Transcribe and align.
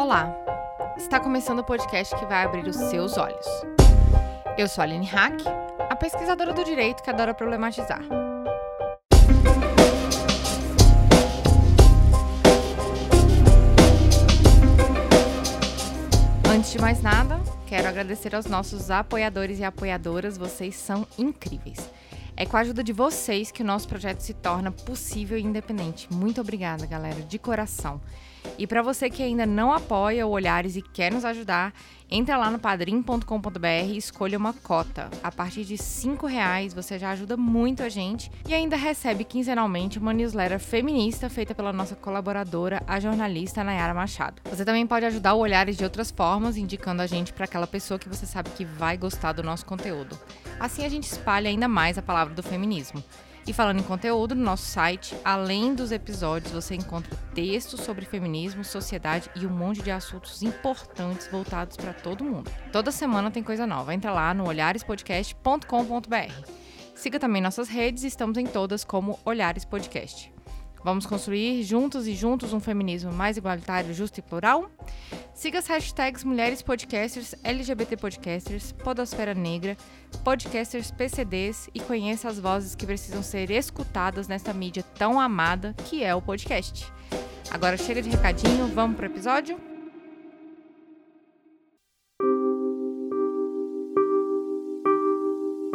Olá! 0.00 0.34
Está 0.96 1.20
começando 1.20 1.58
o 1.58 1.62
podcast 1.62 2.16
que 2.16 2.24
vai 2.24 2.42
abrir 2.42 2.66
os 2.66 2.74
seus 2.74 3.18
olhos. 3.18 3.46
Eu 4.56 4.66
sou 4.66 4.80
a 4.80 4.86
Aline 4.86 5.04
Hack, 5.04 5.42
a 5.90 5.94
pesquisadora 5.94 6.54
do 6.54 6.64
direito 6.64 7.02
que 7.02 7.10
adora 7.10 7.34
problematizar. 7.34 8.00
Antes 16.50 16.72
de 16.72 16.78
mais 16.78 17.02
nada, 17.02 17.38
quero 17.66 17.86
agradecer 17.86 18.34
aos 18.34 18.46
nossos 18.46 18.90
apoiadores 18.90 19.58
e 19.58 19.64
apoiadoras, 19.64 20.38
vocês 20.38 20.76
são 20.76 21.06
incríveis. 21.18 21.90
É 22.40 22.46
com 22.46 22.56
a 22.56 22.60
ajuda 22.60 22.82
de 22.82 22.90
vocês 22.90 23.50
que 23.50 23.60
o 23.60 23.66
nosso 23.66 23.86
projeto 23.86 24.20
se 24.20 24.32
torna 24.32 24.72
possível 24.72 25.36
e 25.36 25.42
independente. 25.42 26.10
Muito 26.10 26.40
obrigada, 26.40 26.86
galera, 26.86 27.20
de 27.20 27.38
coração. 27.38 28.00
E 28.56 28.66
para 28.66 28.80
você 28.80 29.10
que 29.10 29.22
ainda 29.22 29.44
não 29.44 29.70
apoia 29.70 30.26
o 30.26 30.30
Olhares 30.30 30.74
e 30.74 30.80
quer 30.80 31.12
nos 31.12 31.22
ajudar, 31.22 31.74
entra 32.10 32.36
lá 32.36 32.50
no 32.50 32.58
padrim.com.br 32.58 33.66
e 33.86 33.96
escolha 33.96 34.36
uma 34.36 34.52
cota. 34.52 35.08
A 35.22 35.30
partir 35.30 35.64
de 35.64 35.76
R$ 35.76 36.28
reais 36.28 36.74
você 36.74 36.98
já 36.98 37.10
ajuda 37.10 37.36
muito 37.36 37.82
a 37.82 37.88
gente 37.88 38.30
e 38.48 38.52
ainda 38.52 38.76
recebe 38.76 39.24
quinzenalmente 39.24 39.98
uma 39.98 40.12
newsletter 40.12 40.58
feminista 40.58 41.30
feita 41.30 41.54
pela 41.54 41.72
nossa 41.72 41.94
colaboradora, 41.94 42.82
a 42.86 42.98
jornalista 42.98 43.62
Nayara 43.62 43.94
Machado. 43.94 44.42
Você 44.50 44.64
também 44.64 44.86
pode 44.86 45.06
ajudar 45.06 45.34
o 45.34 45.38
Olhares 45.40 45.76
de 45.76 45.84
outras 45.84 46.10
formas, 46.10 46.56
indicando 46.56 47.02
a 47.02 47.06
gente 47.06 47.32
para 47.32 47.44
aquela 47.44 47.66
pessoa 47.66 47.98
que 47.98 48.08
você 48.08 48.26
sabe 48.26 48.50
que 48.50 48.64
vai 48.64 48.96
gostar 48.96 49.32
do 49.32 49.42
nosso 49.42 49.64
conteúdo. 49.64 50.18
Assim 50.58 50.84
a 50.84 50.88
gente 50.88 51.04
espalha 51.04 51.48
ainda 51.48 51.68
mais 51.68 51.96
a 51.96 52.02
palavra 52.02 52.34
do 52.34 52.42
feminismo. 52.42 53.02
E 53.46 53.52
falando 53.52 53.80
em 53.80 53.82
conteúdo, 53.82 54.34
no 54.34 54.44
nosso 54.44 54.64
site, 54.64 55.16
além 55.24 55.74
dos 55.74 55.92
episódios, 55.92 56.52
você 56.52 56.74
encontra 56.74 57.16
textos 57.34 57.80
sobre 57.80 58.04
feminismo, 58.04 58.64
sociedade 58.64 59.30
e 59.34 59.46
um 59.46 59.50
monte 59.50 59.82
de 59.82 59.90
assuntos 59.90 60.42
importantes 60.42 61.26
voltados 61.28 61.76
para 61.76 61.92
todo 61.92 62.24
mundo. 62.24 62.50
Toda 62.70 62.92
semana 62.92 63.30
tem 63.30 63.42
coisa 63.42 63.66
nova. 63.66 63.94
Entra 63.94 64.12
lá 64.12 64.34
no 64.34 64.46
olharespodcast.com.br. 64.46 66.50
Siga 66.94 67.18
também 67.18 67.40
nossas 67.40 67.68
redes, 67.68 68.04
estamos 68.04 68.36
em 68.36 68.46
todas 68.46 68.84
como 68.84 69.18
Olhares 69.24 69.64
Podcast. 69.64 70.30
Vamos 70.82 71.04
construir 71.04 71.62
juntos 71.62 72.06
e 72.06 72.14
juntos 72.14 72.54
um 72.54 72.60
feminismo 72.60 73.12
mais 73.12 73.36
igualitário, 73.36 73.92
justo 73.92 74.18
e 74.18 74.22
plural? 74.22 74.70
Siga 75.34 75.58
as 75.58 75.66
hashtags 75.66 76.24
Mulheres 76.24 76.62
Podcasters, 76.62 77.34
LGBT 77.44 77.96
Podcasters, 77.98 78.72
Podosfera 78.72 79.34
Negra, 79.34 79.76
Podcasters 80.24 80.90
PCDs 80.90 81.68
e 81.74 81.80
conheça 81.80 82.28
as 82.28 82.38
vozes 82.38 82.74
que 82.74 82.86
precisam 82.86 83.22
ser 83.22 83.50
escutadas 83.50 84.26
nesta 84.26 84.54
mídia 84.54 84.82
tão 84.82 85.20
amada 85.20 85.74
que 85.84 86.02
é 86.02 86.14
o 86.14 86.22
podcast. 86.22 86.90
Agora 87.50 87.76
chega 87.76 88.00
de 88.00 88.08
recadinho, 88.08 88.68
vamos 88.68 88.96
pro 88.96 89.06
episódio? 89.06 89.58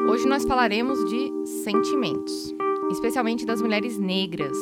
Hoje 0.07 0.27
nós 0.27 0.45
falaremos 0.45 0.97
de 1.09 1.31
sentimentos, 1.63 2.53
especialmente 2.91 3.45
das 3.45 3.61
mulheres 3.61 3.97
negras. 3.97 4.57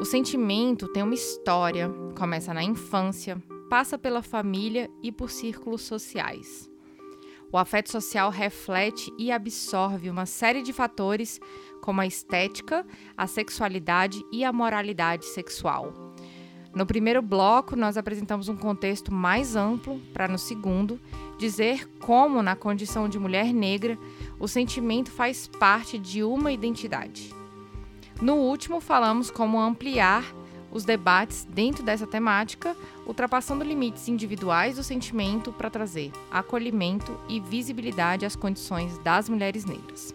O 0.00 0.04
sentimento 0.04 0.88
tem 0.88 1.02
uma 1.02 1.14
história, 1.14 1.88
começa 2.18 2.52
na 2.52 2.62
infância, 2.62 3.40
passa 3.70 3.96
pela 3.96 4.22
família 4.22 4.90
e 5.02 5.12
por 5.12 5.30
círculos 5.30 5.82
sociais. 5.82 6.68
O 7.52 7.56
afeto 7.56 7.92
social 7.92 8.28
reflete 8.28 9.12
e 9.16 9.30
absorve 9.30 10.10
uma 10.10 10.26
série 10.26 10.62
de 10.62 10.72
fatores, 10.72 11.40
como 11.80 12.00
a 12.00 12.06
estética, 12.06 12.84
a 13.16 13.28
sexualidade 13.28 14.20
e 14.32 14.44
a 14.44 14.52
moralidade 14.52 15.26
sexual. 15.26 15.92
No 16.74 16.84
primeiro 16.84 17.22
bloco, 17.22 17.76
nós 17.76 17.96
apresentamos 17.96 18.48
um 18.48 18.56
contexto 18.56 19.14
mais 19.14 19.54
amplo, 19.54 20.00
para 20.12 20.26
no 20.26 20.38
segundo, 20.38 21.00
dizer 21.38 21.88
como, 22.00 22.42
na 22.42 22.56
condição 22.56 23.08
de 23.08 23.16
mulher 23.16 23.54
negra, 23.54 23.96
o 24.40 24.48
sentimento 24.48 25.12
faz 25.12 25.46
parte 25.46 25.96
de 25.96 26.24
uma 26.24 26.50
identidade. 26.50 27.43
No 28.20 28.34
último, 28.34 28.80
falamos 28.80 29.30
como 29.30 29.60
ampliar 29.60 30.24
os 30.70 30.84
debates 30.84 31.46
dentro 31.48 31.84
dessa 31.84 32.06
temática, 32.06 32.76
ultrapassando 33.06 33.64
limites 33.64 34.08
individuais 34.08 34.76
do 34.76 34.82
sentimento 34.82 35.52
para 35.52 35.70
trazer 35.70 36.10
acolhimento 36.30 37.16
e 37.28 37.38
visibilidade 37.38 38.26
às 38.26 38.34
condições 38.34 38.98
das 38.98 39.28
mulheres 39.28 39.64
negras. 39.64 40.14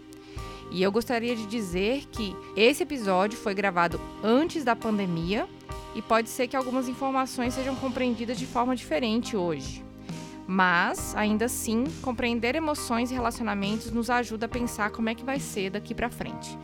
E 0.71 0.83
eu 0.83 0.91
gostaria 0.91 1.35
de 1.35 1.45
dizer 1.47 2.05
que 2.11 2.35
esse 2.55 2.83
episódio 2.83 3.37
foi 3.37 3.53
gravado 3.53 3.99
antes 4.23 4.63
da 4.63 4.75
pandemia 4.75 5.47
e 5.95 6.01
pode 6.01 6.29
ser 6.29 6.47
que 6.47 6.55
algumas 6.55 6.87
informações 6.87 7.53
sejam 7.53 7.75
compreendidas 7.75 8.37
de 8.37 8.45
forma 8.45 8.75
diferente 8.75 9.35
hoje. 9.35 9.83
Mas, 10.45 11.15
ainda 11.15 11.45
assim, 11.45 11.85
compreender 12.01 12.55
emoções 12.55 13.11
e 13.11 13.13
relacionamentos 13.13 13.91
nos 13.91 14.09
ajuda 14.09 14.45
a 14.45 14.49
pensar 14.49 14.91
como 14.91 15.09
é 15.09 15.15
que 15.15 15.23
vai 15.23 15.39
ser 15.39 15.71
daqui 15.71 15.95
para 15.95 16.09
frente. 16.09 16.57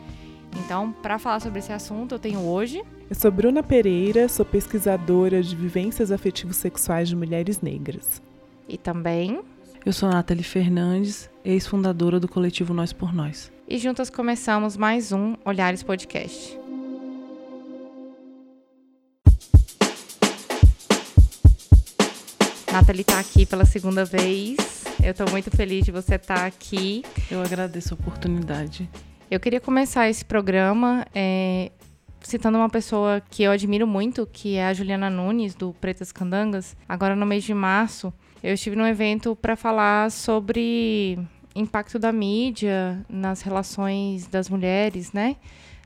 Então, 0.64 0.90
para 0.90 1.18
falar 1.18 1.40
sobre 1.40 1.58
esse 1.58 1.72
assunto, 1.72 2.14
eu 2.14 2.18
tenho 2.18 2.40
hoje. 2.40 2.82
Eu 3.08 3.14
sou 3.14 3.30
Bruna 3.30 3.62
Pereira, 3.62 4.28
sou 4.28 4.44
pesquisadora 4.44 5.42
de 5.42 5.54
vivências 5.54 6.10
afetivos 6.10 6.56
sexuais 6.56 7.08
de 7.08 7.14
mulheres 7.14 7.60
negras. 7.60 8.22
E 8.68 8.76
também. 8.76 9.40
Eu 9.84 9.92
sou 9.92 10.08
Nathalie 10.08 10.42
Fernandes, 10.42 11.30
ex-fundadora 11.44 12.18
do 12.18 12.26
coletivo 12.26 12.74
Nós 12.74 12.92
por 12.92 13.14
Nós. 13.14 13.52
E 13.68 13.78
juntas 13.78 14.10
começamos 14.10 14.76
mais 14.76 15.12
um 15.12 15.36
Olhares 15.44 15.82
Podcast. 15.82 16.58
Nathalie 22.72 23.02
está 23.02 23.20
aqui 23.20 23.46
pela 23.46 23.64
segunda 23.64 24.04
vez. 24.04 24.84
Eu 25.02 25.12
estou 25.12 25.30
muito 25.30 25.50
feliz 25.50 25.84
de 25.84 25.92
você 25.92 26.16
estar 26.16 26.34
tá 26.34 26.46
aqui. 26.46 27.04
Eu 27.30 27.40
agradeço 27.40 27.94
a 27.94 27.96
oportunidade. 27.96 28.90
Eu 29.28 29.40
queria 29.40 29.60
começar 29.60 30.08
esse 30.08 30.24
programa 30.24 31.04
é, 31.12 31.72
citando 32.20 32.58
uma 32.58 32.70
pessoa 32.70 33.20
que 33.28 33.42
eu 33.42 33.50
admiro 33.50 33.84
muito, 33.84 34.24
que 34.24 34.54
é 34.54 34.68
a 34.68 34.72
Juliana 34.72 35.10
Nunes, 35.10 35.52
do 35.56 35.72
Pretas 35.80 36.12
Candangas. 36.12 36.76
Agora, 36.88 37.16
no 37.16 37.26
mês 37.26 37.42
de 37.42 37.52
março, 37.52 38.14
eu 38.40 38.54
estive 38.54 38.76
num 38.76 38.86
evento 38.86 39.34
para 39.34 39.56
falar 39.56 40.12
sobre 40.12 41.18
impacto 41.56 41.98
da 41.98 42.12
mídia 42.12 43.04
nas 43.08 43.42
relações 43.42 44.28
das 44.28 44.48
mulheres, 44.48 45.12
né? 45.12 45.34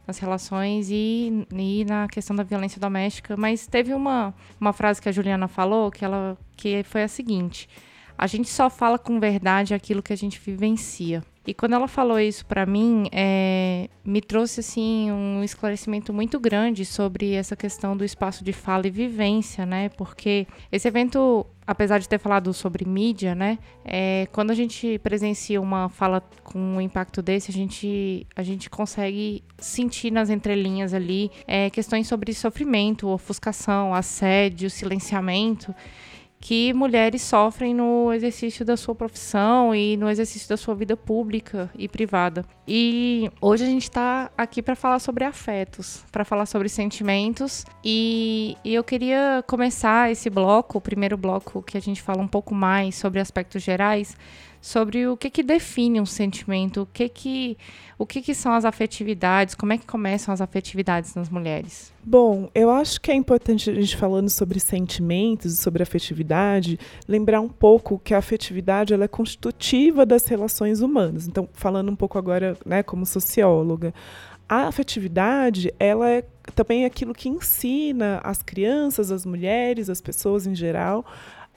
Nas 0.06 0.18
relações 0.18 0.90
e, 0.90 1.46
e 1.50 1.86
na 1.86 2.08
questão 2.08 2.36
da 2.36 2.42
violência 2.42 2.78
doméstica. 2.78 3.38
Mas 3.38 3.66
teve 3.66 3.94
uma, 3.94 4.34
uma 4.60 4.74
frase 4.74 5.00
que 5.00 5.08
a 5.08 5.12
Juliana 5.12 5.48
falou 5.48 5.90
que, 5.90 6.04
ela, 6.04 6.36
que 6.58 6.82
foi 6.82 7.04
a 7.04 7.08
seguinte: 7.08 7.70
A 8.18 8.26
gente 8.26 8.50
só 8.50 8.68
fala 8.68 8.98
com 8.98 9.18
verdade 9.18 9.72
aquilo 9.72 10.02
que 10.02 10.12
a 10.12 10.16
gente 10.16 10.38
vivencia. 10.38 11.22
E 11.46 11.54
quando 11.54 11.72
ela 11.72 11.88
falou 11.88 12.20
isso 12.20 12.44
para 12.44 12.66
mim, 12.66 13.08
é, 13.10 13.88
me 14.04 14.20
trouxe 14.20 14.60
assim 14.60 15.10
um 15.10 15.42
esclarecimento 15.42 16.12
muito 16.12 16.38
grande 16.38 16.84
sobre 16.84 17.32
essa 17.32 17.56
questão 17.56 17.96
do 17.96 18.04
espaço 18.04 18.44
de 18.44 18.52
fala 18.52 18.86
e 18.86 18.90
vivência, 18.90 19.64
né? 19.64 19.88
Porque 19.88 20.46
esse 20.70 20.86
evento, 20.86 21.46
apesar 21.66 21.98
de 21.98 22.06
ter 22.06 22.18
falado 22.18 22.52
sobre 22.52 22.84
mídia, 22.84 23.34
né? 23.34 23.58
É, 23.82 24.28
quando 24.32 24.50
a 24.50 24.54
gente 24.54 24.98
presencia 24.98 25.58
uma 25.58 25.88
fala 25.88 26.22
com 26.44 26.58
um 26.58 26.80
impacto 26.80 27.22
desse, 27.22 27.50
a 27.50 27.54
gente, 27.54 28.26
a 28.36 28.42
gente 28.42 28.68
consegue 28.68 29.42
sentir 29.58 30.10
nas 30.10 30.28
entrelinhas 30.28 30.92
ali 30.92 31.30
é, 31.46 31.70
questões 31.70 32.06
sobre 32.06 32.34
sofrimento, 32.34 33.08
ofuscação, 33.08 33.94
assédio, 33.94 34.68
silenciamento 34.68 35.74
que 36.40 36.72
mulheres 36.72 37.20
sofrem 37.20 37.74
no 37.74 38.10
exercício 38.12 38.64
da 38.64 38.76
sua 38.76 38.94
profissão 38.94 39.74
e 39.74 39.96
no 39.98 40.08
exercício 40.08 40.48
da 40.48 40.56
sua 40.56 40.74
vida 40.74 40.96
pública 40.96 41.70
e 41.76 41.86
privada. 41.86 42.44
E 42.66 43.30
hoje 43.42 43.64
a 43.64 43.66
gente 43.66 43.82
está 43.82 44.30
aqui 44.38 44.62
para 44.62 44.74
falar 44.74 45.00
sobre 45.00 45.22
afetos, 45.24 46.02
para 46.10 46.24
falar 46.24 46.46
sobre 46.46 46.70
sentimentos. 46.70 47.66
E, 47.84 48.56
e, 48.64 48.74
eu 48.74 48.82
queria 48.82 49.44
começar 49.46 50.10
esse 50.10 50.30
bloco, 50.30 50.78
o 50.78 50.80
primeiro 50.80 51.16
bloco 51.16 51.62
que 51.62 51.76
a 51.76 51.80
gente 51.80 52.00
fala 52.00 52.22
um 52.22 52.28
pouco 52.28 52.54
mais 52.54 52.94
sobre 52.94 53.20
aspectos 53.20 53.62
gerais, 53.62 54.16
sobre 54.60 55.06
o 55.06 55.16
que, 55.16 55.30
que 55.30 55.42
define 55.42 56.00
um 56.00 56.06
sentimento, 56.06 56.82
o 56.82 56.86
que 56.86 57.08
que, 57.08 57.58
o 57.98 58.04
que, 58.04 58.20
que 58.20 58.34
são 58.34 58.52
as 58.52 58.64
afetividades, 58.64 59.54
como 59.54 59.72
é 59.72 59.78
que 59.78 59.86
começam 59.86 60.34
as 60.34 60.40
afetividades 60.40 61.14
nas 61.14 61.30
mulheres. 61.30 61.92
Bom, 62.04 62.50
eu 62.54 62.70
acho 62.70 63.00
que 63.00 63.10
é 63.10 63.14
importante 63.14 63.70
a 63.70 63.74
gente 63.74 63.96
falando 63.96 64.28
sobre 64.28 64.60
sentimentos, 64.60 65.58
sobre 65.58 65.82
afetividade, 65.82 66.78
lembrar 67.08 67.40
um 67.40 67.48
pouco 67.48 67.98
que 67.98 68.14
a 68.14 68.18
afetividade 68.18 68.92
ela 68.92 69.04
é 69.04 69.08
constitutiva 69.08 70.04
das 70.04 70.26
relações 70.26 70.80
humanas. 70.80 71.26
Então, 71.26 71.48
falando 71.54 71.90
um 71.90 71.96
pouco 71.96 72.18
agora, 72.18 72.56
né, 72.64 72.82
como 72.82 73.06
socióloga, 73.06 73.94
a 74.48 74.66
afetividade 74.66 75.72
ela 75.78 76.10
é 76.10 76.24
também 76.54 76.84
aquilo 76.84 77.14
que 77.14 77.28
ensina 77.28 78.20
as 78.24 78.42
crianças, 78.42 79.12
as 79.12 79.24
mulheres, 79.24 79.88
as 79.88 80.00
pessoas 80.00 80.46
em 80.46 80.54
geral 80.54 81.06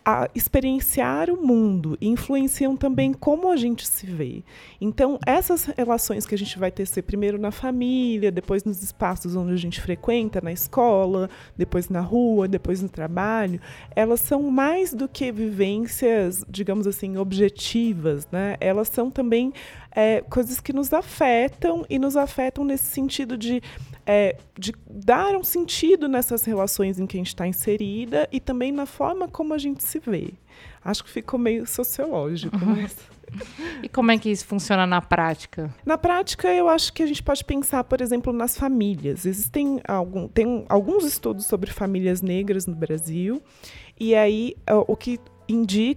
a 0.05 0.29
experienciar 0.35 1.29
o 1.29 1.41
mundo, 1.41 1.97
influenciam 2.01 2.75
também 2.75 3.13
como 3.13 3.51
a 3.51 3.55
gente 3.55 3.87
se 3.87 4.05
vê. 4.05 4.43
Então, 4.79 5.17
essas 5.25 5.65
relações 5.65 6.25
que 6.25 6.35
a 6.35 6.37
gente 6.37 6.59
vai 6.59 6.71
tecer 6.71 7.03
primeiro 7.03 7.37
na 7.37 7.51
família, 7.51 8.31
depois 8.31 8.63
nos 8.63 8.83
espaços 8.83 9.35
onde 9.35 9.53
a 9.53 9.57
gente 9.57 9.79
frequenta, 9.79 10.41
na 10.41 10.51
escola, 10.51 11.29
depois 11.57 11.89
na 11.89 12.01
rua, 12.01 12.47
depois 12.47 12.81
no 12.81 12.89
trabalho, 12.89 13.59
elas 13.95 14.19
são 14.19 14.43
mais 14.43 14.93
do 14.93 15.07
que 15.07 15.31
vivências, 15.31 16.43
digamos 16.49 16.85
assim, 16.85 17.17
objetivas, 17.17 18.27
né? 18.31 18.57
Elas 18.59 18.89
são 18.89 19.09
também 19.09 19.53
é, 19.95 20.21
coisas 20.21 20.59
que 20.59 20.73
nos 20.73 20.91
afetam 20.91 21.85
e 21.89 21.99
nos 21.99 22.17
afetam 22.17 22.63
nesse 22.63 22.85
sentido 22.85 23.37
de 23.37 23.61
é, 24.05 24.35
de 24.57 24.73
dar 24.89 25.35
um 25.35 25.43
sentido 25.43 26.07
nessas 26.07 26.43
relações 26.43 26.99
em 26.99 27.07
que 27.07 27.15
a 27.15 27.19
gente 27.19 27.27
está 27.27 27.47
inserida 27.47 28.27
e 28.31 28.39
também 28.39 28.71
na 28.71 28.85
forma 28.85 29.27
como 29.27 29.53
a 29.53 29.57
gente 29.57 29.83
se 29.83 29.99
vê. 29.99 30.33
Acho 30.83 31.03
que 31.03 31.09
ficou 31.09 31.39
meio 31.39 31.65
sociológico, 31.65 32.57
uhum. 32.57 32.75
mas... 32.81 32.95
E 33.81 33.89
como 33.89 34.11
é 34.11 34.17
que 34.17 34.29
isso 34.29 34.45
funciona 34.45 34.85
na 34.85 35.01
prática? 35.01 35.73
Na 35.85 35.97
prática, 35.97 36.53
eu 36.53 36.69
acho 36.69 36.93
que 36.93 37.01
a 37.01 37.05
gente 37.05 37.23
pode 37.23 37.43
pensar, 37.43 37.83
por 37.83 37.99
exemplo, 38.01 38.31
nas 38.31 38.55
famílias. 38.55 39.25
Existem 39.25 39.81
algum, 39.87 40.27
tem 40.27 40.65
alguns 40.69 41.03
estudos 41.03 41.45
sobre 41.45 41.71
famílias 41.71 42.21
negras 42.21 42.67
no 42.67 42.75
Brasil, 42.75 43.41
e 43.99 44.13
aí 44.13 44.55
o 44.87 44.95
que 44.95 45.19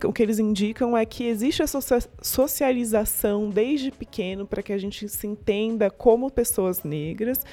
o 0.05 0.13
que 0.13 0.23
eles 0.23 0.39
indicam 0.39 0.97
é 0.97 1.05
que 1.05 1.25
existe 1.25 1.63
essa 1.63 1.81
socialização 2.21 3.49
desde 3.49 3.91
pequeno 3.91 4.47
para 4.47 4.63
que 4.63 4.73
a 4.73 4.79
gente 4.79 5.09
se 5.09 5.27
entenda 5.27 5.91
como 5.91 6.31
pessoas 6.31 6.83
negras 6.83 7.45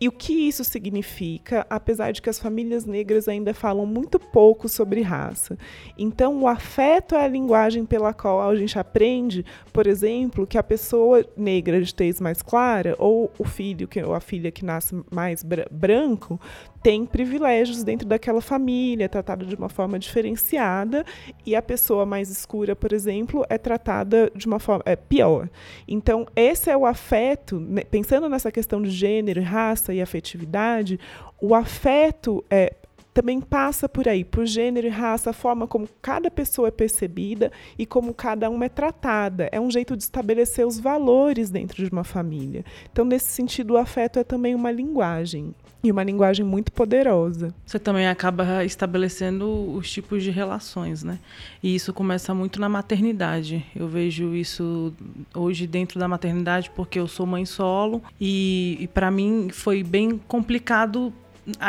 e 0.00 0.08
o 0.08 0.12
que 0.12 0.32
isso 0.32 0.64
significa, 0.64 1.64
apesar 1.70 2.12
de 2.12 2.20
que 2.20 2.28
as 2.28 2.38
famílias 2.38 2.84
negras 2.84 3.28
ainda 3.28 3.54
falam 3.54 3.86
muito 3.86 4.18
pouco 4.18 4.68
sobre 4.68 5.00
raça. 5.00 5.56
Então, 5.96 6.42
o 6.42 6.48
afeto 6.48 7.14
é 7.14 7.24
a 7.24 7.28
linguagem 7.28 7.86
pela 7.86 8.12
qual 8.12 8.42
a 8.42 8.56
gente 8.56 8.78
aprende, 8.78 9.46
por 9.72 9.86
exemplo, 9.86 10.46
que 10.46 10.58
a 10.58 10.62
pessoa 10.62 11.24
negra 11.36 11.80
de 11.80 11.94
tez 11.94 12.20
mais 12.20 12.42
clara, 12.42 12.96
ou 12.98 13.30
o 13.38 13.44
filho, 13.44 13.86
que, 13.86 14.02
ou 14.02 14.14
a 14.14 14.20
filha 14.20 14.50
que 14.50 14.64
nasce 14.64 14.94
mais 15.10 15.44
branco, 15.70 16.40
tem 16.84 17.06
privilégios 17.06 17.82
dentro 17.82 18.06
daquela 18.06 18.42
família, 18.42 19.06
é 19.06 19.08
tratada 19.08 19.46
de 19.46 19.54
uma 19.54 19.70
forma 19.70 19.98
diferenciada, 19.98 21.02
e 21.46 21.56
a 21.56 21.62
pessoa 21.62 22.04
mais 22.04 22.28
escura, 22.28 22.76
por 22.76 22.92
exemplo, 22.92 23.42
é 23.48 23.56
tratada 23.56 24.30
de 24.36 24.46
uma 24.46 24.58
forma 24.58 24.82
é, 24.84 24.94
pior. 24.94 25.48
Então, 25.88 26.26
esse 26.36 26.68
é 26.68 26.76
o 26.76 26.84
afeto, 26.84 27.58
né, 27.58 27.84
pensando 27.84 28.28
nessa 28.28 28.52
questão 28.52 28.82
de 28.82 28.90
gênero, 28.90 29.40
raça 29.42 29.94
e 29.94 30.02
afetividade, 30.02 31.00
o 31.40 31.54
afeto 31.54 32.44
é, 32.50 32.74
também 33.14 33.40
passa 33.40 33.88
por 33.88 34.08
aí, 34.08 34.24
por 34.24 34.44
gênero 34.44 34.88
e 34.88 34.90
raça, 34.90 35.30
a 35.30 35.32
forma 35.32 35.68
como 35.68 35.88
cada 36.02 36.28
pessoa 36.28 36.66
é 36.66 36.70
percebida 36.72 37.52
e 37.78 37.86
como 37.86 38.12
cada 38.12 38.50
uma 38.50 38.64
é 38.64 38.68
tratada. 38.68 39.48
É 39.52 39.60
um 39.60 39.70
jeito 39.70 39.96
de 39.96 40.02
estabelecer 40.02 40.66
os 40.66 40.80
valores 40.80 41.48
dentro 41.48 41.82
de 41.82 41.90
uma 41.90 42.02
família. 42.02 42.64
Então, 42.90 43.04
nesse 43.04 43.26
sentido, 43.26 43.74
o 43.74 43.76
afeto 43.76 44.18
é 44.18 44.24
também 44.24 44.52
uma 44.52 44.72
linguagem. 44.72 45.54
E 45.84 45.92
uma 45.92 46.02
linguagem 46.02 46.44
muito 46.46 46.72
poderosa. 46.72 47.54
Você 47.66 47.78
também 47.78 48.08
acaba 48.08 48.64
estabelecendo 48.64 49.46
os 49.76 49.92
tipos 49.92 50.22
de 50.22 50.30
relações, 50.30 51.04
né? 51.04 51.18
E 51.62 51.74
isso 51.74 51.92
começa 51.92 52.32
muito 52.32 52.58
na 52.58 52.70
maternidade. 52.70 53.64
Eu 53.76 53.86
vejo 53.86 54.34
isso 54.34 54.94
hoje 55.34 55.66
dentro 55.66 56.00
da 56.00 56.08
maternidade 56.08 56.70
porque 56.74 56.98
eu 56.98 57.06
sou 57.06 57.26
mãe 57.26 57.44
solo 57.44 58.02
e, 58.18 58.78
e 58.80 58.88
para 58.88 59.10
mim 59.10 59.50
foi 59.52 59.82
bem 59.82 60.18
complicado 60.26 61.12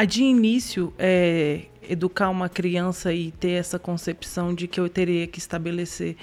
de 0.07 0.23
início 0.23 0.93
é, 0.97 1.65
educar 1.89 2.29
uma 2.29 2.49
criança 2.49 3.13
e 3.13 3.31
ter 3.31 3.51
essa 3.51 3.77
concepção 3.77 4.53
de 4.53 4.67
que 4.67 4.79
eu 4.79 4.89
teria 4.89 5.27
que 5.27 5.39
estabelecer 5.39 6.15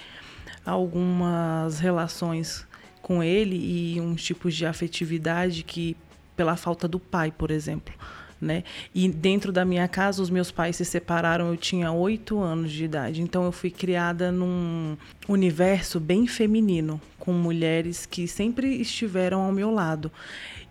algumas 0.64 1.78
relações 1.78 2.66
com 3.02 3.22
ele 3.22 3.56
e 3.56 4.00
uns 4.00 4.22
tipos 4.22 4.54
de 4.54 4.64
afetividade 4.64 5.64
que 5.64 5.96
pela 6.36 6.56
falta 6.56 6.88
do 6.88 6.98
pai, 6.98 7.30
por 7.30 7.50
exemplo. 7.50 7.92
Né? 8.40 8.64
E 8.92 9.08
dentro 9.08 9.52
da 9.52 9.64
minha 9.64 9.86
casa, 9.86 10.20
os 10.20 10.28
meus 10.28 10.50
pais 10.50 10.74
se 10.74 10.84
separaram, 10.84 11.50
eu 11.50 11.56
tinha 11.56 11.92
oito 11.92 12.40
anos 12.40 12.72
de 12.72 12.84
idade. 12.84 13.22
Então 13.22 13.44
eu 13.44 13.52
fui 13.52 13.70
criada 13.70 14.32
num 14.32 14.96
universo 15.28 16.00
bem 16.00 16.26
feminino, 16.26 17.00
com 17.20 17.32
mulheres 17.32 18.04
que 18.04 18.26
sempre 18.26 18.80
estiveram 18.80 19.42
ao 19.42 19.52
meu 19.52 19.70
lado. 19.70 20.10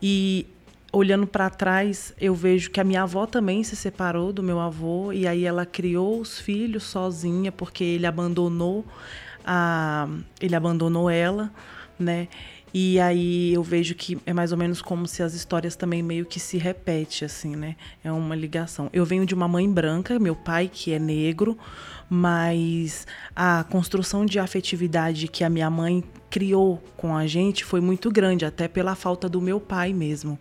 E 0.02 0.48
olhando 0.92 1.26
para 1.26 1.50
trás, 1.50 2.14
eu 2.20 2.36
vejo 2.36 2.70
que 2.70 2.80
a 2.80 2.84
minha 2.84 3.04
avó 3.04 3.26
também 3.26 3.64
se 3.64 3.76
separou 3.76 4.34
do 4.34 4.44
meu 4.44 4.60
avô 4.60 5.14
e 5.14 5.26
aí 5.28 5.46
ela 5.46 5.66
criou 5.66 6.20
os 6.20 6.40
filhos 6.40 6.84
sozinha 6.84 7.52
porque 7.52 7.84
ele 7.84 8.06
abandonou 8.06 8.86
a 9.46 10.08
ele 10.40 10.56
abandonou 10.56 11.10
ela, 11.10 11.52
né? 11.98 12.28
E 12.74 13.00
aí 13.02 13.54
eu 13.54 13.64
vejo 13.64 13.96
que 13.96 14.18
é 14.26 14.32
mais 14.32 14.54
ou 14.54 14.58
menos 14.58 14.82
como 14.82 15.06
se 15.06 15.22
as 15.22 15.34
histórias 15.34 15.76
também 15.76 16.02
meio 16.02 16.26
que 16.26 16.40
se 16.40 16.58
repete 16.58 17.26
assim, 17.26 17.54
né? 17.56 17.76
É 18.02 18.12
uma 18.12 18.34
ligação. 18.34 18.90
Eu 18.94 19.06
venho 19.06 19.26
de 19.26 19.34
uma 19.34 19.48
mãe 19.48 19.70
branca, 19.70 20.18
meu 20.18 20.36
pai 20.36 20.70
que 20.72 20.94
é 20.94 21.00
negro, 21.00 21.58
mas 22.10 23.06
a 23.36 23.66
construção 23.66 24.26
de 24.26 24.40
afetividade 24.40 25.28
que 25.28 25.44
a 25.44 25.50
minha 25.50 25.70
mãe 25.70 26.02
criou 26.30 26.82
com 26.96 27.16
a 27.16 27.28
gente 27.28 27.66
foi 27.66 27.82
muito 27.82 28.10
grande, 28.10 28.46
até 28.46 28.70
pela 28.70 28.96
falta 28.96 29.28
do 29.28 29.42
meu 29.42 29.60
pai 29.60 29.92
mesmo. 29.92 30.40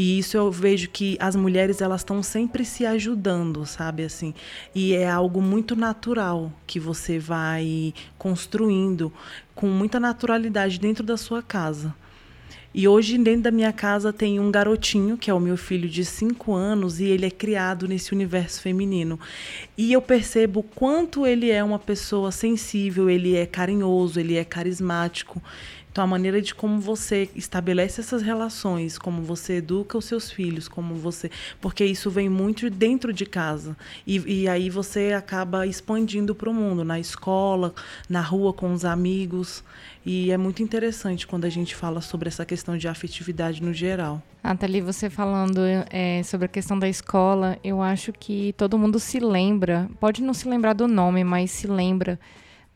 E 0.00 0.16
isso 0.16 0.36
eu 0.36 0.48
vejo 0.48 0.90
que 0.90 1.16
as 1.18 1.34
mulheres 1.34 1.80
elas 1.80 2.02
estão 2.02 2.22
sempre 2.22 2.64
se 2.64 2.86
ajudando, 2.86 3.66
sabe 3.66 4.04
assim? 4.04 4.32
E 4.72 4.94
é 4.94 5.10
algo 5.10 5.42
muito 5.42 5.74
natural 5.74 6.52
que 6.68 6.78
você 6.78 7.18
vai 7.18 7.92
construindo 8.16 9.12
com 9.56 9.66
muita 9.66 9.98
naturalidade 9.98 10.78
dentro 10.78 11.02
da 11.02 11.16
sua 11.16 11.42
casa. 11.42 11.92
E 12.72 12.86
hoje, 12.86 13.18
dentro 13.18 13.42
da 13.42 13.50
minha 13.50 13.72
casa, 13.72 14.12
tem 14.12 14.38
um 14.38 14.52
garotinho, 14.52 15.18
que 15.18 15.30
é 15.30 15.34
o 15.34 15.40
meu 15.40 15.56
filho 15.56 15.88
de 15.88 16.04
5 16.04 16.52
anos, 16.52 17.00
e 17.00 17.06
ele 17.06 17.26
é 17.26 17.30
criado 17.30 17.88
nesse 17.88 18.12
universo 18.12 18.62
feminino. 18.62 19.18
E 19.76 19.92
eu 19.92 20.00
percebo 20.00 20.62
quanto 20.62 21.26
ele 21.26 21.50
é 21.50 21.64
uma 21.64 21.78
pessoa 21.80 22.30
sensível, 22.30 23.10
ele 23.10 23.34
é 23.34 23.46
carinhoso, 23.46 24.20
ele 24.20 24.36
é 24.36 24.44
carismático. 24.44 25.42
Então, 25.98 26.04
a 26.04 26.10
maneira 26.10 26.40
de 26.40 26.54
como 26.54 26.78
você 26.78 27.28
estabelece 27.34 28.00
essas 28.00 28.22
relações, 28.22 28.96
como 28.96 29.20
você 29.20 29.54
educa 29.54 29.98
os 29.98 30.04
seus 30.04 30.30
filhos, 30.30 30.68
como 30.68 30.94
você. 30.94 31.28
Porque 31.60 31.84
isso 31.84 32.08
vem 32.08 32.28
muito 32.28 32.70
dentro 32.70 33.12
de 33.12 33.26
casa. 33.26 33.76
E, 34.06 34.42
e 34.42 34.48
aí 34.48 34.70
você 34.70 35.12
acaba 35.12 35.66
expandindo 35.66 36.36
para 36.36 36.48
o 36.48 36.54
mundo, 36.54 36.84
na 36.84 37.00
escola, 37.00 37.74
na 38.08 38.20
rua, 38.20 38.52
com 38.52 38.72
os 38.72 38.84
amigos. 38.84 39.64
E 40.06 40.30
é 40.30 40.36
muito 40.36 40.62
interessante 40.62 41.26
quando 41.26 41.46
a 41.46 41.50
gente 41.50 41.74
fala 41.74 42.00
sobre 42.00 42.28
essa 42.28 42.44
questão 42.46 42.78
de 42.78 42.86
afetividade 42.86 43.60
no 43.60 43.74
geral. 43.74 44.22
Nathalie, 44.40 44.80
você 44.80 45.10
falando 45.10 45.62
é, 45.90 46.22
sobre 46.22 46.44
a 46.44 46.48
questão 46.48 46.78
da 46.78 46.88
escola, 46.88 47.58
eu 47.64 47.82
acho 47.82 48.12
que 48.12 48.54
todo 48.56 48.78
mundo 48.78 49.00
se 49.00 49.18
lembra, 49.18 49.90
pode 49.98 50.22
não 50.22 50.32
se 50.32 50.48
lembrar 50.48 50.74
do 50.74 50.86
nome, 50.86 51.24
mas 51.24 51.50
se 51.50 51.66
lembra 51.66 52.20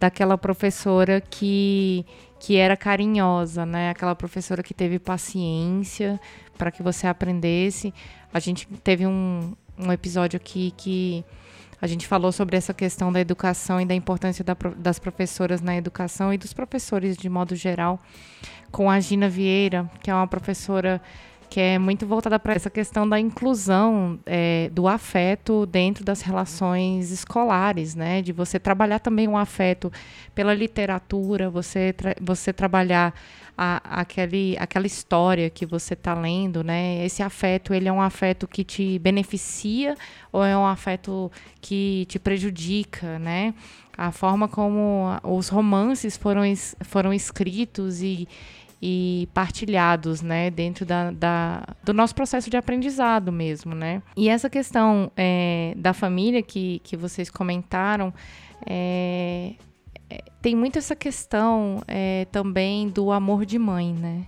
daquela 0.00 0.36
professora 0.36 1.20
que 1.20 2.04
que 2.42 2.56
era 2.56 2.76
carinhosa, 2.76 3.64
né? 3.64 3.90
Aquela 3.90 4.16
professora 4.16 4.64
que 4.64 4.74
teve 4.74 4.98
paciência 4.98 6.20
para 6.58 6.72
que 6.72 6.82
você 6.82 7.06
aprendesse. 7.06 7.94
A 8.34 8.40
gente 8.40 8.66
teve 8.82 9.06
um, 9.06 9.54
um 9.78 9.92
episódio 9.92 10.38
aqui 10.38 10.74
que 10.76 11.24
a 11.80 11.86
gente 11.86 12.04
falou 12.04 12.32
sobre 12.32 12.56
essa 12.56 12.74
questão 12.74 13.12
da 13.12 13.20
educação 13.20 13.80
e 13.80 13.86
da 13.86 13.94
importância 13.94 14.44
da, 14.44 14.56
das 14.76 14.98
professoras 14.98 15.60
na 15.60 15.76
educação 15.76 16.34
e 16.34 16.36
dos 16.36 16.52
professores 16.52 17.16
de 17.16 17.28
modo 17.28 17.54
geral, 17.54 18.00
com 18.72 18.90
a 18.90 18.98
Gina 18.98 19.28
Vieira, 19.28 19.88
que 20.02 20.10
é 20.10 20.14
uma 20.14 20.26
professora 20.26 21.00
que 21.52 21.60
é 21.60 21.78
muito 21.78 22.06
voltada 22.06 22.38
para 22.38 22.54
essa 22.54 22.70
questão 22.70 23.06
da 23.06 23.20
inclusão 23.20 24.18
é, 24.24 24.70
do 24.72 24.88
afeto 24.88 25.66
dentro 25.66 26.02
das 26.02 26.22
relações 26.22 27.10
escolares, 27.10 27.94
né? 27.94 28.22
De 28.22 28.32
você 28.32 28.58
trabalhar 28.58 29.00
também 29.00 29.28
o 29.28 29.36
afeto 29.36 29.92
pela 30.34 30.54
literatura, 30.54 31.50
você, 31.50 31.92
tra 31.92 32.14
você 32.18 32.54
trabalhar 32.54 33.12
a, 33.56 34.00
aquele, 34.00 34.56
aquela 34.58 34.86
história 34.86 35.50
que 35.50 35.66
você 35.66 35.92
está 35.92 36.14
lendo, 36.14 36.64
né? 36.64 37.04
Esse 37.04 37.22
afeto, 37.22 37.74
ele 37.74 37.86
é 37.86 37.92
um 37.92 38.00
afeto 38.00 38.48
que 38.48 38.64
te 38.64 38.98
beneficia 38.98 39.94
ou 40.32 40.42
é 40.42 40.56
um 40.56 40.64
afeto 40.64 41.30
que 41.60 42.06
te 42.08 42.18
prejudica, 42.18 43.18
né? 43.18 43.52
A 43.94 44.10
forma 44.10 44.48
como 44.48 45.04
os 45.22 45.50
romances 45.50 46.16
foram, 46.16 46.44
foram 46.80 47.12
escritos 47.12 48.00
e 48.00 48.26
e 48.82 49.28
partilhados, 49.32 50.22
né, 50.22 50.50
dentro 50.50 50.84
da, 50.84 51.12
da, 51.12 51.62
do 51.84 51.94
nosso 51.94 52.12
processo 52.14 52.50
de 52.50 52.56
aprendizado 52.56 53.30
mesmo, 53.30 53.76
né. 53.76 54.02
E 54.16 54.28
essa 54.28 54.50
questão 54.50 55.12
é, 55.16 55.72
da 55.76 55.92
família 55.92 56.42
que, 56.42 56.80
que 56.82 56.96
vocês 56.96 57.30
comentaram, 57.30 58.12
é, 58.66 59.54
é, 60.10 60.18
tem 60.40 60.56
muito 60.56 60.78
essa 60.78 60.96
questão 60.96 61.80
é, 61.86 62.26
também 62.32 62.88
do 62.88 63.12
amor 63.12 63.46
de 63.46 63.58
mãe, 63.58 63.92
né. 63.92 64.26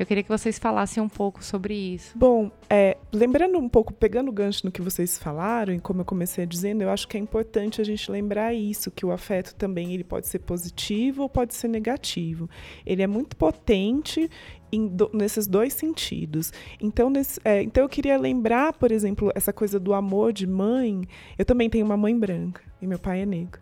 Eu 0.00 0.06
queria 0.06 0.22
que 0.22 0.30
vocês 0.30 0.58
falassem 0.58 1.02
um 1.02 1.10
pouco 1.10 1.44
sobre 1.44 1.74
isso. 1.74 2.16
Bom, 2.16 2.50
é, 2.70 2.96
lembrando 3.12 3.58
um 3.58 3.68
pouco, 3.68 3.92
pegando 3.92 4.30
o 4.30 4.32
gancho 4.32 4.64
no 4.64 4.72
que 4.72 4.80
vocês 4.80 5.18
falaram, 5.18 5.74
e 5.74 5.78
como 5.78 6.00
eu 6.00 6.06
comecei 6.06 6.46
dizendo, 6.46 6.80
eu 6.80 6.88
acho 6.88 7.06
que 7.06 7.18
é 7.18 7.20
importante 7.20 7.82
a 7.82 7.84
gente 7.84 8.10
lembrar 8.10 8.54
isso, 8.54 8.90
que 8.90 9.04
o 9.04 9.12
afeto 9.12 9.54
também 9.54 9.92
ele 9.92 10.02
pode 10.02 10.26
ser 10.26 10.38
positivo 10.38 11.24
ou 11.24 11.28
pode 11.28 11.54
ser 11.54 11.68
negativo. 11.68 12.48
Ele 12.86 13.02
é 13.02 13.06
muito 13.06 13.36
potente 13.36 14.30
do, 14.72 15.10
nesses 15.12 15.46
dois 15.46 15.74
sentidos. 15.74 16.50
Então, 16.80 17.10
nesse, 17.10 17.38
é, 17.44 17.62
então 17.62 17.82
eu 17.84 17.88
queria 17.88 18.16
lembrar, 18.16 18.72
por 18.72 18.90
exemplo, 18.90 19.30
essa 19.34 19.52
coisa 19.52 19.78
do 19.78 19.92
amor 19.92 20.32
de 20.32 20.46
mãe. 20.46 21.06
Eu 21.36 21.44
também 21.44 21.68
tenho 21.68 21.84
uma 21.84 21.98
mãe 21.98 22.18
branca 22.18 22.62
e 22.80 22.86
meu 22.86 22.98
pai 22.98 23.20
é 23.20 23.26
negro. 23.26 23.60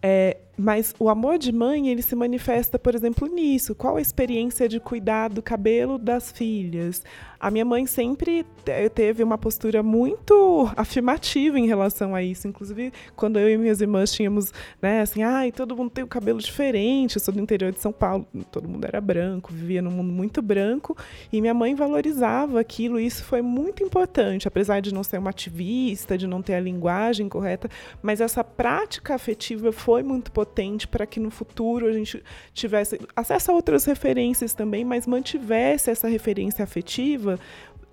É, 0.00 0.36
mas 0.56 0.94
o 0.98 1.08
amor 1.08 1.38
de 1.38 1.50
mãe, 1.50 1.88
ele 1.88 2.02
se 2.02 2.14
manifesta, 2.14 2.78
por 2.78 2.94
exemplo, 2.94 3.26
nisso. 3.26 3.74
Qual 3.74 3.96
a 3.96 4.00
experiência 4.00 4.68
de 4.68 4.78
cuidar 4.78 5.28
do 5.28 5.42
cabelo 5.42 5.98
das 5.98 6.30
filhas? 6.30 7.02
A 7.40 7.50
minha 7.50 7.64
mãe 7.64 7.86
sempre 7.86 8.46
teve 8.94 9.20
uma 9.22 9.36
postura 9.36 9.82
muito 9.82 10.70
afirmativa 10.76 11.58
em 11.58 11.66
relação 11.66 12.14
a 12.14 12.22
isso. 12.22 12.46
Inclusive, 12.46 12.92
quando 13.16 13.38
eu 13.38 13.50
e 13.50 13.58
minhas 13.58 13.80
irmãs 13.80 14.12
tínhamos, 14.12 14.52
né, 14.80 15.00
assim, 15.00 15.24
ai, 15.24 15.50
todo 15.50 15.76
mundo 15.76 15.90
tem 15.90 16.04
o 16.04 16.06
um 16.06 16.08
cabelo 16.08 16.38
diferente. 16.38 17.16
Eu 17.16 17.20
sou 17.20 17.34
do 17.34 17.40
interior 17.40 17.72
de 17.72 17.80
São 17.80 17.90
Paulo, 17.90 18.24
todo 18.52 18.68
mundo 18.68 18.84
era 18.84 19.00
branco, 19.00 19.52
vivia 19.52 19.82
num 19.82 19.90
mundo 19.90 20.12
muito 20.12 20.40
branco. 20.40 20.96
E 21.32 21.40
minha 21.40 21.54
mãe 21.54 21.74
valorizava 21.74 22.60
aquilo. 22.60 23.00
E 23.00 23.06
isso 23.06 23.24
foi 23.24 23.42
muito 23.42 23.82
importante, 23.82 24.46
apesar 24.46 24.80
de 24.80 24.94
não 24.94 25.02
ser 25.02 25.18
uma 25.18 25.30
ativista, 25.30 26.16
de 26.16 26.28
não 26.28 26.42
ter 26.42 26.54
a 26.54 26.60
linguagem 26.60 27.28
correta. 27.28 27.68
Mas 28.00 28.20
essa 28.20 28.44
prática 28.44 29.16
afetiva 29.16 29.72
foi 29.72 30.04
muito 30.04 30.30
potente 30.42 30.88
para 30.88 31.06
que 31.06 31.20
no 31.20 31.30
futuro 31.30 31.86
a 31.86 31.92
gente 31.92 32.22
tivesse 32.52 32.98
acesso 33.14 33.52
a 33.52 33.54
outras 33.54 33.84
referências 33.84 34.52
também, 34.52 34.84
mas 34.84 35.06
mantivesse 35.06 35.88
essa 35.88 36.08
referência 36.08 36.64
afetiva 36.64 37.38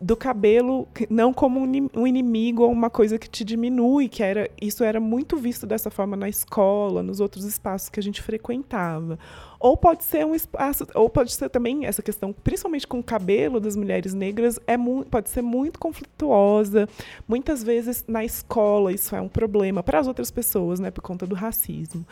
do 0.02 0.16
cabelo 0.16 0.88
não 1.10 1.34
como 1.34 1.60
um 1.60 2.08
inimigo 2.08 2.64
ou 2.64 2.72
uma 2.72 2.90
coisa 2.90 3.20
que 3.20 3.30
te 3.30 3.44
diminui, 3.44 4.08
que 4.08 4.24
era 4.24 4.50
isso 4.62 4.84
era 4.84 5.00
muito 5.00 5.36
visto 5.36 5.68
dessa 5.68 5.90
forma 5.90 6.16
na 6.16 6.30
escola, 6.30 7.04
nos 7.04 7.20
outros 7.20 7.44
espaços 7.44 7.90
que 7.90 8.00
a 8.00 8.04
gente 8.04 8.22
frequentava. 8.22 9.20
Ou 9.60 9.76
pode 9.76 10.06
ser 10.06 10.26
um 10.26 10.34
espaço, 10.34 10.88
ou 10.96 11.10
pode 11.10 11.34
ser 11.34 11.50
também 11.50 11.86
essa 11.86 12.02
questão, 12.02 12.32
principalmente 12.32 12.88
com 12.88 13.00
o 13.00 13.04
cabelo 13.04 13.60
das 13.60 13.76
mulheres 13.76 14.14
negras, 14.14 14.58
é 14.66 14.78
pode 15.10 15.30
ser 15.30 15.42
muito 15.42 15.78
conflituosa. 15.78 16.88
Muitas 17.28 17.62
vezes 17.62 18.06
na 18.08 18.24
escola 18.24 18.94
isso 18.94 19.16
é 19.16 19.22
um 19.22 19.28
problema 19.28 19.84
para 19.84 20.00
as 20.00 20.08
outras 20.08 20.32
pessoas, 20.32 20.80
né, 20.80 20.92
por 20.92 21.02
conta 21.02 21.28
do 21.28 21.36
racismo. 21.36 22.06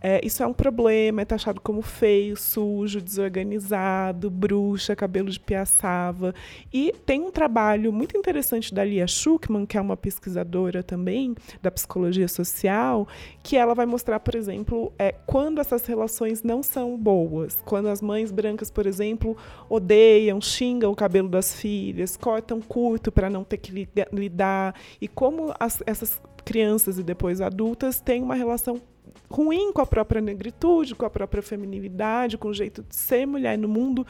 É, 0.00 0.20
isso 0.24 0.42
é 0.42 0.46
um 0.46 0.52
problema, 0.52 1.22
é 1.22 1.24
taxado 1.24 1.60
como 1.60 1.80
feio, 1.80 2.36
sujo, 2.36 3.00
desorganizado, 3.00 4.30
bruxa, 4.30 4.94
cabelo 4.94 5.30
de 5.30 5.40
piaçava. 5.40 6.34
E 6.72 6.92
tem 7.04 7.22
um 7.22 7.30
trabalho 7.30 7.92
muito 7.92 8.16
interessante 8.16 8.74
da 8.74 8.84
Lia 8.84 9.06
Schuckman, 9.06 9.64
que 9.64 9.76
é 9.76 9.80
uma 9.80 9.96
pesquisadora 9.96 10.82
também 10.82 11.34
da 11.62 11.70
psicologia 11.70 12.28
social, 12.28 13.08
que 13.42 13.56
ela 13.56 13.74
vai 13.74 13.86
mostrar, 13.86 14.20
por 14.20 14.34
exemplo, 14.34 14.92
é, 14.98 15.12
quando 15.26 15.60
essas 15.60 15.86
relações 15.86 16.42
não 16.42 16.62
são 16.62 16.96
boas. 16.96 17.62
Quando 17.64 17.88
as 17.88 18.02
mães 18.02 18.30
brancas, 18.30 18.70
por 18.70 18.86
exemplo, 18.86 19.36
odeiam, 19.68 20.40
xingam 20.40 20.92
o 20.92 20.96
cabelo 20.96 21.28
das 21.28 21.54
filhas, 21.54 22.16
cortam 22.16 22.60
curto 22.60 23.10
para 23.10 23.30
não 23.30 23.42
ter 23.42 23.56
que 23.56 23.88
lidar. 24.12 24.74
E 25.00 25.08
como 25.08 25.54
as, 25.58 25.82
essas 25.86 26.20
crianças 26.44 26.98
e 26.98 27.02
depois 27.02 27.40
adultas 27.40 28.00
têm 28.00 28.22
uma 28.22 28.34
relação 28.36 28.80
ruim 29.28 29.72
com 29.72 29.80
a 29.80 29.86
própria 29.86 30.20
negritude, 30.20 30.94
com 30.94 31.04
a 31.04 31.10
própria 31.10 31.42
feminilidade, 31.42 32.38
com 32.38 32.48
o 32.48 32.54
jeito 32.54 32.82
de 32.82 32.94
ser 32.94 33.26
mulher 33.26 33.58
no 33.58 33.68
mundo, 33.68 34.06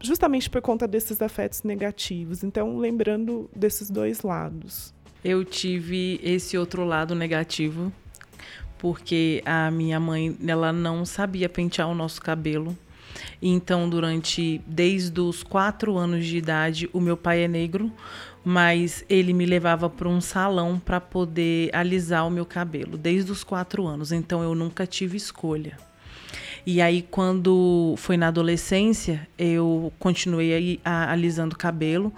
justamente 0.00 0.48
por 0.50 0.60
conta 0.60 0.86
desses 0.86 1.20
afetos 1.22 1.62
negativos. 1.62 2.42
Então, 2.42 2.78
lembrando 2.78 3.50
desses 3.54 3.90
dois 3.90 4.22
lados. 4.22 4.94
Eu 5.24 5.44
tive 5.44 6.20
esse 6.22 6.56
outro 6.56 6.84
lado 6.84 7.14
negativo, 7.14 7.92
porque 8.78 9.42
a 9.44 9.70
minha 9.70 9.98
mãe, 9.98 10.36
ela 10.46 10.72
não 10.72 11.04
sabia 11.04 11.48
pentear 11.48 11.88
o 11.88 11.94
nosso 11.94 12.20
cabelo. 12.20 12.76
Então, 13.40 13.88
durante 13.88 14.60
desde 14.66 15.20
os 15.20 15.42
quatro 15.42 15.96
anos 15.96 16.24
de 16.26 16.36
idade, 16.36 16.88
o 16.92 17.00
meu 17.00 17.16
pai 17.16 17.42
é 17.42 17.48
negro, 17.48 17.90
mas 18.48 19.04
ele 19.08 19.32
me 19.32 19.44
levava 19.44 19.90
para 19.90 20.08
um 20.08 20.20
salão 20.20 20.78
para 20.78 21.00
poder 21.00 21.68
alisar 21.74 22.24
o 22.24 22.30
meu 22.30 22.46
cabelo, 22.46 22.96
desde 22.96 23.32
os 23.32 23.42
quatro 23.42 23.84
anos. 23.84 24.12
Então 24.12 24.40
eu 24.40 24.54
nunca 24.54 24.86
tive 24.86 25.16
escolha. 25.16 25.76
E 26.64 26.80
aí, 26.80 27.02
quando 27.02 27.94
foi 27.96 28.16
na 28.16 28.28
adolescência, 28.28 29.26
eu 29.36 29.92
continuei 29.98 30.78
a, 30.84 31.10
alisando 31.10 31.56
o 31.56 31.58
cabelo 31.58 32.14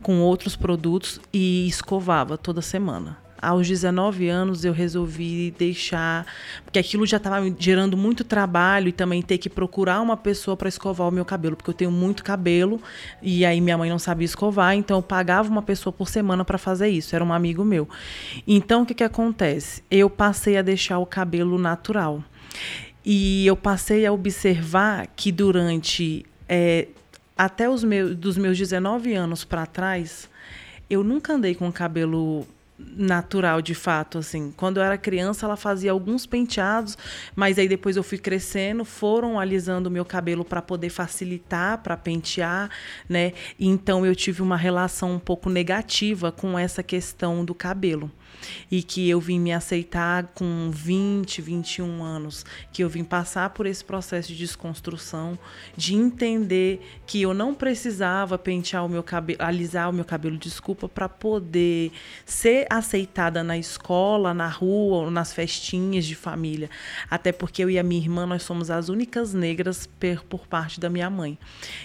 com 0.00 0.20
outros 0.20 0.54
produtos 0.54 1.20
e 1.32 1.66
escovava 1.66 2.38
toda 2.38 2.62
semana 2.62 3.18
aos 3.42 3.66
19 3.66 4.28
anos 4.28 4.64
eu 4.64 4.72
resolvi 4.72 5.50
deixar, 5.58 6.24
porque 6.64 6.78
aquilo 6.78 7.04
já 7.04 7.16
estava 7.16 7.44
gerando 7.58 7.96
muito 7.96 8.22
trabalho 8.22 8.88
e 8.88 8.92
também 8.92 9.20
ter 9.20 9.36
que 9.36 9.50
procurar 9.50 10.00
uma 10.00 10.16
pessoa 10.16 10.56
para 10.56 10.68
escovar 10.68 11.08
o 11.08 11.10
meu 11.10 11.24
cabelo, 11.24 11.56
porque 11.56 11.70
eu 11.70 11.74
tenho 11.74 11.90
muito 11.90 12.22
cabelo 12.22 12.80
e 13.20 13.44
aí 13.44 13.60
minha 13.60 13.76
mãe 13.76 13.90
não 13.90 13.98
sabia 13.98 14.24
escovar, 14.24 14.76
então 14.76 14.98
eu 14.98 15.02
pagava 15.02 15.50
uma 15.50 15.62
pessoa 15.62 15.92
por 15.92 16.08
semana 16.08 16.44
para 16.44 16.56
fazer 16.56 16.88
isso, 16.88 17.16
era 17.16 17.24
um 17.24 17.32
amigo 17.32 17.64
meu. 17.64 17.88
Então 18.46 18.82
o 18.82 18.86
que 18.86 18.94
que 18.94 19.04
acontece? 19.04 19.82
Eu 19.90 20.08
passei 20.08 20.56
a 20.56 20.62
deixar 20.62 20.98
o 21.00 21.06
cabelo 21.06 21.58
natural. 21.58 22.22
E 23.04 23.44
eu 23.44 23.56
passei 23.56 24.06
a 24.06 24.12
observar 24.12 25.08
que 25.16 25.32
durante 25.32 26.24
é, 26.48 26.86
até 27.36 27.68
os 27.68 27.82
meus 27.82 28.14
dos 28.14 28.38
meus 28.38 28.56
19 28.56 29.14
anos 29.14 29.44
para 29.44 29.66
trás, 29.66 30.30
eu 30.88 31.02
nunca 31.02 31.32
andei 31.32 31.54
com 31.54 31.68
o 31.68 31.72
cabelo 31.72 32.46
natural 32.96 33.62
de 33.62 33.74
fato 33.74 34.18
assim. 34.18 34.52
Quando 34.56 34.78
eu 34.78 34.82
era 34.82 34.98
criança, 34.98 35.46
ela 35.46 35.56
fazia 35.56 35.92
alguns 35.92 36.26
penteados, 36.26 36.96
mas 37.34 37.58
aí 37.58 37.68
depois 37.68 37.96
eu 37.96 38.02
fui 38.02 38.18
crescendo, 38.18 38.84
foram 38.84 39.38
alisando 39.38 39.88
o 39.88 39.92
meu 39.92 40.04
cabelo 40.04 40.44
para 40.44 40.62
poder 40.62 40.90
facilitar 40.90 41.78
para 41.78 41.96
pentear, 41.96 42.70
né? 43.08 43.32
Então 43.58 44.04
eu 44.04 44.14
tive 44.14 44.42
uma 44.42 44.56
relação 44.56 45.12
um 45.12 45.18
pouco 45.18 45.48
negativa 45.48 46.32
com 46.32 46.58
essa 46.58 46.82
questão 46.82 47.44
do 47.44 47.54
cabelo 47.54 48.10
e 48.70 48.82
que 48.82 49.08
eu 49.08 49.20
vim 49.20 49.38
me 49.38 49.52
aceitar 49.52 50.28
com 50.34 50.70
20, 50.70 51.40
21 51.40 52.02
anos, 52.02 52.44
que 52.72 52.82
eu 52.82 52.88
vim 52.88 53.04
passar 53.04 53.50
por 53.50 53.66
esse 53.66 53.84
processo 53.84 54.28
de 54.28 54.38
desconstrução, 54.38 55.38
de 55.76 55.94
entender 55.94 56.80
que 57.06 57.22
eu 57.22 57.34
não 57.34 57.54
precisava 57.54 58.38
pentear 58.38 58.84
o 58.84 58.88
meu 58.88 59.02
cabelo, 59.02 59.38
alisar 59.42 59.90
o 59.90 59.92
meu 59.92 60.04
cabelo, 60.04 60.36
desculpa, 60.36 60.88
para 60.88 61.08
poder 61.08 61.92
ser 62.24 62.66
aceitada 62.70 63.42
na 63.42 63.58
escola, 63.58 64.32
na 64.32 64.48
rua, 64.48 65.10
nas 65.10 65.32
festinhas 65.32 66.04
de 66.04 66.14
família. 66.14 66.70
Até 67.10 67.32
porque 67.32 67.62
eu 67.62 67.70
e 67.70 67.78
a 67.78 67.82
minha 67.82 68.00
irmã 68.00 68.26
nós 68.26 68.42
somos 68.42 68.70
as 68.70 68.88
únicas 68.88 69.34
negras 69.34 69.86
per, 69.86 70.22
por 70.24 70.46
parte 70.46 70.80
da 70.80 70.88
minha 70.88 71.10
mãe. 71.10 71.38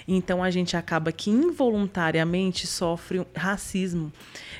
Então 0.07 0.43
a 0.43 0.49
gente 0.49 0.75
acaba 0.77 1.11
que 1.11 1.29
involuntariamente 1.29 2.67
sofre 2.67 3.25
racismo 3.35 4.11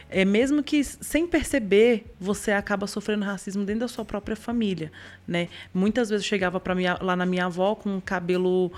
é 0.09 0.23
mesmo 0.23 0.63
que 0.63 0.83
sem 0.83 1.27
perceber 1.27 2.05
você 2.19 2.51
acaba 2.51 2.87
sofrendo 2.87 3.25
racismo 3.25 3.65
dentro 3.65 3.81
da 3.81 3.87
sua 3.87 4.05
própria 4.05 4.35
família, 4.35 4.91
né? 5.27 5.49
Muitas 5.73 6.09
vezes 6.09 6.25
eu 6.25 6.29
chegava 6.29 6.59
para 6.59 6.75
lá 7.01 7.15
na 7.15 7.25
minha 7.25 7.45
avó 7.45 7.75
com 7.75 7.97
o 7.97 8.01
cabelo 8.01 8.71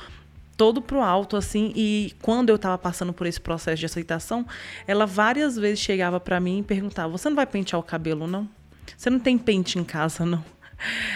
todo 0.58 0.82
pro 0.82 1.02
alto 1.02 1.38
assim 1.38 1.72
e 1.76 2.14
quando 2.22 2.50
eu 2.50 2.56
estava 2.56 2.78
passando 2.78 3.14
por 3.14 3.26
esse 3.26 3.40
processo 3.40 3.80
de 3.80 3.86
aceitação, 3.86 4.46
ela 4.86 5.06
várias 5.06 5.56
vezes 5.56 5.80
chegava 5.80 6.20
para 6.20 6.40
mim 6.40 6.60
e 6.60 6.64
perguntava: 6.64 7.10
"Você 7.10 7.30
não 7.30 7.36
vai 7.36 7.46
pentear 7.46 7.80
o 7.80 7.84
cabelo 7.84 8.28
não? 8.28 8.48
Você 8.98 9.10
não 9.10 9.20
tem 9.20 9.38
pente 9.38 9.80
em 9.80 9.84
casa 9.84 10.26
não?" 10.26 10.44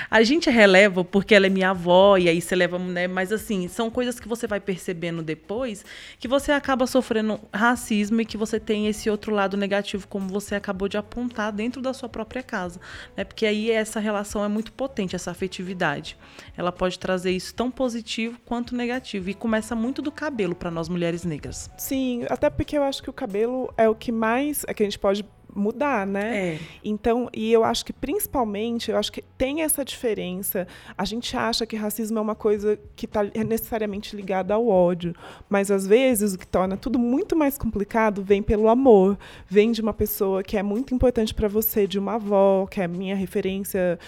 A 0.10 0.24
gente 0.24 0.50
releva 0.50 1.04
porque 1.04 1.34
ela 1.34 1.48
é 1.48 1.50
minha 1.50 1.72
avó 1.72 2.18
e 2.18 2.30
aí 2.30 2.42
você 2.42 2.56
leva, 2.56 2.78
né? 2.80 3.08
Mas 3.08 3.32
assim, 3.32 3.68
são 3.68 3.90
coisas 3.90 4.20
que 4.20 4.28
você 4.28 4.48
vai 4.48 4.60
percebendo 4.60 5.22
depois 5.22 5.86
que 6.20 6.28
você 6.28 6.52
acaba 6.52 6.86
sofrendo 6.86 7.40
racismo 7.54 8.22
e 8.22 8.26
que 8.26 8.38
você 8.38 8.60
tem 8.60 8.88
esse 8.88 9.10
outro 9.10 9.34
lado 9.34 9.58
negativo, 9.58 10.08
como 10.08 10.28
você 10.28 10.56
acabou 10.56 10.88
de 10.88 10.98
apontar 10.98 11.52
dentro 11.52 11.82
da 11.82 11.94
sua 11.94 12.10
própria 12.10 12.44
casa, 12.44 12.80
né? 13.16 13.24
Porque 13.24 13.46
aí 13.46 13.72
essa 13.72 14.00
relação 14.00 14.44
é 14.44 14.48
muito 14.48 14.72
potente, 14.72 15.16
essa 15.16 15.32
afetividade. 15.32 16.18
Ela 16.56 16.72
pode 16.72 17.00
trazer 17.00 17.32
isso 17.32 17.54
tão 17.54 17.72
positivo 17.72 18.38
quanto 18.46 18.76
negativo 18.76 19.30
e 19.30 19.34
começa 19.34 19.76
muito 19.76 20.02
do 20.02 20.12
cabelo 20.12 20.56
para 20.56 20.72
nós 20.72 20.90
mulheres 20.90 21.24
negras. 21.24 21.70
Sim, 21.78 22.26
até 22.30 22.50
porque 22.50 22.78
eu 22.78 22.84
acho 22.84 23.02
que 23.02 23.10
o 23.10 23.14
cabelo 23.14 23.74
é 23.78 23.88
o 23.90 23.96
que 23.96 24.12
mais 24.12 24.64
é 24.68 24.74
que 24.74 24.84
a 24.84 24.86
gente 24.86 25.00
pode 25.00 25.26
mudar, 25.56 26.06
né? 26.06 26.56
É. 26.56 26.60
Então, 26.84 27.30
e 27.34 27.52
eu 27.52 27.64
acho 27.64 27.86
que 27.86 27.94
principalmente, 27.94 28.92
eu 28.92 28.98
acho 28.98 29.12
que 29.12 29.22
tem 29.38 29.62
essa 29.62 29.84
diferença. 29.84 30.68
A 30.98 31.06
gente 31.06 31.36
acha 31.36 31.66
que 31.66 31.76
racismo 31.76 32.18
é 32.18 32.22
uma 32.22 32.36
coisa 32.36 32.80
que 32.96 33.06
está 33.06 33.24
necessariamente 33.24 34.16
ligada 34.16 34.54
ao 34.54 34.68
ódio, 34.68 35.16
mas 35.50 35.72
às 35.72 35.86
vezes 35.86 36.34
o 36.34 36.38
que 36.38 36.48
torna 36.48 36.78
tudo 36.78 36.98
muito 36.98 37.36
mais 37.36 37.58
complicado 37.58 38.24
vem 38.24 38.42
pelo 38.42 38.68
amor, 38.68 39.18
vem 39.48 39.72
de 39.72 39.82
uma 39.82 39.94
pessoa 39.94 40.44
que 40.44 40.58
é 40.58 40.64
muito 40.64 40.94
importante 40.94 41.34
para 41.34 41.48
você, 41.48 41.88
de 41.88 42.00
uma 42.00 42.16
avó, 42.16 42.66
que 42.66 42.82
é 42.82 42.86
a 42.86 42.88
minha 42.88 43.16
referência 43.16 44.00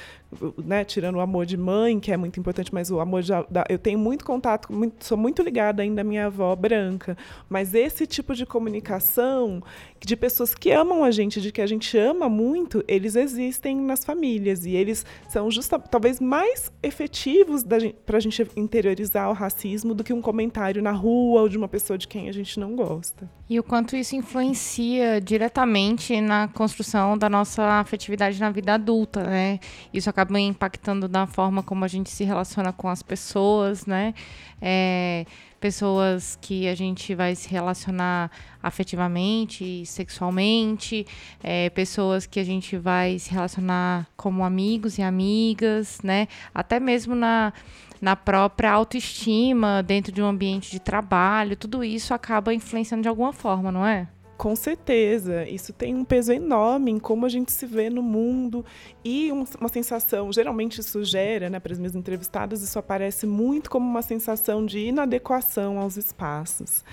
né, 0.63 0.83
tirando 0.83 1.15
o 1.15 1.19
amor 1.19 1.45
de 1.45 1.57
mãe, 1.57 1.99
que 1.99 2.11
é 2.11 2.17
muito 2.17 2.39
importante, 2.39 2.73
mas 2.73 2.91
o 2.91 2.99
amor 2.99 3.21
de, 3.23 3.31
eu 3.69 3.77
tenho 3.77 3.99
muito 3.99 4.25
contato, 4.25 4.71
muito, 4.71 5.03
sou 5.05 5.17
muito 5.17 5.41
ligada 5.41 5.81
ainda 5.81 6.01
à 6.01 6.03
minha 6.03 6.27
avó 6.27 6.55
branca, 6.55 7.17
mas 7.49 7.73
esse 7.73 8.05
tipo 8.05 8.33
de 8.33 8.45
comunicação 8.45 9.61
de 9.99 10.15
pessoas 10.15 10.53
que 10.53 10.71
amam 10.71 11.03
a 11.03 11.11
gente, 11.11 11.41
de 11.41 11.51
que 11.51 11.61
a 11.61 11.67
gente 11.67 11.97
ama 11.97 12.29
muito, 12.29 12.83
eles 12.87 13.15
existem 13.15 13.75
nas 13.75 14.05
famílias 14.05 14.65
e 14.65 14.75
eles 14.75 15.05
são 15.27 15.49
justa, 15.49 15.79
talvez 15.79 16.19
mais 16.19 16.71
efetivos 16.83 17.63
para 18.05 18.17
a 18.17 18.19
gente 18.19 18.47
interiorizar 18.55 19.29
o 19.29 19.33
racismo 19.33 19.93
do 19.93 20.03
que 20.03 20.13
um 20.13 20.21
comentário 20.21 20.81
na 20.81 20.91
rua 20.91 21.41
ou 21.41 21.49
de 21.49 21.57
uma 21.57 21.67
pessoa 21.67 21.97
de 21.97 22.07
quem 22.07 22.29
a 22.29 22.31
gente 22.31 22.59
não 22.59 22.75
gosta. 22.75 23.29
E 23.47 23.59
o 23.59 23.63
quanto 23.63 23.95
isso 23.95 24.15
influencia 24.15 25.21
diretamente 25.21 26.19
na 26.19 26.47
construção 26.47 27.15
da 27.15 27.29
nossa 27.29 27.63
afetividade 27.79 28.39
na 28.39 28.49
vida 28.49 28.73
adulta, 28.73 29.23
né? 29.23 29.59
Isso 29.93 30.09
acaba 30.09 30.39
impactando 30.39 31.07
na 31.07 31.27
forma 31.27 31.61
como 31.61 31.85
a 31.85 31.87
gente 31.87 32.09
se 32.09 32.23
relaciona 32.23 32.73
com 32.73 32.89
as 32.89 33.03
pessoas, 33.03 33.85
né? 33.85 34.15
É, 34.59 35.27
pessoas 35.59 36.37
que 36.41 36.67
a 36.67 36.73
gente 36.73 37.13
vai 37.13 37.35
se 37.35 37.47
relacionar 37.47 38.31
afetivamente, 38.63 39.85
sexualmente, 39.85 41.05
é, 41.43 41.69
pessoas 41.69 42.25
que 42.25 42.39
a 42.39 42.43
gente 42.43 42.75
vai 42.77 43.19
se 43.19 43.31
relacionar 43.31 44.07
como 44.17 44.43
amigos 44.43 44.97
e 44.97 45.03
amigas, 45.03 45.99
né? 46.03 46.27
Até 46.53 46.79
mesmo 46.79 47.13
na 47.13 47.53
na 48.01 48.15
própria 48.15 48.71
autoestima, 48.71 49.81
dentro 49.83 50.11
de 50.11 50.21
um 50.21 50.25
ambiente 50.25 50.71
de 50.71 50.79
trabalho, 50.79 51.55
tudo 51.55 51.83
isso 51.83 52.13
acaba 52.13 52.53
influenciando 52.53 53.03
de 53.03 53.09
alguma 53.09 53.33
forma, 53.33 53.71
não 53.71 53.85
é? 53.85 54.07
Com 54.37 54.53
certeza, 54.53 55.47
isso 55.47 55.71
tem 55.71 55.95
um 55.95 56.03
peso 56.03 56.33
enorme 56.33 56.91
em 56.91 56.99
como 56.99 57.25
a 57.25 57.29
gente 57.29 57.53
se 57.53 57.65
vê 57.65 57.89
no 57.89 58.01
mundo 58.01 58.65
e 59.03 59.31
uma 59.31 59.69
sensação, 59.69 60.31
geralmente 60.31 60.81
isso 60.81 61.05
gera, 61.05 61.49
né, 61.49 61.57
para 61.57 61.71
as 61.71 61.79
minhas 61.79 61.95
entrevistadas, 61.95 62.61
isso 62.61 62.77
aparece 62.77 63.25
muito 63.25 63.69
como 63.69 63.89
uma 63.89 64.01
sensação 64.01 64.65
de 64.65 64.79
inadequação 64.79 65.79
aos 65.79 65.95
espaços. 65.95 66.83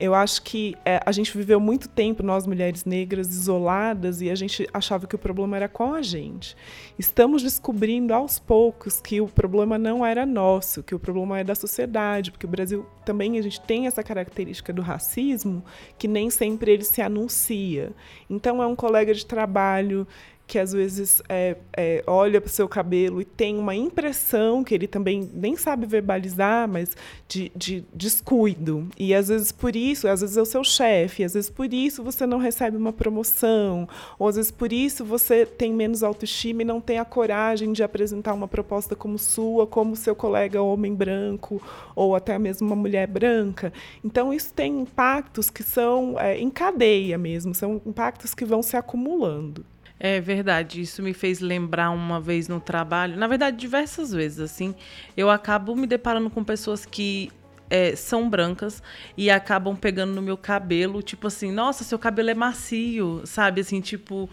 Eu 0.00 0.14
acho 0.14 0.40
que 0.40 0.74
é, 0.82 0.98
a 1.04 1.12
gente 1.12 1.36
viveu 1.36 1.60
muito 1.60 1.86
tempo, 1.86 2.22
nós 2.22 2.46
mulheres 2.46 2.86
negras, 2.86 3.28
isoladas, 3.28 4.22
e 4.22 4.30
a 4.30 4.34
gente 4.34 4.66
achava 4.72 5.06
que 5.06 5.14
o 5.14 5.18
problema 5.18 5.58
era 5.58 5.68
com 5.68 5.92
a 5.92 6.00
gente. 6.00 6.56
Estamos 6.98 7.42
descobrindo 7.42 8.14
aos 8.14 8.38
poucos 8.38 8.98
que 8.98 9.20
o 9.20 9.26
problema 9.26 9.76
não 9.76 10.04
era 10.04 10.24
nosso, 10.24 10.82
que 10.82 10.94
o 10.94 10.98
problema 10.98 11.40
é 11.40 11.44
da 11.44 11.54
sociedade, 11.54 12.30
porque 12.30 12.46
o 12.46 12.48
Brasil 12.48 12.86
também 13.04 13.38
a 13.38 13.42
gente 13.42 13.60
tem 13.60 13.86
essa 13.86 14.02
característica 14.02 14.72
do 14.72 14.80
racismo, 14.80 15.62
que 15.98 16.08
nem 16.08 16.30
sempre 16.30 16.72
ele 16.72 16.84
se 16.84 17.02
anuncia. 17.02 17.92
Então, 18.30 18.62
é 18.62 18.66
um 18.66 18.74
colega 18.74 19.12
de 19.12 19.26
trabalho 19.26 20.06
que 20.50 20.58
às 20.58 20.72
vezes 20.72 21.22
é, 21.28 21.56
é, 21.76 22.02
olha 22.08 22.40
para 22.40 22.48
o 22.48 22.50
seu 22.50 22.68
cabelo 22.68 23.20
e 23.20 23.24
tem 23.24 23.56
uma 23.56 23.72
impressão 23.72 24.64
que 24.64 24.74
ele 24.74 24.88
também 24.88 25.30
nem 25.32 25.54
sabe 25.54 25.86
verbalizar, 25.86 26.66
mas 26.66 26.96
de, 27.28 27.52
de 27.54 27.84
descuido. 27.94 28.88
E 28.98 29.14
às 29.14 29.28
vezes 29.28 29.52
por 29.52 29.76
isso, 29.76 30.08
às 30.08 30.22
vezes 30.22 30.36
é 30.36 30.42
o 30.42 30.44
seu 30.44 30.64
chefe, 30.64 31.22
às 31.22 31.34
vezes 31.34 31.48
por 31.48 31.72
isso 31.72 32.02
você 32.02 32.26
não 32.26 32.38
recebe 32.38 32.76
uma 32.76 32.92
promoção, 32.92 33.88
ou 34.18 34.26
às 34.26 34.34
vezes 34.34 34.50
por 34.50 34.72
isso 34.72 35.04
você 35.04 35.46
tem 35.46 35.72
menos 35.72 36.02
autoestima 36.02 36.62
e 36.62 36.64
não 36.64 36.80
tem 36.80 36.98
a 36.98 37.04
coragem 37.04 37.72
de 37.72 37.84
apresentar 37.84 38.34
uma 38.34 38.48
proposta 38.48 38.96
como 38.96 39.20
sua, 39.20 39.68
como 39.68 39.94
seu 39.94 40.16
colega 40.16 40.60
homem 40.60 40.92
branco, 40.92 41.62
ou 41.94 42.16
até 42.16 42.36
mesmo 42.40 42.66
uma 42.66 42.74
mulher 42.74 43.06
branca. 43.06 43.72
Então 44.04 44.34
isso 44.34 44.52
tem 44.52 44.80
impactos 44.80 45.48
que 45.48 45.62
são 45.62 46.18
é, 46.18 46.36
em 46.36 46.50
cadeia 46.50 47.16
mesmo, 47.16 47.54
são 47.54 47.80
impactos 47.86 48.34
que 48.34 48.44
vão 48.44 48.64
se 48.64 48.76
acumulando. 48.76 49.64
É 50.02 50.18
verdade, 50.18 50.80
isso 50.80 51.02
me 51.02 51.12
fez 51.12 51.40
lembrar 51.40 51.90
uma 51.90 52.18
vez 52.18 52.48
no 52.48 52.58
trabalho, 52.58 53.18
na 53.18 53.26
verdade 53.26 53.58
diversas 53.58 54.10
vezes 54.10 54.40
assim, 54.40 54.74
eu 55.14 55.28
acabo 55.28 55.76
me 55.76 55.86
deparando 55.86 56.30
com 56.30 56.42
pessoas 56.42 56.86
que 56.86 57.30
é, 57.68 57.94
são 57.94 58.28
brancas 58.28 58.82
e 59.14 59.30
acabam 59.30 59.76
pegando 59.76 60.14
no 60.14 60.22
meu 60.22 60.38
cabelo, 60.38 61.02
tipo 61.02 61.26
assim, 61.26 61.52
nossa, 61.52 61.84
seu 61.84 61.98
cabelo 61.98 62.30
é 62.30 62.34
macio, 62.34 63.20
sabe, 63.26 63.60
assim, 63.60 63.82
tipo 63.82 64.28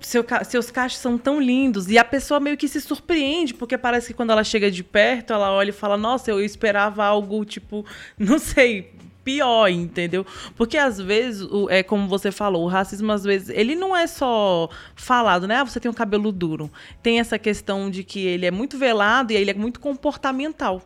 seu, 0.00 0.24
seus 0.44 0.70
cachos 0.70 1.00
são 1.00 1.18
tão 1.18 1.40
lindos. 1.40 1.88
E 1.88 1.98
a 1.98 2.04
pessoa 2.04 2.38
meio 2.38 2.56
que 2.56 2.68
se 2.68 2.80
surpreende, 2.80 3.54
porque 3.54 3.76
parece 3.76 4.08
que 4.08 4.14
quando 4.14 4.30
ela 4.30 4.44
chega 4.44 4.70
de 4.70 4.84
perto, 4.84 5.32
ela 5.32 5.50
olha 5.50 5.70
e 5.70 5.72
fala: 5.72 5.96
Nossa, 5.96 6.30
eu 6.30 6.40
esperava 6.40 7.04
algo 7.04 7.44
tipo, 7.44 7.84
não 8.18 8.38
sei, 8.38 8.92
pior, 9.28 9.68
entendeu? 9.68 10.24
Porque 10.56 10.78
às 10.78 10.98
vezes, 10.98 11.42
o, 11.42 11.68
é 11.68 11.82
como 11.82 12.08
você 12.08 12.32
falou, 12.32 12.64
o 12.64 12.66
racismo 12.66 13.12
às 13.12 13.24
vezes, 13.24 13.50
ele 13.50 13.74
não 13.74 13.94
é 13.94 14.06
só 14.06 14.70
falado, 14.96 15.46
né? 15.46 15.56
Ah, 15.56 15.64
você 15.64 15.78
tem 15.78 15.90
um 15.90 15.94
cabelo 15.94 16.32
duro. 16.32 16.70
Tem 17.02 17.20
essa 17.20 17.38
questão 17.38 17.90
de 17.90 18.02
que 18.02 18.20
ele 18.20 18.46
é 18.46 18.50
muito 18.50 18.78
velado 18.78 19.30
e 19.30 19.36
ele 19.36 19.50
é 19.50 19.54
muito 19.54 19.80
comportamental. 19.80 20.82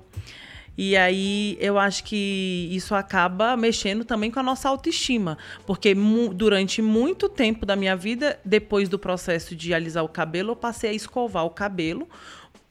E 0.76 0.96
aí 0.96 1.56
eu 1.60 1.78
acho 1.78 2.02
que 2.02 2.68
isso 2.72 2.96
acaba 2.96 3.56
mexendo 3.56 4.04
também 4.04 4.28
com 4.28 4.40
a 4.40 4.42
nossa 4.42 4.68
autoestima, 4.68 5.38
porque 5.64 5.94
mu 5.94 6.34
durante 6.34 6.82
muito 6.82 7.28
tempo 7.28 7.64
da 7.64 7.76
minha 7.76 7.94
vida, 7.94 8.40
depois 8.44 8.88
do 8.88 8.98
processo 8.98 9.54
de 9.54 9.72
alisar 9.72 10.02
o 10.02 10.08
cabelo, 10.08 10.52
eu 10.52 10.56
passei 10.56 10.90
a 10.90 10.94
escovar 10.94 11.44
o 11.44 11.50
cabelo 11.50 12.08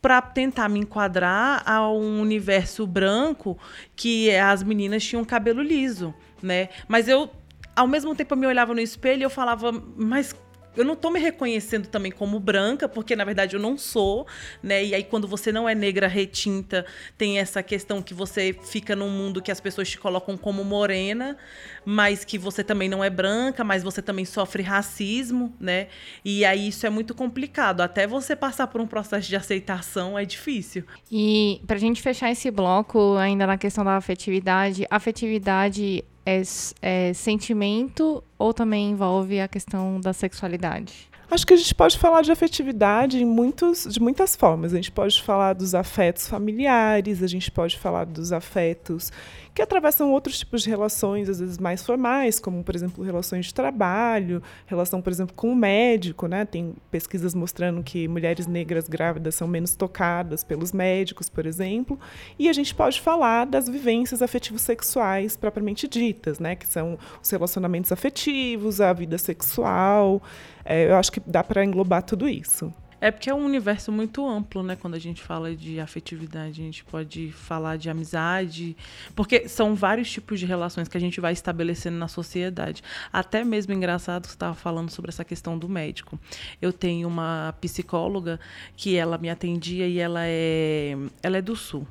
para 0.01 0.21
tentar 0.21 0.67
me 0.67 0.79
enquadrar 0.79 1.61
a 1.65 1.87
um 1.89 2.19
universo 2.19 2.87
branco 2.87 3.57
que 3.95 4.35
as 4.35 4.63
meninas 4.63 5.03
tinham 5.03 5.23
cabelo 5.23 5.61
liso, 5.61 6.13
né? 6.41 6.69
Mas 6.87 7.07
eu, 7.07 7.29
ao 7.75 7.87
mesmo 7.87 8.15
tempo, 8.15 8.33
eu 8.33 8.37
me 8.37 8.47
olhava 8.47 8.73
no 8.73 8.79
espelho 8.79 9.21
e 9.21 9.23
eu 9.23 9.29
falava, 9.29 9.71
mas 9.95 10.35
eu 10.75 10.85
não 10.85 10.95
tô 10.95 11.09
me 11.09 11.19
reconhecendo 11.19 11.87
também 11.87 12.11
como 12.11 12.39
branca, 12.39 12.87
porque 12.87 13.15
na 13.15 13.25
verdade 13.25 13.55
eu 13.55 13.59
não 13.59 13.77
sou, 13.77 14.25
né? 14.63 14.83
E 14.83 14.95
aí 14.95 15.03
quando 15.03 15.27
você 15.27 15.51
não 15.51 15.67
é 15.67 15.75
negra 15.75 16.07
retinta, 16.07 16.85
tem 17.17 17.39
essa 17.39 17.61
questão 17.61 18.01
que 18.01 18.13
você 18.13 18.55
fica 18.63 18.95
num 18.95 19.09
mundo 19.09 19.41
que 19.41 19.51
as 19.51 19.59
pessoas 19.59 19.89
te 19.89 19.97
colocam 19.97 20.37
como 20.37 20.63
morena, 20.63 21.37
mas 21.85 22.23
que 22.23 22.37
você 22.37 22.63
também 22.63 22.87
não 22.87 23.03
é 23.03 23.09
branca, 23.09 23.63
mas 23.63 23.83
você 23.83 24.01
também 24.01 24.25
sofre 24.25 24.63
racismo, 24.63 25.53
né? 25.59 25.87
E 26.23 26.45
aí 26.45 26.69
isso 26.69 26.85
é 26.85 26.89
muito 26.89 27.13
complicado. 27.13 27.81
Até 27.81 28.07
você 28.07 28.35
passar 28.35 28.67
por 28.67 28.79
um 28.79 28.87
processo 28.87 29.27
de 29.27 29.35
aceitação 29.35 30.17
é 30.17 30.25
difícil. 30.25 30.83
E 31.11 31.61
pra 31.67 31.77
gente 31.77 32.01
fechar 32.01 32.31
esse 32.31 32.49
bloco, 32.49 33.15
ainda 33.17 33.45
na 33.45 33.57
questão 33.57 33.83
da 33.83 33.97
afetividade, 33.97 34.85
afetividade 34.89 36.03
é, 36.25 36.41
é 36.81 37.13
sentimento 37.13 38.23
ou 38.37 38.53
também 38.53 38.91
envolve 38.91 39.39
a 39.39 39.47
questão 39.47 39.99
da 39.99 40.13
sexualidade? 40.13 41.10
Acho 41.31 41.47
que 41.47 41.53
a 41.53 41.57
gente 41.57 41.73
pode 41.73 41.97
falar 41.97 42.23
de 42.23 42.31
afetividade 42.31 43.17
em 43.17 43.23
muitos, 43.23 43.87
de 43.89 44.01
muitas 44.01 44.35
formas. 44.35 44.73
A 44.73 44.75
gente 44.75 44.91
pode 44.91 45.21
falar 45.21 45.53
dos 45.53 45.73
afetos 45.73 46.27
familiares, 46.27 47.23
a 47.23 47.27
gente 47.27 47.49
pode 47.49 47.79
falar 47.79 48.03
dos 48.03 48.33
afetos 48.33 49.13
que 49.53 49.61
atravessam 49.61 50.11
outros 50.11 50.39
tipos 50.39 50.61
de 50.61 50.69
relações, 50.69 51.29
às 51.29 51.39
vezes 51.39 51.57
mais 51.57 51.85
formais, 51.85 52.37
como, 52.37 52.61
por 52.65 52.75
exemplo, 52.75 53.01
relações 53.01 53.45
de 53.45 53.53
trabalho, 53.53 54.43
relação, 54.65 55.01
por 55.01 55.09
exemplo, 55.09 55.33
com 55.33 55.53
o 55.53 55.55
médico. 55.55 56.27
Né? 56.27 56.43
Tem 56.43 56.73
pesquisas 56.91 57.33
mostrando 57.33 57.81
que 57.81 58.09
mulheres 58.09 58.45
negras 58.45 58.89
grávidas 58.89 59.33
são 59.33 59.47
menos 59.47 59.73
tocadas 59.73 60.43
pelos 60.43 60.73
médicos, 60.73 61.29
por 61.29 61.45
exemplo. 61.45 61.97
E 62.37 62.49
a 62.49 62.53
gente 62.53 62.75
pode 62.75 62.99
falar 62.99 63.45
das 63.45 63.69
vivências 63.69 64.21
afetivos 64.21 64.63
sexuais 64.63 65.37
propriamente 65.37 65.87
ditas, 65.87 66.39
né? 66.39 66.57
que 66.57 66.67
são 66.67 66.99
os 67.23 67.29
relacionamentos 67.29 67.89
afetivos, 67.89 68.81
a 68.81 68.91
vida 68.91 69.17
sexual. 69.17 70.21
É, 70.63 70.87
eu 70.87 70.95
acho 70.95 71.11
que 71.11 71.19
dá 71.19 71.43
para 71.43 71.63
englobar 71.63 72.03
tudo 72.03 72.27
isso. 72.27 72.73
É 73.03 73.09
porque 73.09 73.31
é 73.31 73.33
um 73.33 73.43
universo 73.43 73.91
muito 73.91 74.27
amplo, 74.27 74.61
né? 74.61 74.75
Quando 74.75 74.93
a 74.93 74.99
gente 74.99 75.23
fala 75.23 75.55
de 75.55 75.79
afetividade, 75.79 76.61
a 76.61 76.63
gente 76.63 76.83
pode 76.85 77.31
falar 77.31 77.75
de 77.75 77.89
amizade, 77.89 78.77
porque 79.15 79.49
são 79.49 79.73
vários 79.73 80.11
tipos 80.11 80.39
de 80.39 80.45
relações 80.45 80.87
que 80.87 80.95
a 80.95 80.99
gente 80.99 81.19
vai 81.19 81.33
estabelecendo 81.33 81.97
na 81.97 82.07
sociedade. 82.07 82.83
Até 83.11 83.43
mesmo 83.43 83.73
engraçado 83.73 84.27
você 84.27 84.33
estava 84.33 84.53
falando 84.53 84.91
sobre 84.91 85.09
essa 85.09 85.25
questão 85.25 85.57
do 85.57 85.67
médico. 85.67 86.19
Eu 86.61 86.71
tenho 86.71 87.07
uma 87.07 87.55
psicóloga 87.59 88.39
que 88.77 88.95
ela 88.95 89.17
me 89.17 89.31
atendia 89.31 89.87
e 89.87 89.97
ela 89.97 90.21
é, 90.23 90.95
ela 91.23 91.37
é 91.37 91.41
do 91.41 91.55
sul. 91.55 91.87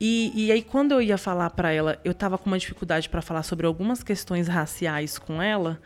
E, 0.00 0.32
e 0.34 0.50
aí, 0.50 0.60
quando 0.60 0.90
eu 0.90 1.00
ia 1.00 1.16
falar 1.16 1.50
para 1.50 1.70
ela, 1.70 2.00
eu 2.04 2.10
estava 2.10 2.36
com 2.36 2.50
uma 2.50 2.58
dificuldade 2.58 3.08
para 3.08 3.22
falar 3.22 3.44
sobre 3.44 3.64
algumas 3.64 4.02
questões 4.02 4.48
raciais 4.48 5.18
com 5.18 5.40
ela. 5.40 5.80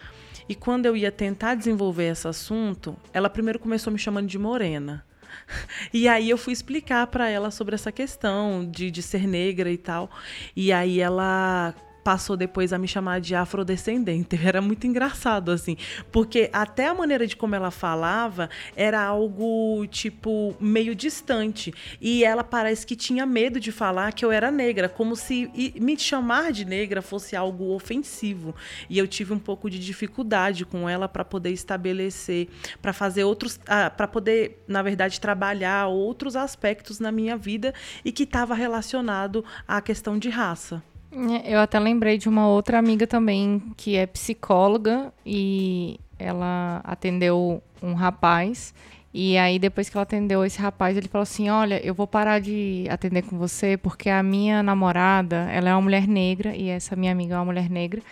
E 0.49 0.55
quando 0.55 0.87
eu 0.87 0.97
ia 0.97 1.13
tentar 1.13 1.55
desenvolver 1.55 2.11
esse 2.13 2.27
assunto, 2.27 2.97
ela 3.13 3.29
primeiro 3.29 3.59
começou 3.59 3.93
me 3.93 3.99
chamando 3.99 4.27
de 4.27 4.39
morena. 4.39 5.05
E 5.93 6.09
aí 6.09 6.29
eu 6.29 6.37
fui 6.37 6.53
explicar 6.53 7.07
para 7.07 7.29
ela 7.29 7.51
sobre 7.51 7.75
essa 7.75 7.93
questão 7.93 8.69
de, 8.69 8.91
de 8.91 9.03
ser 9.03 9.27
negra 9.27 9.71
e 9.71 9.79
tal. 9.79 10.11
E 10.55 10.73
aí 10.73 11.01
ela 11.01 11.75
passou 12.09 12.39
depois 12.39 12.73
a 12.73 12.79
me 12.79 12.89
chamar 12.89 13.21
de 13.21 13.35
afrodescendente. 13.35 14.35
Era 14.43 14.63
muito 14.63 14.87
engraçado, 14.87 15.51
assim, 15.51 15.77
porque 16.11 16.49
até 16.55 16.87
a 16.87 16.95
maneira 16.95 17.27
de 17.27 17.37
como 17.37 17.55
ela 17.55 17.71
falava 17.71 18.49
era 18.75 19.03
algo, 19.03 19.87
tipo, 19.89 20.57
meio 20.59 20.95
distante. 20.95 21.71
E 22.01 22.25
ela 22.25 22.43
parece 22.43 22.87
que 22.87 22.97
tinha 22.97 23.27
medo 23.27 23.61
de 23.61 23.71
falar 23.71 24.15
que 24.15 24.25
eu 24.25 24.33
era 24.33 24.51
negra, 24.51 24.89
como 24.89 25.15
se 25.15 25.51
me 25.79 25.99
chamar 25.99 26.51
de 26.51 26.65
negra 26.65 27.03
fosse 27.03 27.37
algo 27.37 27.75
ofensivo. 27.75 28.55
E 28.89 28.97
eu 28.97 29.07
tive 29.07 29.35
um 29.35 29.39
pouco 29.39 29.69
de 29.69 29.79
dificuldade 29.79 30.65
com 30.65 30.89
ela 30.89 31.11
para 31.11 31.27
poder 31.27 31.51
estabelecer, 31.51 32.49
para 32.81 32.95
fazer 32.95 33.25
outros, 33.25 33.61
ah, 33.67 33.91
para 33.91 34.09
poder, 34.09 34.65
na 34.67 34.81
verdade, 34.81 35.21
trabalhar 35.21 35.89
outros 35.89 36.37
aspectos 36.37 37.01
na 37.01 37.13
minha 37.13 37.37
vida 37.37 37.75
e 38.03 38.11
que 38.11 38.23
estava 38.23 38.55
relacionado 38.55 39.45
à 39.67 39.83
questão 39.83 40.19
de 40.19 40.31
raça. 40.31 40.83
É, 41.11 41.55
eu 41.55 41.61
até 41.61 41.79
lembrei 41.79 42.19
de 42.19 42.29
uma 42.29 42.47
outra 42.49 42.79
amiga 42.79 43.07
também 43.07 43.63
que 43.77 43.97
é 43.97 44.07
psicóloga 44.07 45.13
e 45.25 45.99
ela 46.19 46.81
atendeu 46.85 47.63
um 47.83 47.95
rapaz. 47.95 48.75
E 49.13 49.39
aí, 49.39 49.59
depois 49.59 49.89
que 49.89 49.97
ela 49.97 50.03
atendeu 50.03 50.45
esse 50.45 50.61
rapaz, 50.61 50.97
ele 50.97 51.09
falou 51.09 51.23
assim: 51.23 51.49
Olha, 51.49 51.85
eu 51.85 51.95
vou 51.95 52.07
parar 52.07 52.41
de 52.41 52.87
atender 52.91 53.23
com 53.23 53.39
você 53.39 53.77
porque 53.77 54.11
a 54.11 54.23
minha 54.23 54.63
namorada, 54.63 55.49
ela 55.51 55.71
é 55.71 55.75
uma 55.75 55.81
mulher 55.83 56.07
negra 56.07 56.55
e 56.55 56.69
essa 56.69 56.95
minha 56.95 57.13
amiga 57.13 57.35
é 57.35 57.39
uma 57.39 57.47
mulher 57.47 57.71
negra. 57.71 58.03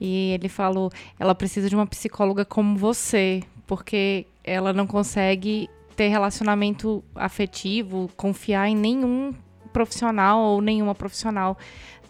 E 0.00 0.32
ele 0.32 0.48
falou: 0.48 0.90
Ela 1.18 1.34
precisa 1.34 1.68
de 1.68 1.74
uma 1.74 1.86
psicóloga 1.86 2.44
como 2.44 2.76
você, 2.76 3.42
porque 3.66 4.26
ela 4.42 4.72
não 4.72 4.86
consegue 4.86 5.68
ter 5.96 6.08
relacionamento 6.08 7.02
afetivo, 7.14 8.10
confiar 8.16 8.68
em 8.68 8.76
nenhum 8.76 9.32
profissional 9.72 10.40
ou 10.40 10.60
nenhuma 10.60 10.94
profissional 10.94 11.58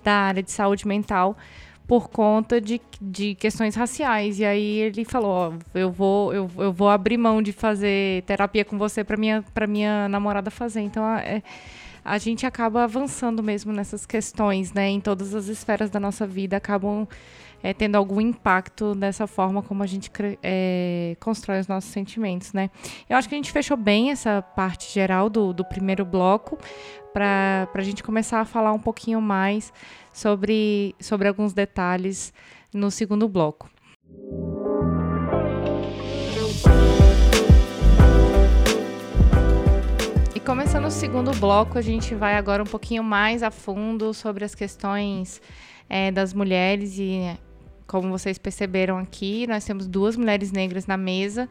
da 0.05 0.13
área 0.13 0.43
de 0.43 0.53
saúde 0.53 0.87
mental 0.87 1.37
por 1.87 2.09
conta 2.09 2.61
de, 2.61 2.81
de 3.01 3.35
questões 3.35 3.75
raciais. 3.75 4.39
E 4.39 4.45
aí 4.45 4.79
ele 4.81 5.05
falou, 5.05 5.31
ó, 5.31 5.53
eu 5.75 5.91
vou, 5.91 6.33
eu, 6.33 6.51
eu 6.59 6.73
vou 6.73 6.89
abrir 6.89 7.19
mão 7.19 7.43
de 7.43 7.53
fazer 7.53 8.23
terapia 8.23 8.65
com 8.65 8.79
você 8.79 9.03
para 9.03 9.17
minha, 9.17 9.45
minha 9.69 10.09
namorada 10.09 10.51
fazer. 10.51 10.81
Então, 10.81 11.05
é, 11.19 11.43
a 12.05 12.19
gente 12.19 12.47
acaba 12.47 12.85
avançando 12.85 13.43
mesmo 13.43 13.73
nessas 13.73 14.07
questões, 14.07 14.73
né? 14.73 14.89
Em 14.89 15.01
todas 15.01 15.35
as 15.35 15.49
esferas 15.49 15.91
da 15.91 15.99
nossa 15.99 16.27
vida 16.27 16.57
acabam 16.57 17.07
é, 17.65 17.73
tendo 17.73 17.97
algum 17.97 18.21
impacto 18.21 18.95
dessa 18.95 19.27
forma 19.27 19.63
como 19.63 19.83
a 19.83 19.87
gente 19.87 20.11
é, 20.43 21.17
constrói 21.19 21.61
os 21.61 21.67
nossos 21.67 21.91
sentimentos, 21.91 22.53
né? 22.53 22.69
Eu 23.09 23.17
acho 23.17 23.27
que 23.27 23.35
a 23.35 23.39
gente 23.39 23.51
fechou 23.51 23.75
bem 23.75 24.11
essa 24.11 24.43
parte 24.43 24.93
geral 24.93 25.31
do, 25.31 25.55
do 25.55 25.65
primeiro 25.65 26.05
bloco 26.05 26.59
para 27.11 27.67
a 27.75 27.83
gente 27.83 28.03
começar 28.03 28.41
a 28.41 28.45
falar 28.45 28.71
um 28.75 28.79
pouquinho 28.79 29.19
mais 29.19 29.73
sobre, 30.13 30.95
sobre 31.01 31.27
alguns 31.27 31.55
detalhes 31.55 32.35
no 32.71 32.91
segundo 32.91 33.27
bloco. 33.27 33.71
E 40.35 40.41
começando 40.41 40.85
o 40.85 40.91
segundo 40.91 41.31
bloco, 41.41 41.79
a 41.79 41.83
gente 41.83 42.15
vai 42.15 42.37
agora 42.37 42.63
um 42.63 42.67
pouquinho 42.67 43.03
mais 43.03 43.43
a 43.43 43.51
fundo 43.51 44.13
sobre 44.13 44.45
as 44.45 44.55
questões 44.55 45.41
é, 45.89 46.11
das 46.11 46.35
mulheres 46.35 46.99
e 46.99 47.39
como 47.87 48.09
vocês 48.11 48.39
perceberam 48.39 48.99
aqui, 48.99 49.47
nós 49.47 49.65
temos 49.65 49.87
duas 49.87 50.17
mulheres 50.17 50.51
negras 50.53 50.87
na 50.87 50.97
mesa. 50.97 51.49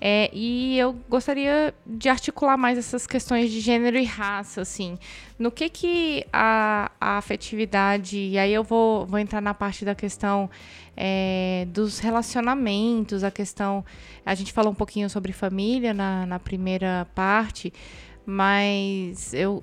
É, 0.00 0.30
e 0.32 0.78
eu 0.78 0.96
gostaria 1.08 1.74
de 1.84 2.08
articular 2.08 2.56
mais 2.56 2.78
essas 2.78 3.06
questões 3.06 3.50
de 3.50 3.58
gênero 3.58 3.98
e 3.98 4.04
raça, 4.04 4.60
assim. 4.60 4.96
No 5.38 5.50
que 5.50 5.68
que 5.68 6.24
a, 6.32 6.90
a 7.00 7.18
afetividade... 7.18 8.16
E 8.16 8.38
aí 8.38 8.54
eu 8.54 8.62
vou, 8.62 9.06
vou 9.06 9.18
entrar 9.18 9.40
na 9.40 9.54
parte 9.54 9.84
da 9.84 9.96
questão 9.96 10.48
é, 10.96 11.66
dos 11.70 11.98
relacionamentos, 11.98 13.24
a 13.24 13.30
questão... 13.30 13.84
A 14.24 14.34
gente 14.34 14.52
falou 14.52 14.70
um 14.70 14.74
pouquinho 14.74 15.10
sobre 15.10 15.32
família 15.32 15.92
na, 15.92 16.26
na 16.26 16.38
primeira 16.38 17.06
parte, 17.14 17.72
mas 18.30 19.32
eu 19.32 19.62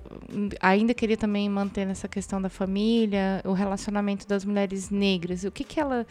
ainda 0.59 0.91
queria 0.91 1.15
também 1.15 1.47
manter 1.47 1.85
nessa 1.85 2.07
questão 2.07 2.41
da 2.41 2.49
família, 2.49 3.39
o 3.45 3.53
relacionamento 3.53 4.27
das 4.27 4.43
mulheres 4.43 4.89
negras. 4.89 5.43
O 5.43 5.51
que, 5.51 5.63
que 5.63 5.79
ela, 5.79 6.03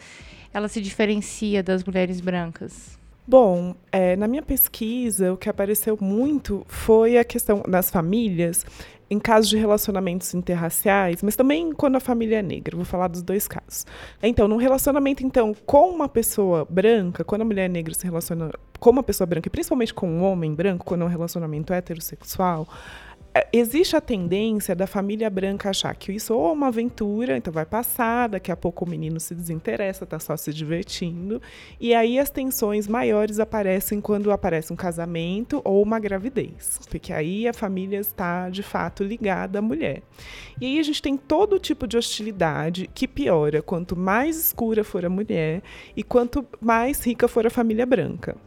ela 0.53 0.69
se 0.69 0.79
diferencia 0.79 1.61
das 1.61 1.83
mulheres 1.83 2.21
brancas? 2.21 2.97
Bom, 3.27 3.75
é, 3.91 4.15
na 4.15 4.25
minha 4.25 4.41
pesquisa, 4.41 5.33
o 5.33 5.37
que 5.37 5.49
apareceu 5.49 5.97
muito 5.99 6.65
foi 6.65 7.17
a 7.17 7.25
questão 7.25 7.61
das 7.67 7.89
famílias 7.89 8.65
em 9.09 9.19
casos 9.19 9.49
de 9.49 9.57
relacionamentos 9.57 10.33
interraciais, 10.33 11.21
mas 11.21 11.35
também 11.35 11.73
quando 11.73 11.97
a 11.97 11.99
família 11.99 12.39
é 12.39 12.41
negra. 12.41 12.75
Vou 12.75 12.85
falar 12.85 13.09
dos 13.09 13.21
dois 13.21 13.49
casos. 13.49 13.85
Então, 14.23 14.47
num 14.47 14.55
relacionamento 14.55 15.25
então 15.25 15.53
com 15.65 15.89
uma 15.89 16.07
pessoa 16.07 16.65
branca, 16.69 17.21
quando 17.23 17.41
a 17.41 17.45
mulher 17.45 17.69
negra 17.69 17.93
se 17.93 18.05
relaciona 18.05 18.49
com 18.85 18.91
uma 18.91 19.01
pessoa 19.01 19.25
branca, 19.25 19.47
e 19.47 19.49
principalmente 19.49 19.91
com 19.91 20.07
um 20.07 20.21
homem 20.21 20.53
branco, 20.53 20.85
quando 20.85 21.01
é 21.01 21.05
um 21.05 21.07
relacionamento 21.07 21.73
heterossexual, 21.73 22.67
é, 22.67 22.69
existe 23.51 23.95
a 23.95 24.01
tendência 24.01 24.73
da 24.73 24.87
família 24.87 25.29
branca 25.29 25.69
achar 25.69 25.93
que 25.95 26.11
isso 26.11 26.31
é 26.31 26.35
uma 26.35 26.67
aventura, 26.67 27.35
então 27.35 27.51
vai 27.51 27.65
passar, 27.65 28.29
daqui 28.29 28.51
a 28.51 28.55
pouco 28.55 28.85
o 28.85 28.89
menino 28.89 29.19
se 29.19 29.35
desinteressa, 29.35 30.05
está 30.05 30.19
só 30.19 30.37
se 30.37 30.53
divertindo. 30.53 31.41
E 31.79 31.93
aí 31.93 32.17
as 32.17 32.29
tensões 32.29 32.87
maiores 32.87 33.39
aparecem 33.39 33.99
quando 33.99 34.31
aparece 34.31 34.71
um 34.71 34.75
casamento 34.75 35.61
ou 35.65 35.83
uma 35.83 35.99
gravidez, 35.99 36.79
porque 36.89 37.11
aí 37.11 37.45
a 37.47 37.53
família 37.53 37.99
está 37.99 38.49
de 38.49 38.63
fato 38.63 39.03
ligada 39.03 39.59
à 39.59 39.61
mulher. 39.61 40.01
E 40.59 40.65
aí 40.65 40.79
a 40.79 40.83
gente 40.83 41.01
tem 41.01 41.17
todo 41.17 41.59
tipo 41.59 41.85
de 41.87 41.97
hostilidade 41.97 42.89
que 42.93 43.07
piora 43.07 43.61
quanto 43.61 43.97
mais 43.97 44.37
escura 44.37 44.83
for 44.83 45.05
a 45.05 45.09
mulher 45.09 45.61
e 45.95 46.03
quanto 46.03 46.45
mais 46.61 47.05
rica 47.05 47.27
for 47.27 47.45
a 47.45 47.49
família 47.49 47.85
branca 47.85 48.37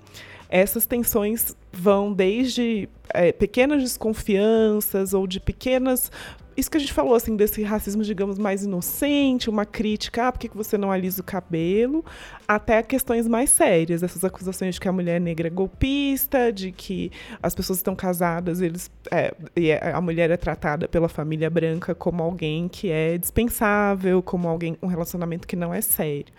essas 0.49 0.87
tensões 0.87 1.57
vão 1.73 2.13
desde 2.13 2.89
é, 3.11 3.33
pequenas 3.33 3.83
desconfianças 3.83 5.15
ou 5.15 5.27
de 5.27 5.41
pequenas 5.41 6.11
isso 6.59 6.69
que 6.69 6.77
a 6.77 6.81
gente 6.81 6.93
falou, 6.93 7.15
assim, 7.15 7.37
desse 7.37 7.63
racismo, 7.63 8.03
digamos, 8.03 8.37
mais 8.37 8.65
inocente, 8.65 9.49
uma 9.49 9.65
crítica, 9.65 10.27
ah, 10.27 10.33
por 10.33 10.41
que, 10.41 10.49
você 10.49 10.77
não 10.77 10.91
alisa 10.91 11.21
o 11.21 11.25
cabelo, 11.25 12.05
até 12.49 12.83
questões 12.83 13.29
mais 13.29 13.51
sérias, 13.51 14.03
essas 14.03 14.25
acusações 14.25 14.75
de 14.75 14.81
que 14.81 14.89
a 14.89 14.93
mulher 14.93 15.21
negra 15.21 15.47
é 15.47 15.51
golpista, 15.51 16.53
de 16.53 16.73
que 16.73 17.13
as 17.41 17.55
pessoas 17.55 17.79
estão 17.79 17.95
casadas, 17.95 18.61
eles, 18.61 18.91
é, 19.13 19.33
e 19.55 19.71
é, 19.71 19.93
a 19.93 20.01
mulher 20.01 20.33
é 20.33 20.37
tratada 20.37 20.89
pela 20.89 21.09
família 21.09 21.49
branca 21.49 21.95
como 21.95 22.25
alguém 22.25 22.67
que 22.67 22.91
é 22.91 23.17
dispensável, 23.17 24.21
como 24.21 24.49
alguém, 24.49 24.77
um 24.83 24.89
relacionamento 24.89 25.47
que 25.47 25.55
não 25.55 25.73
é 25.73 25.81
sério. 25.81 26.35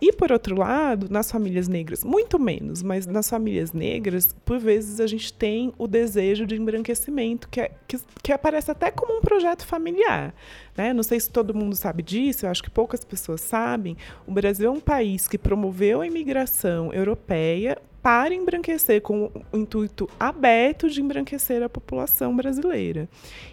E, 0.00 0.12
por 0.12 0.32
outro 0.32 0.56
lado, 0.56 1.08
nas 1.10 1.30
famílias 1.30 1.68
negras, 1.68 2.02
muito 2.02 2.38
menos, 2.38 2.82
mas 2.82 3.06
nas 3.06 3.28
famílias 3.28 3.72
negras, 3.72 4.34
por 4.44 4.58
vezes 4.58 4.98
a 4.98 5.06
gente 5.06 5.32
tem 5.32 5.72
o 5.76 5.86
desejo 5.86 6.46
de 6.46 6.56
embranquecimento, 6.56 7.48
que, 7.48 7.60
é, 7.60 7.70
que, 7.86 7.98
que 8.22 8.32
aparece 8.32 8.70
até 8.70 8.90
como 8.90 9.18
um 9.18 9.20
projeto 9.20 9.66
familiar. 9.66 10.34
Né? 10.76 10.94
Não 10.94 11.02
sei 11.02 11.20
se 11.20 11.28
todo 11.28 11.54
mundo 11.54 11.76
sabe 11.76 12.02
disso, 12.02 12.46
eu 12.46 12.50
acho 12.50 12.62
que 12.62 12.70
poucas 12.70 13.04
pessoas 13.04 13.42
sabem. 13.42 13.96
O 14.26 14.32
Brasil 14.32 14.68
é 14.68 14.72
um 14.72 14.80
país 14.80 15.28
que 15.28 15.36
promoveu 15.36 16.00
a 16.00 16.06
imigração 16.06 16.92
europeia 16.92 17.76
para 18.02 18.34
embranquecer, 18.34 19.02
com 19.02 19.30
o 19.52 19.56
intuito 19.56 20.08
aberto 20.18 20.88
de 20.88 21.02
embranquecer 21.02 21.62
a 21.62 21.68
população 21.68 22.34
brasileira. 22.34 23.08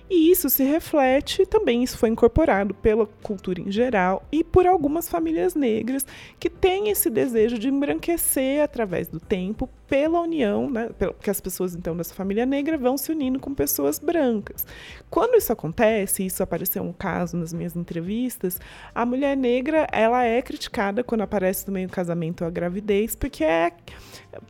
E 0.10 0.32
isso 0.32 0.50
se 0.50 0.64
reflete 0.64 1.46
também, 1.46 1.84
isso 1.84 1.98
foi 1.98 2.10
incorporado 2.10 2.74
pela 2.74 3.06
cultura 3.22 3.60
em 3.60 3.72
geral 3.72 4.24
e 4.32 4.44
por 4.44 4.66
algumas 4.66 5.10
famílias 5.10 5.54
negras 5.54 6.06
que 6.40 6.50
têm 6.50 6.90
esse 6.90 7.10
desejo 7.10 7.60
de 7.60 7.68
embranquecer 7.68 8.62
através 8.62 9.08
do 9.08 9.20
tempo 9.20 9.70
pela 9.88 10.22
união, 10.22 10.70
né, 10.70 10.90
porque 10.98 11.30
as 11.30 11.40
pessoas 11.40 11.74
então 11.74 11.96
dessa 11.96 12.14
família 12.14 12.46
negra 12.46 12.78
vão 12.78 12.98
se 12.98 13.12
unindo 13.12 13.40
com 13.40 13.54
pessoas 13.54 14.00
brancas. 14.00 14.66
Quando 15.10 15.36
isso 15.36 15.52
acontece, 15.52 16.26
isso 16.26 16.44
apareceu 16.44 16.84
um 16.84 16.94
caso 16.94 17.38
nas 17.38 17.54
minhas 17.54 17.76
entrevistas, 17.76 18.60
a 18.94 19.06
mulher 19.06 19.36
negra 19.38 19.88
ela 19.92 20.24
é 20.24 20.42
criticada 20.42 21.04
quando 21.04 21.22
aparece 21.22 21.66
no 21.68 21.74
meio 21.74 21.88
do 21.88 21.94
casamento 21.94 22.44
a 22.44 22.50
gravidez, 22.50 23.16
porque 23.16 23.44
é 23.44 23.72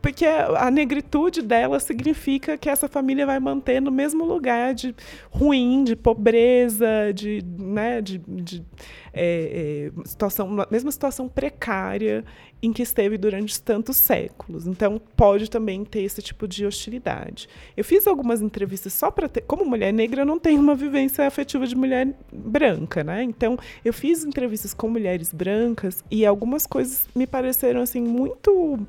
porque 0.02 0.26
a 0.26 0.70
negritude 0.70 1.42
dela 1.42 1.80
significa 1.80 2.58
que 2.58 2.70
essa 2.70 2.88
família 2.88 3.26
vai 3.26 3.40
manter 3.40 3.82
no 3.82 3.92
mesmo 3.92 4.26
lugar 4.26 4.74
de 4.74 4.94
ruim, 5.30 5.84
de 5.84 5.96
pobreza, 5.96 7.14
de, 7.14 7.44
né, 7.58 8.02
de, 8.02 8.18
de 8.18 8.66
é, 9.14 9.92
é, 9.96 10.08
situação, 10.08 10.50
mesma 10.70 10.92
situação 10.92 11.28
precária 11.28 12.26
em 12.62 12.74
que 12.74 12.82
esteve 12.82 13.18
durante 13.18 13.62
tantos 13.62 13.98
séculos. 13.98 14.66
Então, 14.66 15.00
pode 15.16 15.50
também 15.50 15.86
ter 15.86 16.02
esse 16.02 16.22
tipo 16.22 16.48
de 16.48 16.66
hostilidade. 16.66 17.48
Eu 17.76 17.84
fiz 17.84 18.08
algumas 18.08 18.42
entrevistas 18.42 18.94
só 18.94 19.12
para 19.12 19.30
ter. 19.30 19.42
Como 19.42 19.64
mulher 19.64 19.94
negra, 19.94 20.22
eu 20.22 20.26
não 20.26 20.40
tenho 20.40 20.60
uma 20.60 20.76
vivência 20.76 21.26
afetiva 21.26 21.68
de 21.68 21.76
mulher 21.76 22.14
branca, 22.34 23.04
né? 23.04 23.24
Então, 23.24 23.58
eu 23.86 23.94
fiz 23.94 24.24
entrevistas 24.24 24.74
com 24.74 24.90
mulheres 24.90 25.32
brancas 25.32 26.04
e 26.10 26.26
algumas 26.26 26.66
coisas 26.66 27.08
me 27.16 27.28
pareceram, 27.28 27.82
assim, 27.82 28.02
muito 28.02 28.80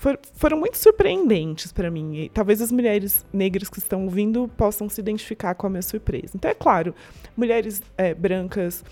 for, 0.00 0.18
foram 0.34 0.58
muito 0.58 0.78
surpreendentes 0.78 1.72
para 1.72 1.90
mim. 1.90 2.16
E 2.16 2.28
talvez 2.30 2.60
as 2.62 2.72
mulheres 2.72 3.24
negras 3.32 3.68
que 3.68 3.78
estão 3.78 4.04
ouvindo 4.04 4.48
possam 4.56 4.88
se 4.88 5.00
identificar 5.00 5.54
com 5.54 5.66
a 5.66 5.70
minha 5.70 5.82
surpresa. 5.82 6.32
Então, 6.34 6.50
é 6.50 6.54
claro, 6.54 6.94
mulheres 7.36 7.82
é, 7.96 8.14
brancas 8.14 8.82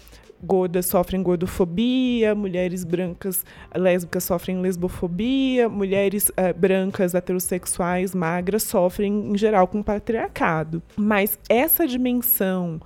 gordas 0.43 0.87
sofrem 0.87 1.23
gordofobia, 1.23 2.35
mulheres 2.35 2.85
brancas 2.85 3.45
lésbicas 3.75 4.25
sofrem 4.25 4.61
lesbofobia, 4.61 5.69
mulheres 5.69 6.31
é, 6.37 6.53
brancas 6.53 7.15
heterossexuais 7.15 8.15
magras 8.15 8.63
sofrem, 8.63 9.33
em 9.33 9.39
geral, 9.39 9.67
com 9.67 9.83
patriarcado. 9.83 10.83
Mas 10.97 11.39
essa 11.49 11.87
dimensão 11.87 12.81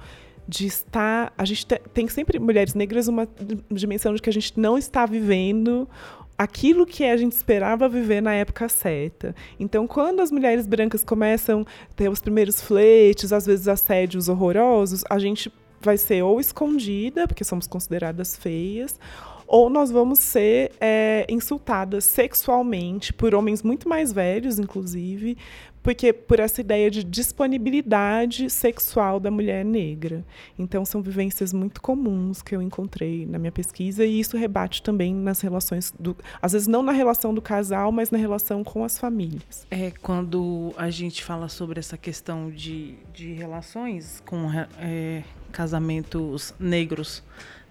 de 0.46 0.66
estar. 0.66 1.32
A 1.38 1.44
gente 1.44 1.66
tem 1.66 2.08
sempre, 2.08 2.38
mulheres 2.38 2.74
negras, 2.74 3.08
uma 3.08 3.28
dimensão 3.70 4.14
de 4.14 4.20
que 4.20 4.28
a 4.28 4.32
gente 4.32 4.58
não 4.58 4.76
está 4.76 5.06
vivendo 5.06 5.88
aquilo 6.36 6.84
que 6.84 7.04
a 7.04 7.16
gente 7.16 7.32
esperava 7.32 7.88
viver 7.88 8.20
na 8.20 8.34
época 8.34 8.68
certa. 8.68 9.34
Então, 9.60 9.86
quando 9.86 10.20
as 10.20 10.32
mulheres 10.32 10.66
brancas 10.66 11.04
começam 11.04 11.60
a 11.60 11.94
ter 11.94 12.08
os 12.08 12.20
primeiros 12.20 12.60
fletes, 12.60 13.32
às 13.32 13.46
vezes 13.46 13.68
assédios 13.68 14.28
horrorosos, 14.28 15.04
a 15.08 15.18
gente 15.18 15.52
vai 15.84 15.98
ser 15.98 16.22
ou 16.22 16.40
escondida, 16.40 17.26
porque 17.26 17.44
somos 17.44 17.66
consideradas 17.66 18.36
feias, 18.36 18.98
ou 19.46 19.68
nós 19.68 19.90
vamos 19.90 20.18
ser 20.18 20.72
é, 20.80 21.26
insultadas 21.28 22.04
sexualmente 22.04 23.12
por 23.12 23.34
homens 23.34 23.62
muito 23.62 23.88
mais 23.88 24.12
velhos, 24.12 24.58
inclusive, 24.58 25.36
porque 25.82 26.12
por 26.12 26.38
essa 26.38 26.60
ideia 26.60 26.90
de 26.90 27.02
disponibilidade 27.02 28.48
sexual 28.48 29.18
da 29.18 29.30
mulher 29.30 29.64
negra. 29.64 30.24
Então 30.58 30.84
são 30.84 31.02
vivências 31.02 31.52
muito 31.52 31.80
comuns 31.82 32.40
que 32.40 32.54
eu 32.54 32.62
encontrei 32.62 33.26
na 33.26 33.38
minha 33.38 33.52
pesquisa 33.52 34.04
e 34.04 34.20
isso 34.20 34.36
rebate 34.36 34.82
também 34.82 35.14
nas 35.14 35.40
relações 35.40 35.92
do, 35.98 36.16
às 36.40 36.52
vezes 36.52 36.68
não 36.68 36.82
na 36.82 36.92
relação 36.92 37.34
do 37.34 37.42
casal, 37.42 37.90
mas 37.90 38.10
na 38.10 38.18
relação 38.18 38.62
com 38.62 38.84
as 38.84 38.96
famílias. 38.98 39.66
É 39.70 39.90
quando 40.02 40.72
a 40.76 40.90
gente 40.90 41.24
fala 41.24 41.48
sobre 41.48 41.80
essa 41.80 41.96
questão 41.96 42.50
de, 42.50 42.94
de 43.12 43.32
relações 43.32 44.22
com 44.24 44.48
é, 44.78 45.22
casamentos 45.50 46.54
negros, 46.58 47.22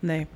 né? 0.02 0.28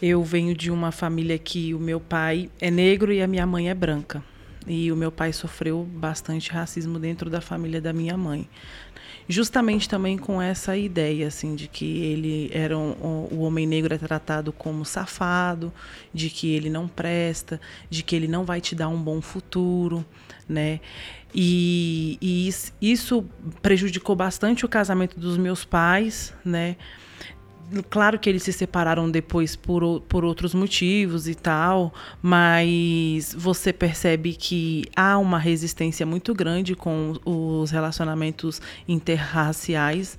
Eu 0.00 0.22
venho 0.22 0.54
de 0.54 0.70
uma 0.70 0.92
família 0.92 1.36
que 1.38 1.74
o 1.74 1.78
meu 1.78 1.98
pai 1.98 2.48
é 2.60 2.70
negro 2.70 3.12
e 3.12 3.20
a 3.20 3.26
minha 3.26 3.44
mãe 3.44 3.68
é 3.68 3.74
branca. 3.74 4.22
E 4.68 4.92
o 4.92 4.96
meu 4.96 5.10
pai 5.10 5.32
sofreu 5.32 5.82
bastante 5.84 6.50
racismo 6.50 6.98
dentro 6.98 7.30
da 7.30 7.40
família 7.40 7.80
da 7.80 7.92
minha 7.92 8.16
mãe. 8.16 8.48
Justamente 9.30 9.88
também 9.88 10.16
com 10.16 10.40
essa 10.40 10.76
ideia, 10.76 11.26
assim, 11.26 11.54
de 11.54 11.68
que 11.68 12.02
ele 12.02 12.50
era 12.52 12.76
um, 12.78 13.28
o 13.30 13.40
homem 13.40 13.66
negro 13.66 13.94
é 13.94 13.98
tratado 13.98 14.52
como 14.52 14.84
safado, 14.86 15.72
de 16.14 16.30
que 16.30 16.54
ele 16.54 16.70
não 16.70 16.88
presta, 16.88 17.60
de 17.90 18.02
que 18.02 18.16
ele 18.16 18.26
não 18.26 18.44
vai 18.44 18.60
te 18.60 18.74
dar 18.74 18.88
um 18.88 19.00
bom 19.00 19.20
futuro, 19.20 20.04
né? 20.48 20.80
E, 21.34 22.16
e 22.22 22.48
isso 22.80 23.26
prejudicou 23.60 24.16
bastante 24.16 24.64
o 24.64 24.68
casamento 24.68 25.20
dos 25.20 25.36
meus 25.36 25.62
pais, 25.62 26.32
né? 26.42 26.76
Claro 27.90 28.18
que 28.18 28.30
eles 28.30 28.42
se 28.42 28.52
separaram 28.52 29.10
depois 29.10 29.54
por, 29.54 30.00
por 30.02 30.24
outros 30.24 30.54
motivos 30.54 31.28
e 31.28 31.34
tal, 31.34 31.92
mas 32.22 33.34
você 33.36 33.72
percebe 33.72 34.32
que 34.32 34.86
há 34.96 35.18
uma 35.18 35.38
resistência 35.38 36.06
muito 36.06 36.34
grande 36.34 36.74
com 36.74 37.14
os 37.24 37.70
relacionamentos 37.70 38.62
interraciais, 38.86 40.16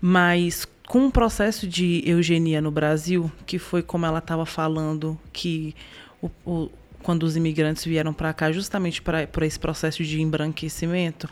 mas 0.00 0.66
com 0.86 1.06
o 1.06 1.10
processo 1.10 1.66
de 1.66 2.02
eugenia 2.06 2.60
no 2.60 2.70
Brasil, 2.70 3.30
que 3.44 3.58
foi 3.58 3.82
como 3.82 4.06
ela 4.06 4.20
estava 4.20 4.46
falando, 4.46 5.18
que 5.32 5.74
o, 6.22 6.30
o, 6.46 6.70
quando 7.02 7.24
os 7.24 7.36
imigrantes 7.36 7.84
vieram 7.84 8.12
para 8.12 8.32
cá, 8.32 8.50
justamente 8.50 9.02
para 9.02 9.46
esse 9.46 9.58
processo 9.58 10.02
de 10.02 10.22
embranquecimento, 10.22 11.28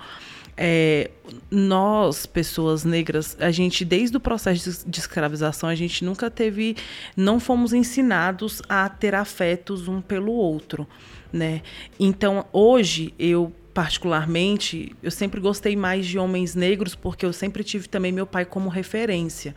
é, 0.56 1.10
nós, 1.50 2.26
pessoas 2.26 2.84
negras, 2.84 3.36
a 3.40 3.50
gente, 3.50 3.84
desde 3.84 4.16
o 4.16 4.20
processo 4.20 4.88
de 4.88 5.00
escravização, 5.00 5.68
a 5.68 5.74
gente 5.74 6.04
nunca 6.04 6.30
teve, 6.30 6.76
não 7.16 7.40
fomos 7.40 7.72
ensinados 7.72 8.62
a 8.68 8.88
ter 8.88 9.14
afetos 9.14 9.88
um 9.88 10.00
pelo 10.00 10.32
outro, 10.32 10.86
né? 11.32 11.62
Então, 11.98 12.46
hoje, 12.52 13.14
eu 13.18 13.52
particularmente, 13.72 14.94
eu 15.02 15.10
sempre 15.10 15.40
gostei 15.40 15.74
mais 15.74 16.06
de 16.06 16.16
homens 16.16 16.54
negros, 16.54 16.94
porque 16.94 17.26
eu 17.26 17.32
sempre 17.32 17.64
tive 17.64 17.88
também 17.88 18.12
meu 18.12 18.26
pai 18.26 18.44
como 18.44 18.68
referência 18.68 19.54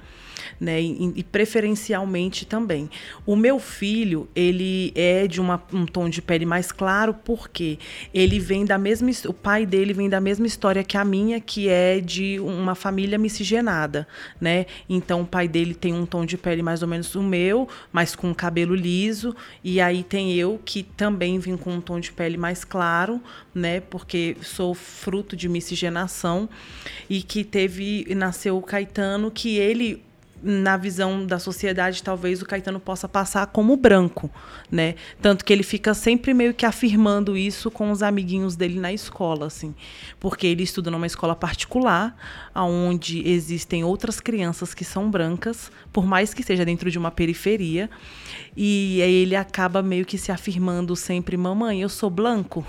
né? 0.59 0.81
E, 0.81 1.13
e, 1.15 1.23
preferencialmente 1.23 2.45
também. 2.45 2.89
O 3.25 3.35
meu 3.35 3.59
filho, 3.59 4.27
ele 4.35 4.91
é 4.95 5.27
de 5.27 5.39
uma, 5.41 5.61
um 5.73 5.85
tom 5.85 6.09
de 6.09 6.21
pele 6.21 6.45
mais 6.45 6.71
claro, 6.71 7.13
porque 7.13 7.77
ele 8.13 8.39
vem 8.39 8.65
da 8.65 8.77
mesma. 8.77 9.09
O 9.27 9.33
pai 9.33 9.65
dele 9.65 9.93
vem 9.93 10.09
da 10.09 10.19
mesma 10.19 10.45
história 10.45 10.83
que 10.83 10.97
a 10.97 11.05
minha, 11.05 11.39
que 11.39 11.69
é 11.69 11.99
de 11.99 12.39
uma 12.39 12.75
família 12.75 13.17
miscigenada, 13.17 14.07
né? 14.39 14.65
Então 14.89 15.21
o 15.21 15.25
pai 15.25 15.47
dele 15.47 15.73
tem 15.73 15.93
um 15.93 16.05
tom 16.05 16.25
de 16.25 16.37
pele 16.37 16.61
mais 16.61 16.81
ou 16.81 16.87
menos 16.87 17.15
o 17.15 17.23
meu, 17.23 17.67
mas 17.91 18.15
com 18.15 18.33
cabelo 18.33 18.75
liso. 18.75 19.35
E 19.63 19.79
aí 19.79 20.03
tem 20.03 20.33
eu 20.33 20.59
que 20.63 20.83
também 20.83 21.39
vim 21.39 21.57
com 21.57 21.73
um 21.73 21.81
tom 21.81 21.99
de 21.99 22.11
pele 22.11 22.37
mais 22.37 22.63
claro, 22.63 23.21
né? 23.53 23.79
Porque 23.79 24.37
sou 24.41 24.73
fruto 24.73 25.35
de 25.35 25.47
miscigenação 25.49 26.49
e 27.09 27.21
que 27.21 27.43
teve 27.43 28.07
nasceu 28.15 28.57
o 28.57 28.61
Caetano 28.61 29.31
que 29.31 29.57
ele 29.57 30.03
na 30.41 30.77
visão 30.77 31.25
da 31.25 31.39
sociedade, 31.39 32.03
talvez 32.03 32.41
o 32.41 32.45
Caetano 32.45 32.79
possa 32.79 33.07
passar 33.07 33.47
como 33.47 33.75
branco, 33.75 34.29
né? 34.71 34.95
Tanto 35.21 35.43
que 35.43 35.51
ele 35.51 35.63
fica 35.63 35.93
sempre 35.93 36.33
meio 36.33 36.53
que 36.53 36.65
afirmando 36.65 37.35
isso 37.35 37.71
com 37.71 37.91
os 37.91 38.03
amiguinhos 38.03 38.55
dele 38.55 38.79
na 38.79 38.93
escola, 38.93 39.47
assim, 39.47 39.73
porque 40.19 40.45
ele 40.45 40.63
estuda 40.63 40.91
numa 40.91 41.07
escola 41.07 41.35
particular, 41.35 42.15
onde 42.55 43.27
existem 43.27 43.83
outras 43.83 44.19
crianças 44.19 44.73
que 44.73 44.85
são 44.85 45.09
brancas, 45.09 45.71
por 45.91 46.05
mais 46.05 46.33
que 46.33 46.43
seja 46.43 46.63
dentro 46.63 46.91
de 46.91 46.97
uma 46.97 47.11
periferia, 47.11 47.89
e 48.55 49.01
aí 49.01 49.13
ele 49.13 49.35
acaba 49.35 49.81
meio 49.83 50.05
que 50.05 50.17
se 50.17 50.31
afirmando 50.31 50.95
sempre, 50.95 51.37
mamãe, 51.37 51.81
eu 51.81 51.89
sou 51.89 52.09
branco. 52.09 52.65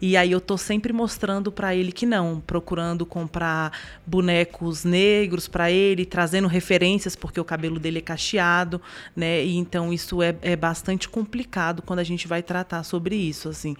E 0.00 0.16
aí 0.16 0.32
eu 0.32 0.40
tô 0.40 0.56
sempre 0.56 0.92
mostrando 0.92 1.52
para 1.52 1.74
ele 1.74 1.92
que 1.92 2.04
não, 2.06 2.40
procurando 2.40 3.06
comprar 3.06 3.72
bonecos 4.04 4.84
negros 4.84 5.46
para 5.46 5.70
ele, 5.70 6.04
trazendo 6.04 6.48
referências 6.48 7.07
porque 7.16 7.40
o 7.40 7.44
cabelo 7.44 7.78
dele 7.78 7.98
é 7.98 8.02
cacheado, 8.02 8.80
né? 9.14 9.44
E 9.44 9.56
então 9.56 9.92
isso 9.92 10.22
é, 10.22 10.36
é 10.42 10.56
bastante 10.56 11.08
complicado 11.08 11.82
quando 11.82 12.00
a 12.00 12.04
gente 12.04 12.26
vai 12.26 12.42
tratar 12.42 12.82
sobre 12.82 13.16
isso, 13.16 13.48
assim. 13.48 13.76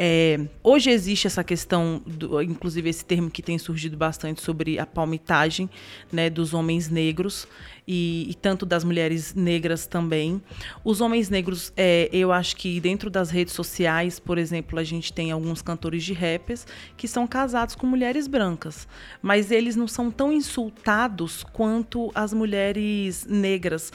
É, 0.00 0.38
hoje 0.62 0.90
existe 0.90 1.26
essa 1.26 1.42
questão, 1.42 2.00
do, 2.06 2.40
inclusive 2.40 2.88
esse 2.88 3.04
termo 3.04 3.28
que 3.28 3.42
tem 3.42 3.58
surgido 3.58 3.96
bastante 3.96 4.40
sobre 4.40 4.78
a 4.78 4.86
palmitagem 4.86 5.68
né, 6.12 6.30
dos 6.30 6.54
homens 6.54 6.88
negros 6.88 7.48
e, 7.86 8.28
e, 8.30 8.34
tanto 8.34 8.64
das 8.64 8.84
mulheres 8.84 9.34
negras 9.34 9.88
também. 9.88 10.40
Os 10.84 11.00
homens 11.00 11.28
negros, 11.28 11.72
é, 11.76 12.08
eu 12.12 12.30
acho 12.30 12.54
que 12.54 12.78
dentro 12.78 13.10
das 13.10 13.28
redes 13.28 13.54
sociais, 13.54 14.20
por 14.20 14.38
exemplo, 14.38 14.78
a 14.78 14.84
gente 14.84 15.12
tem 15.12 15.32
alguns 15.32 15.62
cantores 15.62 16.04
de 16.04 16.12
rappers 16.12 16.64
que 16.96 17.08
são 17.08 17.26
casados 17.26 17.74
com 17.74 17.84
mulheres 17.84 18.28
brancas, 18.28 18.86
mas 19.20 19.50
eles 19.50 19.74
não 19.74 19.88
são 19.88 20.12
tão 20.12 20.32
insultados 20.32 21.42
quanto 21.42 22.12
as 22.14 22.32
mulheres 22.32 23.26
negras. 23.28 23.90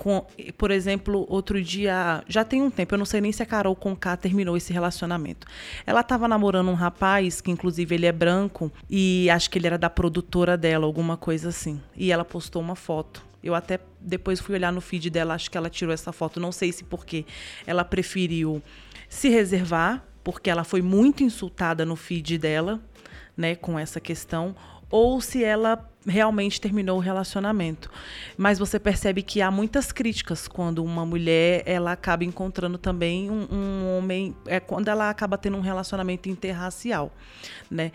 Com, 0.00 0.24
por 0.56 0.70
exemplo, 0.70 1.26
outro 1.28 1.62
dia, 1.62 2.24
já 2.26 2.42
tem 2.42 2.62
um 2.62 2.70
tempo, 2.70 2.94
eu 2.94 2.98
não 2.98 3.04
sei 3.04 3.20
nem 3.20 3.30
se 3.32 3.42
a 3.42 3.46
Carol 3.46 3.76
Conká 3.76 4.16
terminou 4.16 4.56
esse 4.56 4.72
relacionamento. 4.72 5.46
Ela 5.84 6.00
estava 6.00 6.26
namorando 6.26 6.70
um 6.70 6.74
rapaz, 6.74 7.42
que 7.42 7.50
inclusive 7.50 7.94
ele 7.94 8.06
é 8.06 8.12
branco, 8.12 8.72
e 8.88 9.28
acho 9.28 9.50
que 9.50 9.58
ele 9.58 9.66
era 9.66 9.76
da 9.76 9.90
produtora 9.90 10.56
dela, 10.56 10.86
alguma 10.86 11.18
coisa 11.18 11.50
assim. 11.50 11.78
E 11.94 12.10
ela 12.10 12.24
postou 12.24 12.62
uma 12.62 12.74
foto. 12.74 13.22
Eu 13.44 13.54
até 13.54 13.78
depois 14.00 14.40
fui 14.40 14.54
olhar 14.54 14.72
no 14.72 14.80
feed 14.80 15.10
dela, 15.10 15.34
acho 15.34 15.50
que 15.50 15.58
ela 15.58 15.68
tirou 15.68 15.92
essa 15.92 16.12
foto, 16.12 16.40
não 16.40 16.50
sei 16.50 16.72
se 16.72 16.82
porque 16.82 17.26
ela 17.66 17.84
preferiu 17.84 18.62
se 19.06 19.28
reservar, 19.28 20.02
porque 20.24 20.48
ela 20.48 20.64
foi 20.64 20.80
muito 20.80 21.22
insultada 21.22 21.84
no 21.84 21.94
feed 21.94 22.38
dela, 22.38 22.80
né, 23.36 23.54
com 23.54 23.78
essa 23.78 24.00
questão, 24.00 24.56
ou 24.90 25.20
se 25.20 25.44
ela 25.44 25.88
realmente 26.06 26.60
terminou 26.60 26.96
o 26.96 27.00
relacionamento. 27.00 27.90
Mas 28.36 28.58
você 28.58 28.78
percebe 28.78 29.22
que 29.22 29.42
há 29.42 29.50
muitas 29.50 29.92
críticas 29.92 30.48
quando 30.48 30.82
uma 30.82 31.04
mulher 31.04 31.62
ela 31.66 31.92
acaba 31.92 32.24
encontrando 32.24 32.78
também 32.78 33.30
um, 33.30 33.46
um 33.50 33.96
homem, 33.96 34.34
é 34.46 34.58
quando 34.58 34.88
ela 34.88 35.10
acaba 35.10 35.36
tendo 35.38 35.56
um 35.56 35.60
relacionamento 35.60 36.28
interracial, 36.28 37.12
né? 37.70 37.92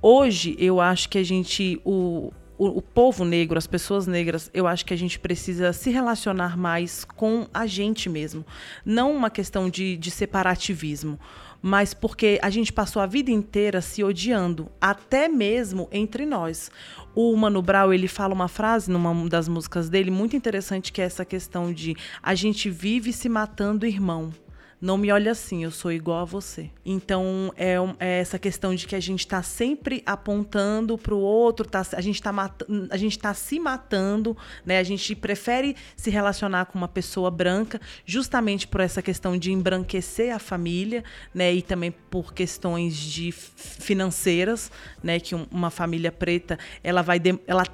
Hoje 0.00 0.56
eu 0.58 0.80
acho 0.80 1.08
que 1.08 1.18
a 1.18 1.24
gente 1.24 1.80
o 1.84 2.32
o, 2.58 2.78
o, 2.78 2.82
povo 2.82 3.24
negro, 3.24 3.58
as 3.58 3.66
pessoas 3.66 4.06
negras, 4.06 4.50
eu 4.54 4.66
acho 4.66 4.84
que 4.84 4.94
a 4.94 4.96
gente 4.96 5.18
precisa 5.18 5.72
se 5.72 5.90
relacionar 5.90 6.56
mais 6.56 7.04
com 7.04 7.46
a 7.52 7.66
gente 7.66 8.08
mesmo. 8.08 8.46
Não 8.84 9.14
uma 9.14 9.30
questão 9.30 9.68
de, 9.68 9.96
de 9.96 10.10
separativismo 10.10 11.18
mas 11.62 11.94
porque 11.94 12.38
a 12.42 12.50
gente 12.50 12.72
passou 12.72 13.00
a 13.02 13.06
vida 13.06 13.30
inteira 13.30 13.80
se 13.80 14.02
odiando, 14.02 14.70
até 14.80 15.28
mesmo 15.28 15.88
entre 15.90 16.24
nós. 16.24 16.70
O 17.14 17.34
Mano 17.36 17.62
Brown, 17.62 17.92
ele 17.92 18.08
fala 18.08 18.34
uma 18.34 18.48
frase 18.48 18.90
numa 18.90 19.28
das 19.28 19.48
músicas 19.48 19.88
dele 19.88 20.10
muito 20.10 20.36
interessante 20.36 20.92
que 20.92 21.00
é 21.00 21.04
essa 21.04 21.24
questão 21.24 21.72
de 21.72 21.96
a 22.22 22.34
gente 22.34 22.68
vive 22.68 23.12
se 23.12 23.28
matando 23.28 23.86
irmão. 23.86 24.32
Não 24.80 24.98
me 24.98 25.10
olhe 25.10 25.28
assim, 25.28 25.64
eu 25.64 25.70
sou 25.70 25.90
igual 25.90 26.20
a 26.20 26.24
você. 26.24 26.70
Então, 26.84 27.52
é, 27.56 27.76
é 27.98 28.20
essa 28.20 28.38
questão 28.38 28.74
de 28.74 28.86
que 28.86 28.94
a 28.94 29.00
gente 29.00 29.20
está 29.20 29.42
sempre 29.42 30.02
apontando 30.04 30.98
para 30.98 31.14
o 31.14 31.18
outro, 31.18 31.66
tá, 31.66 31.84
a 31.92 32.00
gente 32.00 32.16
está 32.16 32.30
a 32.90 32.96
gente 32.96 33.18
tá 33.18 33.32
se 33.32 33.58
matando, 33.58 34.36
né? 34.64 34.78
A 34.78 34.82
gente 34.82 35.14
prefere 35.14 35.76
se 35.96 36.10
relacionar 36.10 36.66
com 36.66 36.76
uma 36.76 36.88
pessoa 36.88 37.30
branca 37.30 37.80
justamente 38.04 38.68
por 38.68 38.80
essa 38.80 39.00
questão 39.00 39.38
de 39.38 39.50
embranquecer 39.50 40.34
a 40.34 40.38
família, 40.38 41.02
né? 41.34 41.54
E 41.54 41.62
também 41.62 41.90
por 41.90 42.34
questões 42.34 42.96
de 42.96 43.32
financeiras, 43.32 44.70
né? 45.02 45.18
Que 45.18 45.34
uma 45.34 45.70
família 45.70 46.12
preta, 46.12 46.58
ela 46.82 47.02
vai... 47.02 47.20
Ela 47.46 47.64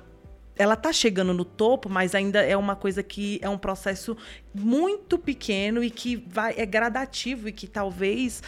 ela 0.56 0.74
está 0.74 0.92
chegando 0.92 1.32
no 1.32 1.44
topo, 1.44 1.88
mas 1.88 2.14
ainda 2.14 2.40
é 2.40 2.56
uma 2.56 2.76
coisa 2.76 3.02
que 3.02 3.38
é 3.42 3.48
um 3.48 3.58
processo 3.58 4.16
muito 4.54 5.18
pequeno 5.18 5.82
e 5.82 5.90
que 5.90 6.16
vai 6.16 6.54
é 6.56 6.66
gradativo 6.66 7.48
e 7.48 7.52
que 7.52 7.66
talvez 7.66 8.42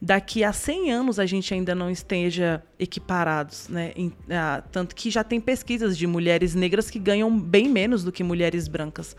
daqui 0.00 0.42
a 0.42 0.52
100 0.52 0.92
anos 0.92 1.18
a 1.18 1.26
gente 1.26 1.52
ainda 1.52 1.74
não 1.74 1.90
esteja 1.90 2.62
equiparados, 2.78 3.68
né? 3.68 3.92
Em, 3.94 4.12
ah, 4.30 4.62
tanto 4.72 4.94
que 4.94 5.10
já 5.10 5.22
tem 5.22 5.40
pesquisas 5.40 5.98
de 5.98 6.06
mulheres 6.06 6.54
negras 6.54 6.90
que 6.90 6.98
ganham 6.98 7.38
bem 7.38 7.68
menos 7.68 8.02
do 8.02 8.10
que 8.10 8.22
mulheres 8.24 8.66
brancas. 8.66 9.14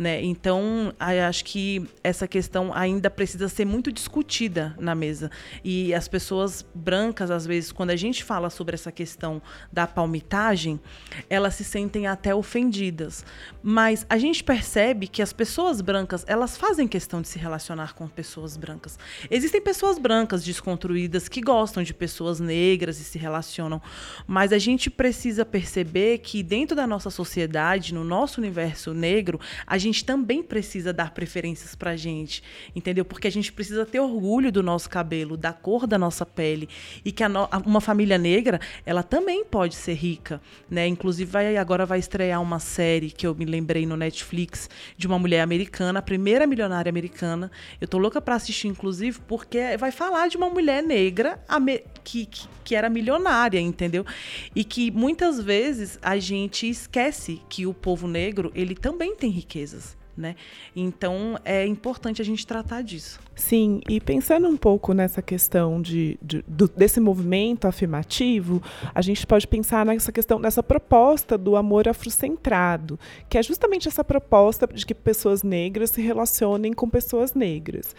Né? 0.00 0.22
Então, 0.22 0.94
acho 0.98 1.44
que 1.44 1.86
essa 2.02 2.26
questão 2.26 2.72
ainda 2.72 3.10
precisa 3.10 3.50
ser 3.50 3.66
muito 3.66 3.92
discutida 3.92 4.74
na 4.80 4.94
mesa. 4.94 5.30
E 5.62 5.92
as 5.92 6.08
pessoas 6.08 6.64
brancas, 6.74 7.30
às 7.30 7.44
vezes, 7.44 7.70
quando 7.70 7.90
a 7.90 7.96
gente 7.96 8.24
fala 8.24 8.48
sobre 8.48 8.74
essa 8.74 8.90
questão 8.90 9.42
da 9.70 9.86
palmitagem, 9.86 10.80
elas 11.28 11.56
se 11.56 11.64
sentem 11.64 12.06
até 12.06 12.34
ofendidas. 12.34 13.26
Mas 13.62 14.06
a 14.08 14.16
gente 14.16 14.42
percebe 14.42 15.06
que 15.06 15.20
as 15.20 15.34
pessoas 15.34 15.82
brancas, 15.82 16.24
elas 16.26 16.56
fazem 16.56 16.88
questão 16.88 17.20
de 17.20 17.28
se 17.28 17.38
relacionar 17.38 17.92
com 17.92 18.08
pessoas 18.08 18.56
brancas. 18.56 18.98
Existem 19.30 19.60
pessoas 19.60 19.98
brancas 19.98 20.42
desconstruídas 20.42 21.28
que 21.28 21.42
gostam 21.42 21.82
de 21.82 21.92
pessoas 21.92 22.40
negras 22.40 22.98
e 23.00 23.04
se 23.04 23.18
relacionam, 23.18 23.82
mas 24.26 24.50
a 24.50 24.58
gente 24.58 24.88
precisa 24.88 25.44
perceber 25.44 26.20
que 26.20 26.42
dentro 26.42 26.74
da 26.74 26.86
nossa 26.86 27.10
sociedade, 27.10 27.92
no 27.92 28.02
nosso 28.02 28.40
universo 28.40 28.94
negro, 28.94 29.38
a 29.66 29.76
gente 29.76 29.89
gente 29.90 30.04
também 30.04 30.42
precisa 30.42 30.92
dar 30.92 31.12
preferências 31.12 31.74
pra 31.74 31.96
gente, 31.96 32.42
entendeu? 32.74 33.04
Porque 33.04 33.26
a 33.26 33.30
gente 33.30 33.52
precisa 33.52 33.84
ter 33.84 34.00
orgulho 34.00 34.52
do 34.52 34.62
nosso 34.62 34.88
cabelo, 34.88 35.36
da 35.36 35.52
cor 35.52 35.86
da 35.86 35.98
nossa 35.98 36.24
pele 36.24 36.68
e 37.04 37.12
que 37.12 37.26
no, 37.28 37.48
uma 37.66 37.80
família 37.80 38.16
negra, 38.16 38.60
ela 38.86 39.02
também 39.02 39.44
pode 39.44 39.74
ser 39.74 39.94
rica, 39.94 40.40
né? 40.68 40.86
Inclusive 40.86 41.30
vai, 41.30 41.56
agora 41.56 41.84
vai 41.84 41.98
estrear 41.98 42.40
uma 42.40 42.58
série 42.58 43.10
que 43.10 43.26
eu 43.26 43.34
me 43.34 43.44
lembrei 43.44 43.84
no 43.84 43.96
Netflix 43.96 44.68
de 44.96 45.06
uma 45.06 45.18
mulher 45.18 45.40
americana, 45.40 45.98
a 45.98 46.02
primeira 46.02 46.46
milionária 46.46 46.88
americana. 46.88 47.50
Eu 47.80 47.88
tô 47.88 47.98
louca 47.98 48.20
para 48.20 48.34
assistir 48.34 48.68
inclusive 48.68 49.18
porque 49.26 49.76
vai 49.76 49.90
falar 49.90 50.28
de 50.28 50.36
uma 50.36 50.48
mulher 50.48 50.82
negra 50.82 51.42
que, 52.04 52.26
que, 52.26 52.46
que 52.64 52.74
era 52.74 52.88
milionária, 52.88 53.58
entendeu? 53.58 54.04
E 54.54 54.62
que 54.64 54.90
muitas 54.90 55.40
vezes 55.40 55.98
a 56.02 56.18
gente 56.18 56.68
esquece 56.68 57.40
que 57.48 57.66
o 57.66 57.74
povo 57.74 58.06
negro, 58.06 58.52
ele 58.54 58.74
também 58.74 59.16
tem 59.16 59.30
riquezas 59.30 59.79
né? 60.16 60.36
Então 60.74 61.38
é 61.44 61.66
importante 61.66 62.20
a 62.20 62.24
gente 62.24 62.46
tratar 62.46 62.82
disso. 62.82 63.20
Sim, 63.34 63.80
e 63.88 64.00
pensando 64.00 64.48
um 64.48 64.56
pouco 64.56 64.92
nessa 64.92 65.22
questão 65.22 65.80
de, 65.80 66.18
de 66.22 66.44
do, 66.46 66.68
desse 66.68 67.00
movimento 67.00 67.66
afirmativo, 67.66 68.62
a 68.94 69.00
gente 69.00 69.26
pode 69.26 69.46
pensar 69.46 69.86
nessa 69.86 70.12
questão, 70.12 70.38
nessa 70.38 70.62
proposta 70.62 71.38
do 71.38 71.56
amor 71.56 71.88
afrocentrado, 71.88 72.98
que 73.28 73.38
é 73.38 73.42
justamente 73.42 73.88
essa 73.88 74.04
proposta 74.04 74.66
de 74.66 74.84
que 74.84 74.94
pessoas 74.94 75.42
negras 75.42 75.90
se 75.90 76.02
relacionem 76.02 76.72
com 76.72 76.88
pessoas 76.88 77.34
negras. 77.34 77.94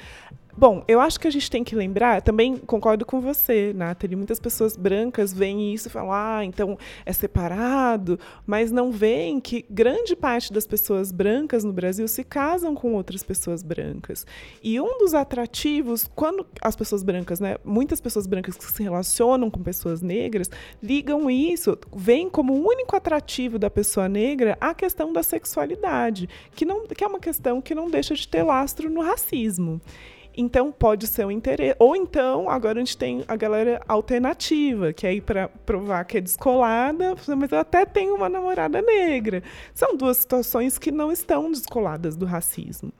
Bom, 0.55 0.83
eu 0.87 0.99
acho 0.99 1.19
que 1.19 1.27
a 1.27 1.31
gente 1.31 1.49
tem 1.49 1.63
que 1.63 1.75
lembrar, 1.75 2.21
também 2.21 2.57
concordo 2.57 3.05
com 3.05 3.21
você, 3.21 3.71
Nathalie, 3.73 4.15
muitas 4.15 4.39
pessoas 4.39 4.75
brancas 4.75 5.31
veem 5.31 5.73
isso 5.73 5.87
e 5.87 5.91
falam, 5.91 6.11
ah, 6.11 6.43
então 6.43 6.77
é 7.05 7.13
separado, 7.13 8.19
mas 8.45 8.71
não 8.71 8.91
veem 8.91 9.39
que 9.39 9.65
grande 9.69 10.15
parte 10.15 10.51
das 10.51 10.67
pessoas 10.67 11.11
brancas 11.11 11.63
no 11.63 11.71
Brasil 11.71 12.07
se 12.07 12.23
casam 12.23 12.75
com 12.75 12.93
outras 12.93 13.23
pessoas 13.23 13.63
brancas. 13.63 14.25
E 14.61 14.79
um 14.79 14.97
dos 14.97 15.13
atrativos, 15.13 16.09
quando 16.13 16.45
as 16.61 16.75
pessoas 16.75 17.01
brancas, 17.01 17.39
né, 17.39 17.55
muitas 17.63 18.01
pessoas 18.01 18.27
brancas 18.27 18.57
que 18.57 18.65
se 18.65 18.83
relacionam 18.83 19.49
com 19.49 19.63
pessoas 19.63 20.01
negras, 20.01 20.49
ligam 20.83 21.29
isso, 21.29 21.77
veem 21.95 22.29
como 22.29 22.53
o 22.53 22.67
único 22.67 22.95
atrativo 22.95 23.57
da 23.57 23.69
pessoa 23.69 24.09
negra 24.09 24.57
a 24.59 24.73
questão 24.73 25.13
da 25.13 25.23
sexualidade, 25.23 26.27
que, 26.55 26.65
não, 26.65 26.85
que 26.87 27.03
é 27.03 27.07
uma 27.07 27.19
questão 27.19 27.61
que 27.61 27.73
não 27.73 27.89
deixa 27.89 28.13
de 28.15 28.27
ter 28.27 28.43
lastro 28.43 28.89
no 28.89 29.01
racismo. 29.01 29.81
Então 30.35 30.71
pode 30.71 31.07
ser 31.07 31.25
um 31.25 31.31
interesse. 31.31 31.75
Ou 31.79 31.95
então, 31.95 32.49
agora 32.49 32.79
a 32.79 32.83
gente 32.83 32.97
tem 32.97 33.23
a 33.27 33.35
galera 33.35 33.81
alternativa, 33.87 34.93
que 34.93 35.05
é 35.05 35.09
aí 35.09 35.21
para 35.21 35.49
provar 35.49 36.03
que 36.05 36.17
é 36.17 36.21
descolada, 36.21 37.15
mas 37.37 37.51
eu 37.51 37.59
até 37.59 37.85
tenho 37.85 38.15
uma 38.15 38.29
namorada 38.29 38.81
negra. 38.81 39.43
São 39.73 39.95
duas 39.95 40.17
situações 40.17 40.77
que 40.77 40.91
não 40.91 41.11
estão 41.11 41.51
descoladas 41.51 42.15
do 42.15 42.25
racismo. 42.25 42.91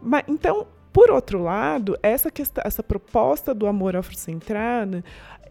Mas, 0.00 0.24
então, 0.28 0.66
por 0.92 1.10
outro 1.10 1.42
lado, 1.42 1.98
essa, 2.02 2.30
questão, 2.30 2.62
essa 2.64 2.82
proposta 2.82 3.52
do 3.52 3.66
amor 3.66 3.96
afrocentrado, 3.96 5.02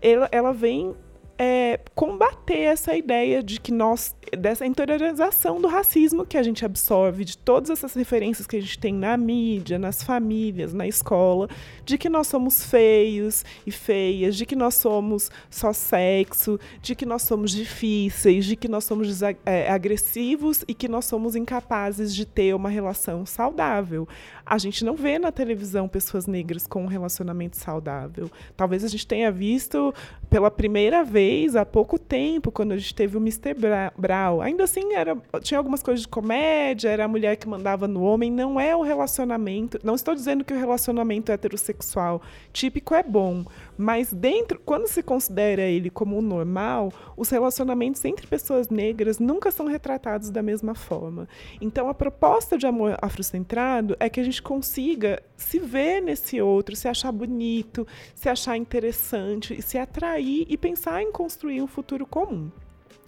ela, 0.01 0.29
ela 0.31 0.53
vem 0.53 0.95
é, 1.37 1.79
combater 1.93 2.59
essa 2.59 2.95
ideia 2.95 3.43
de 3.43 3.59
que 3.59 3.71
nós, 3.71 4.15
dessa 4.37 4.65
interiorização 4.65 5.59
do 5.59 5.67
racismo 5.67 6.25
que 6.25 6.37
a 6.37 6.43
gente 6.43 6.63
absorve, 6.63 7.25
de 7.25 7.37
todas 7.37 7.69
essas 7.69 7.93
referências 7.93 8.47
que 8.47 8.55
a 8.55 8.61
gente 8.61 8.79
tem 8.79 8.93
na 8.93 9.17
mídia, 9.17 9.77
nas 9.77 10.01
famílias, 10.01 10.73
na 10.73 10.87
escola, 10.87 11.49
de 11.83 11.97
que 11.97 12.09
nós 12.09 12.27
somos 12.27 12.63
feios 12.63 13.43
e 13.65 13.71
feias, 13.71 14.35
de 14.35 14.45
que 14.45 14.55
nós 14.55 14.75
somos 14.75 15.29
só 15.49 15.73
sexo, 15.73 16.59
de 16.81 16.95
que 16.95 17.05
nós 17.05 17.23
somos 17.23 17.51
difíceis, 17.51 18.45
de 18.45 18.55
que 18.55 18.67
nós 18.67 18.85
somos 18.85 19.21
é, 19.21 19.69
agressivos 19.69 20.63
e 20.67 20.73
que 20.73 20.87
nós 20.87 21.05
somos 21.05 21.35
incapazes 21.35 22.15
de 22.15 22.25
ter 22.25 22.55
uma 22.55 22.69
relação 22.69 23.25
saudável. 23.25 24.07
A 24.45 24.57
gente 24.57 24.85
não 24.85 24.95
vê 24.95 25.17
na 25.17 25.31
televisão 25.31 25.87
pessoas 25.87 26.27
negras 26.27 26.67
com 26.67 26.83
um 26.83 26.87
relacionamento 26.87 27.57
saudável. 27.57 28.29
Talvez 28.55 28.83
a 28.83 28.87
gente 28.87 29.07
tenha 29.07 29.31
visto 29.31 29.93
pela 30.29 30.51
primeira 30.51 31.03
vez 31.03 31.55
há 31.55 31.65
pouco 31.65 31.97
tempo, 31.97 32.51
quando 32.51 32.73
a 32.73 32.77
gente 32.77 32.93
teve 32.93 33.17
o 33.17 33.19
Mr. 33.19 33.55
Brown. 33.97 34.41
Ainda 34.41 34.65
assim, 34.65 34.93
era, 34.93 35.17
tinha 35.41 35.57
algumas 35.57 35.81
coisas 35.81 36.01
de 36.01 36.07
comédia, 36.07 36.89
era 36.89 37.05
a 37.05 37.07
mulher 37.07 37.37
que 37.37 37.47
mandava 37.47 37.87
no 37.87 38.03
homem. 38.03 38.31
Não 38.31 38.59
é 38.59 38.75
o 38.75 38.81
relacionamento. 38.81 39.79
Não 39.83 39.95
estou 39.95 40.13
dizendo 40.13 40.43
que 40.43 40.53
o 40.53 40.57
relacionamento 40.57 41.31
heterossexual 41.31 42.21
típico 42.53 42.93
é 42.93 43.01
bom, 43.01 43.45
mas 43.77 44.13
dentro, 44.13 44.59
quando 44.59 44.87
se 44.87 45.03
considera 45.03 45.61
ele 45.61 45.89
como 45.89 46.17
o 46.17 46.21
normal, 46.21 46.91
os 47.17 47.29
relacionamentos 47.29 48.03
entre 48.05 48.27
pessoas 48.27 48.69
negras 48.69 49.19
nunca 49.19 49.51
são 49.51 49.67
retratados 49.67 50.29
da 50.29 50.41
mesma 50.41 50.75
forma. 50.75 51.27
Então, 51.59 51.89
a 51.89 51.93
proposta 51.93 52.57
de 52.57 52.65
amor 52.65 52.97
afrocentrado 53.01 53.95
é 53.99 54.09
que 54.09 54.19
a 54.19 54.23
gente 54.23 54.41
consiga 54.41 55.21
se 55.35 55.59
ver 55.59 56.01
nesse 56.01 56.41
outro, 56.41 56.75
se 56.75 56.87
achar 56.87 57.11
bonito, 57.11 57.87
se 58.13 58.29
achar 58.29 58.57
interessante, 58.57 59.61
se 59.61 59.77
atrair 59.77 60.45
e 60.49 60.57
pensar 60.57 61.01
em 61.01 61.11
construir 61.11 61.61
um 61.61 61.67
futuro 61.67 62.05
comum. 62.05 62.49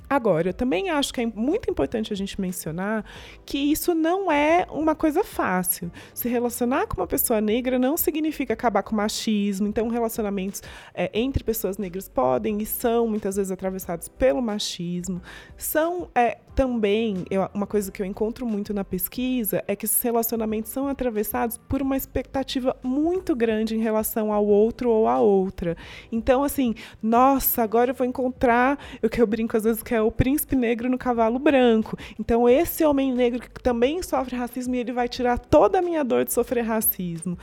Agora, 0.09 0.49
eu 0.49 0.53
também 0.53 0.89
acho 0.89 1.13
que 1.13 1.21
é 1.21 1.25
muito 1.25 1.69
importante 1.69 2.13
a 2.13 2.15
gente 2.15 2.39
mencionar 2.39 3.03
que 3.45 3.57
isso 3.57 3.93
não 3.93 4.31
é 4.31 4.65
uma 4.71 4.95
coisa 4.95 5.23
fácil. 5.23 5.91
Se 6.13 6.29
relacionar 6.29 6.87
com 6.87 7.01
uma 7.01 7.07
pessoa 7.07 7.41
negra 7.41 7.77
não 7.77 7.97
significa 7.97 8.53
acabar 8.53 8.83
com 8.83 8.93
o 8.93 8.97
machismo. 8.97 9.67
Então, 9.67 9.87
relacionamentos 9.89 10.63
é, 10.93 11.09
entre 11.13 11.43
pessoas 11.43 11.77
negras 11.77 12.07
podem 12.07 12.61
e 12.61 12.65
são 12.65 13.07
muitas 13.07 13.35
vezes 13.35 13.51
atravessados 13.51 14.07
pelo 14.07 14.41
machismo. 14.41 15.21
São 15.57 16.09
é, 16.15 16.37
também, 16.57 17.23
eu, 17.29 17.47
uma 17.53 17.67
coisa 17.67 17.91
que 17.91 18.01
eu 18.01 18.05
encontro 18.05 18.43
muito 18.43 18.73
na 18.73 18.83
pesquisa 18.83 19.63
é 19.67 19.75
que 19.75 19.85
esses 19.85 20.01
relacionamentos 20.01 20.71
são 20.71 20.87
atravessados 20.87 21.55
por 21.55 21.83
uma 21.83 21.95
expectativa 21.95 22.75
muito 22.81 23.35
grande 23.35 23.75
em 23.75 23.79
relação 23.79 24.33
ao 24.33 24.43
outro 24.43 24.89
ou 24.89 25.07
à 25.07 25.19
outra. 25.19 25.77
Então, 26.11 26.43
assim, 26.43 26.73
nossa, 26.99 27.61
agora 27.61 27.91
eu 27.91 27.93
vou 27.93 28.07
encontrar 28.07 28.79
o 29.03 29.07
que 29.07 29.21
eu 29.21 29.27
brinco 29.27 29.55
às 29.55 29.65
vezes 29.65 29.83
que 29.83 29.93
é 29.93 30.01
o 30.01 30.11
príncipe 30.11 30.55
negro 30.55 30.89
no 30.89 30.97
cavalo 30.97 31.37
branco. 31.37 31.95
Então, 32.19 32.49
esse 32.49 32.83
homem 32.83 33.13
negro 33.13 33.39
que 33.39 33.61
também 33.61 34.01
sofre 34.01 34.35
racismo, 34.35 34.73
ele 34.73 34.91
vai 34.91 35.07
tirar 35.07 35.37
toda 35.37 35.77
a 35.77 35.81
minha 35.83 36.03
dor 36.03 36.25
de 36.25 36.33
sofrer 36.33 36.63
racismo 36.63 37.37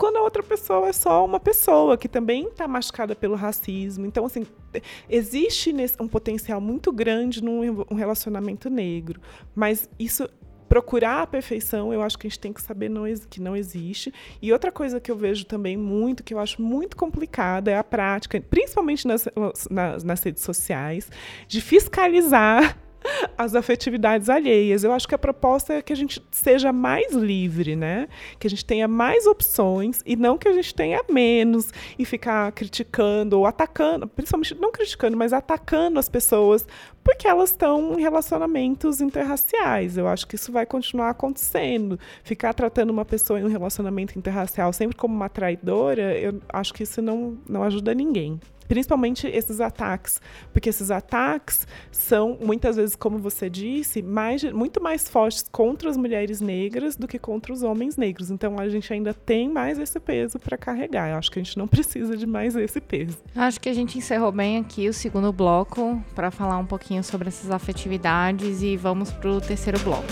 quando 0.00 0.16
a 0.16 0.22
outra 0.22 0.42
pessoa 0.42 0.88
é 0.88 0.94
só 0.94 1.22
uma 1.22 1.38
pessoa 1.38 1.98
que 1.98 2.08
também 2.08 2.46
está 2.46 2.66
machucada 2.66 3.14
pelo 3.14 3.34
racismo. 3.34 4.06
Então, 4.06 4.24
assim, 4.24 4.46
existe 5.10 5.74
um 6.00 6.08
potencial 6.08 6.58
muito 6.58 6.90
grande 6.90 7.44
num 7.44 7.94
relacionamento 7.94 8.70
negro, 8.70 9.20
mas 9.54 9.90
isso 9.98 10.26
procurar 10.70 11.20
a 11.20 11.26
perfeição, 11.26 11.92
eu 11.92 12.00
acho 12.00 12.16
que 12.16 12.26
a 12.26 12.30
gente 12.30 12.38
tem 12.38 12.50
que 12.50 12.62
saber 12.62 12.88
não, 12.88 13.02
que 13.28 13.42
não 13.42 13.54
existe. 13.54 14.10
E 14.40 14.50
outra 14.54 14.72
coisa 14.72 14.98
que 15.00 15.10
eu 15.10 15.16
vejo 15.16 15.44
também 15.44 15.76
muito, 15.76 16.24
que 16.24 16.32
eu 16.32 16.38
acho 16.38 16.62
muito 16.62 16.96
complicada, 16.96 17.70
é 17.70 17.76
a 17.76 17.84
prática, 17.84 18.40
principalmente 18.40 19.06
nas, 19.06 19.28
nas, 19.70 20.02
nas 20.02 20.22
redes 20.22 20.42
sociais, 20.42 21.10
de 21.46 21.60
fiscalizar 21.60 22.78
as 23.36 23.54
afetividades 23.54 24.28
alheias. 24.28 24.84
Eu 24.84 24.92
acho 24.92 25.08
que 25.08 25.14
a 25.14 25.18
proposta 25.18 25.74
é 25.74 25.82
que 25.82 25.92
a 25.92 25.96
gente 25.96 26.22
seja 26.30 26.72
mais 26.72 27.12
livre, 27.12 27.76
né? 27.76 28.08
Que 28.38 28.46
a 28.46 28.50
gente 28.50 28.64
tenha 28.64 28.86
mais 28.86 29.26
opções 29.26 30.02
e 30.04 30.16
não 30.16 30.36
que 30.36 30.48
a 30.48 30.52
gente 30.52 30.74
tenha 30.74 31.00
menos 31.10 31.72
e 31.98 32.04
ficar 32.04 32.50
criticando 32.52 33.38
ou 33.38 33.46
atacando, 33.46 34.06
principalmente 34.06 34.54
não 34.54 34.70
criticando, 34.70 35.16
mas 35.16 35.32
atacando 35.32 35.98
as 35.98 36.08
pessoas 36.08 36.66
porque 37.02 37.26
elas 37.26 37.50
estão 37.50 37.98
em 37.98 38.02
relacionamentos 38.02 39.00
interraciais. 39.00 39.96
Eu 39.96 40.06
acho 40.06 40.26
que 40.26 40.34
isso 40.34 40.52
vai 40.52 40.66
continuar 40.66 41.10
acontecendo. 41.10 41.98
Ficar 42.22 42.52
tratando 42.52 42.90
uma 42.90 43.04
pessoa 43.04 43.40
em 43.40 43.44
um 43.44 43.48
relacionamento 43.48 44.18
interracial 44.18 44.72
sempre 44.72 44.96
como 44.96 45.14
uma 45.14 45.28
traidora, 45.28 46.18
eu 46.18 46.40
acho 46.50 46.74
que 46.74 46.82
isso 46.82 47.00
não, 47.00 47.38
não 47.48 47.62
ajuda 47.62 47.94
ninguém 47.94 48.38
principalmente 48.70 49.26
esses 49.26 49.60
ataques, 49.60 50.20
porque 50.52 50.68
esses 50.68 50.92
ataques 50.92 51.66
são 51.90 52.38
muitas 52.40 52.76
vezes, 52.76 52.94
como 52.94 53.18
você 53.18 53.50
disse, 53.50 54.00
mais, 54.00 54.44
muito 54.44 54.80
mais 54.80 55.08
fortes 55.08 55.44
contra 55.50 55.90
as 55.90 55.96
mulheres 55.96 56.40
negras 56.40 56.94
do 56.94 57.08
que 57.08 57.18
contra 57.18 57.52
os 57.52 57.64
homens 57.64 57.96
negros. 57.96 58.30
Então 58.30 58.60
a 58.60 58.68
gente 58.68 58.92
ainda 58.92 59.12
tem 59.12 59.48
mais 59.48 59.76
esse 59.76 59.98
peso 59.98 60.38
para 60.38 60.56
carregar. 60.56 61.10
Eu 61.10 61.16
acho 61.16 61.32
que 61.32 61.40
a 61.40 61.42
gente 61.42 61.58
não 61.58 61.66
precisa 61.66 62.16
de 62.16 62.28
mais 62.28 62.54
esse 62.54 62.80
peso. 62.80 63.18
Acho 63.34 63.60
que 63.60 63.68
a 63.68 63.74
gente 63.74 63.98
encerrou 63.98 64.30
bem 64.30 64.58
aqui 64.58 64.88
o 64.88 64.92
segundo 64.92 65.32
bloco 65.32 66.00
para 66.14 66.30
falar 66.30 66.58
um 66.58 66.66
pouquinho 66.66 67.02
sobre 67.02 67.26
essas 67.26 67.50
afetividades 67.50 68.62
e 68.62 68.76
vamos 68.76 69.10
para 69.10 69.30
o 69.32 69.40
terceiro 69.40 69.80
bloco. 69.80 70.06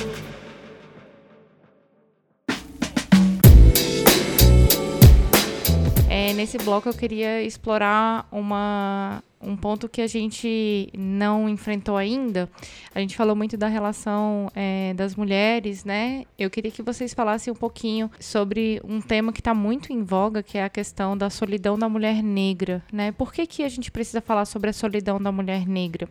É, 6.29 6.35
nesse 6.35 6.59
bloco 6.59 6.87
eu 6.87 6.93
queria 6.93 7.43
explorar 7.43 8.29
uma, 8.31 9.25
um 9.41 9.57
ponto 9.57 9.89
que 9.89 10.03
a 10.03 10.07
gente 10.07 10.91
não 10.95 11.49
enfrentou 11.49 11.97
ainda. 11.97 12.51
A 12.95 13.01
gente 13.01 13.17
falou 13.17 13.35
muito 13.35 13.57
da 13.57 13.67
relação 13.67 14.51
é, 14.55 14.93
das 14.93 15.17
mulheres, 15.17 15.87
né? 15.87 16.27
Eu 16.39 16.51
queria 16.51 16.71
que 16.71 16.83
vocês 16.83 17.15
falassem 17.15 17.51
um 17.51 17.57
pouquinho 17.57 18.11
sobre 18.21 18.79
um 18.85 19.01
tema 19.01 19.33
que 19.33 19.41
está 19.41 19.55
muito 19.55 19.91
em 19.91 20.03
voga, 20.03 20.43
que 20.43 20.59
é 20.59 20.65
a 20.65 20.69
questão 20.69 21.17
da 21.17 21.31
solidão 21.31 21.79
da 21.79 21.89
mulher 21.89 22.23
negra, 22.23 22.85
né? 22.93 23.11
Por 23.11 23.33
que, 23.33 23.47
que 23.47 23.63
a 23.63 23.69
gente 23.71 23.91
precisa 23.91 24.21
falar 24.21 24.45
sobre 24.45 24.69
a 24.69 24.75
solidão 24.75 25.19
da 25.19 25.33
mulher 25.33 25.67
negra? 25.67 26.11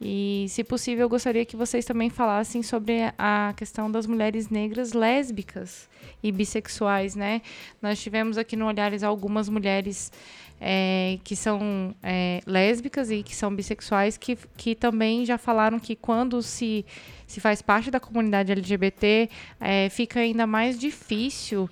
E, 0.00 0.46
se 0.48 0.64
possível, 0.64 1.04
eu 1.04 1.08
gostaria 1.08 1.44
que 1.44 1.56
vocês 1.56 1.84
também 1.84 2.08
falassem 2.08 2.62
sobre 2.62 3.12
a 3.18 3.52
questão 3.54 3.90
das 3.90 4.06
mulheres 4.06 4.48
negras 4.48 4.94
lésbicas 4.94 5.88
e 6.22 6.32
bissexuais, 6.32 7.14
né? 7.14 7.42
Nós 7.82 8.00
tivemos 8.00 8.38
aqui 8.38 8.56
no 8.56 8.66
Olhares 8.66 9.02
algumas 9.02 9.48
mulheres 9.50 10.10
é, 10.58 11.18
que 11.22 11.36
são 11.36 11.94
é, 12.02 12.40
lésbicas 12.46 13.10
e 13.10 13.22
que 13.22 13.36
são 13.36 13.54
bissexuais 13.54 14.16
que, 14.16 14.38
que 14.56 14.74
também 14.74 15.26
já 15.26 15.36
falaram 15.36 15.78
que 15.78 15.94
quando 15.94 16.42
se, 16.42 16.84
se 17.26 17.38
faz 17.38 17.60
parte 17.60 17.90
da 17.90 18.00
comunidade 18.00 18.52
LGBT, 18.52 19.28
é, 19.60 19.88
fica 19.90 20.20
ainda 20.20 20.46
mais 20.46 20.78
difícil 20.78 21.68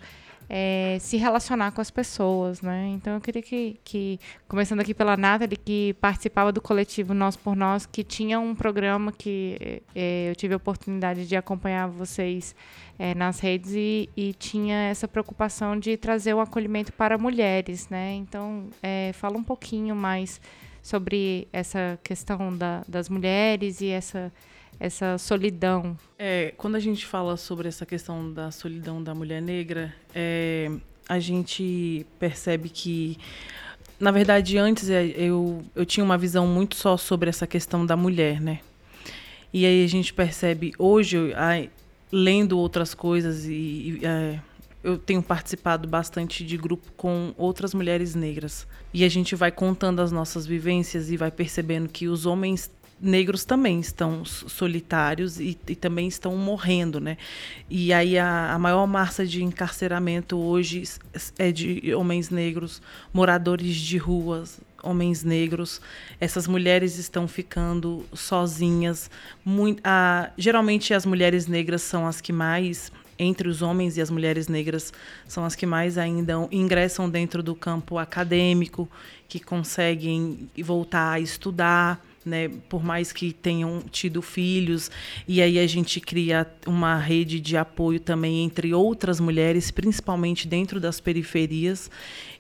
é, 0.49 0.97
se 1.01 1.17
relacionar 1.17 1.73
com 1.73 1.81
as 1.81 1.91
pessoas, 1.91 2.63
né? 2.63 2.89
Então 2.95 3.15
eu 3.15 3.21
queria 3.21 3.43
que, 3.43 3.79
que, 3.85 4.19
começando 4.49 4.81
aqui 4.81 4.95
pela 4.95 5.17
Nathalie, 5.17 5.57
que 5.57 5.95
participava 6.01 6.51
do 6.51 6.61
coletivo 6.61 7.13
Nós 7.13 7.37
por 7.37 7.55
Nós, 7.55 7.85
que 7.85 8.03
tinha 8.03 8.41
um 8.41 8.55
programa 8.55 9.13
que 9.13 9.83
é, 9.95 10.31
eu 10.31 10.35
tive 10.35 10.55
a 10.55 10.57
oportunidade 10.57 11.27
de 11.27 11.37
acompanhar 11.37 11.87
vocês 11.89 12.55
é, 12.99 13.15
nas 13.15 13.41
redes 13.41 13.73
e, 13.73 14.09
e, 14.17 14.33
tinha 14.33 14.77
essa 14.89 15.07
preocupação 15.07 15.79
de 15.79 15.97
trazer 15.97 16.33
o 16.35 16.41
acolhimento 16.41 16.93
para 16.93 17.19
mulheres, 17.19 17.89
né? 17.91 18.15
Então 18.15 18.69
é, 18.83 19.13
fala 19.13 19.37
um 19.37 19.45
pouquinho 19.45 19.95
mais 19.95 20.41
sobre 20.83 21.47
essa 21.53 21.99
questão 22.03 22.57
da, 22.57 22.83
das 22.89 23.11
mulheres 23.11 23.83
e 23.83 23.89
essa 23.89 24.33
essa 24.79 25.19
solidão. 25.19 25.97
É, 26.19 26.55
quando 26.57 26.77
a 26.77 26.81
gente 26.81 27.05
fala 27.07 27.37
sobre 27.37 27.69
essa 27.69 27.85
questão 27.85 28.33
da 28.33 28.51
solidão 28.51 29.03
da 29.03 29.15
mulher 29.15 29.43
negra, 29.43 29.95
é, 30.15 30.71
a 31.09 31.19
gente 31.19 32.07
percebe 32.19 32.69
que, 32.69 33.19
na 33.99 34.11
verdade, 34.11 34.59
antes 34.59 34.89
é, 34.91 35.07
eu, 35.07 35.63
eu 35.75 35.85
tinha 35.85 36.05
uma 36.05 36.19
visão 36.19 36.47
muito 36.47 36.77
só 36.77 36.97
sobre 36.97 37.29
essa 37.29 37.47
questão 37.47 37.85
da 37.85 37.97
mulher, 37.97 38.41
né? 38.41 38.61
E 39.53 39.65
aí 39.65 39.83
a 39.85 39.89
gente 39.89 40.13
percebe 40.13 40.73
hoje, 40.79 41.17
lendo 42.13 42.59
outras 42.59 42.95
coisas 42.95 43.47
e, 43.47 43.53
e 43.53 44.01
é, 44.03 44.41
eu 44.83 44.99
tenho 44.99 45.23
participado 45.23 45.89
bastante 45.89 46.45
de 46.45 46.57
grupo 46.57 46.93
com 46.97 47.35
outras 47.37 47.75
mulheres 47.75 48.15
negras 48.15 48.67
e 48.93 49.05
a 49.05 49.09
gente 49.09 49.35
vai 49.35 49.51
contando 49.51 50.01
as 50.01 50.13
nossas 50.13 50.47
vivências 50.47 51.11
e 51.11 51.17
vai 51.17 51.31
percebendo 51.31 51.89
que 51.89 52.09
os 52.09 52.27
homens 52.27 52.71
negros 53.01 53.45
também 53.45 53.81
estão 53.81 54.25
solitários 54.25 55.39
e, 55.39 55.59
e, 55.69 55.75
também 55.75 56.09
estão 56.09 56.37
morrendo, 56.37 57.01
né? 57.01 57.17
E 57.71 57.93
aí 57.93 58.19
a, 58.19 58.55
a, 58.55 58.59
maior 58.59 58.87
massa 58.87 59.27
de 59.27 59.43
encarceramento 59.43 60.37
hoje 60.37 60.83
é 61.39 61.53
de 61.53 61.95
homens 61.95 62.31
negros, 62.31 62.83
moradores 63.13 63.77
de 63.77 63.99
ruas, 63.99 64.61
homens 64.83 65.23
negros. 65.23 65.81
Essas 66.21 66.47
mulheres 66.47 66.99
estão 66.99 67.29
ficando 67.29 68.05
sozinhas. 68.13 69.11
Muito, 69.45 69.81
a, 69.85 70.31
geralmente 70.37 70.93
as 70.93 71.07
mulheres 71.07 71.47
negras 71.47 71.83
são 71.83 72.07
as 72.07 72.21
que 72.21 72.33
mais 72.33 72.91
entre 73.19 73.49
os 73.49 73.63
homens 73.63 73.97
e 73.97 74.01
as 74.01 74.11
mulheres 74.11 74.47
negras 74.47 74.93
são 75.27 75.45
as 75.45 75.57
que 75.57 75.67
mais 75.67 75.99
ainda 75.99 76.35
ingressam 76.53 77.11
dentro 77.11 77.43
do 77.43 77.53
campo 77.53 77.99
acadêmico, 77.99 78.89
que 79.29 79.41
conseguem 79.41 80.49
voltar 80.63 81.15
a 81.15 81.21
estudar 81.21 82.01
né? 82.29 82.49
Por 82.69 82.85
mais 82.85 83.13
que 83.13 83.33
tenham 83.33 83.81
tido 83.91 84.23
filhos, 84.23 84.91
e 85.27 85.43
aí 85.43 85.59
a 85.59 85.67
gente 85.67 86.01
cria 86.01 86.47
uma 86.67 86.97
rede 86.97 87.41
de 87.41 87.57
apoio 87.57 87.99
também 87.99 88.45
entre 88.45 88.73
outras 88.73 89.19
mulheres, 89.19 89.71
principalmente 89.71 90.47
dentro 90.47 90.79
das 90.79 91.01
periferias. 91.01 91.91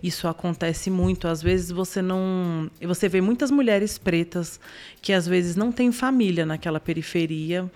Isso 0.02 0.28
acontece 0.28 0.90
muito. 0.90 1.26
Às 1.26 1.42
vezes 1.42 1.70
você 1.70 2.00
não, 2.00 2.70
você 2.80 3.08
vê 3.08 3.20
muitas 3.20 3.50
mulheres 3.50 3.98
pretas 3.98 4.60
que 5.02 5.12
às 5.12 5.26
vezes 5.26 5.56
não 5.56 5.72
têm 5.72 5.90
família 5.90 6.46
naquela 6.46 6.78
periferia 6.78 7.68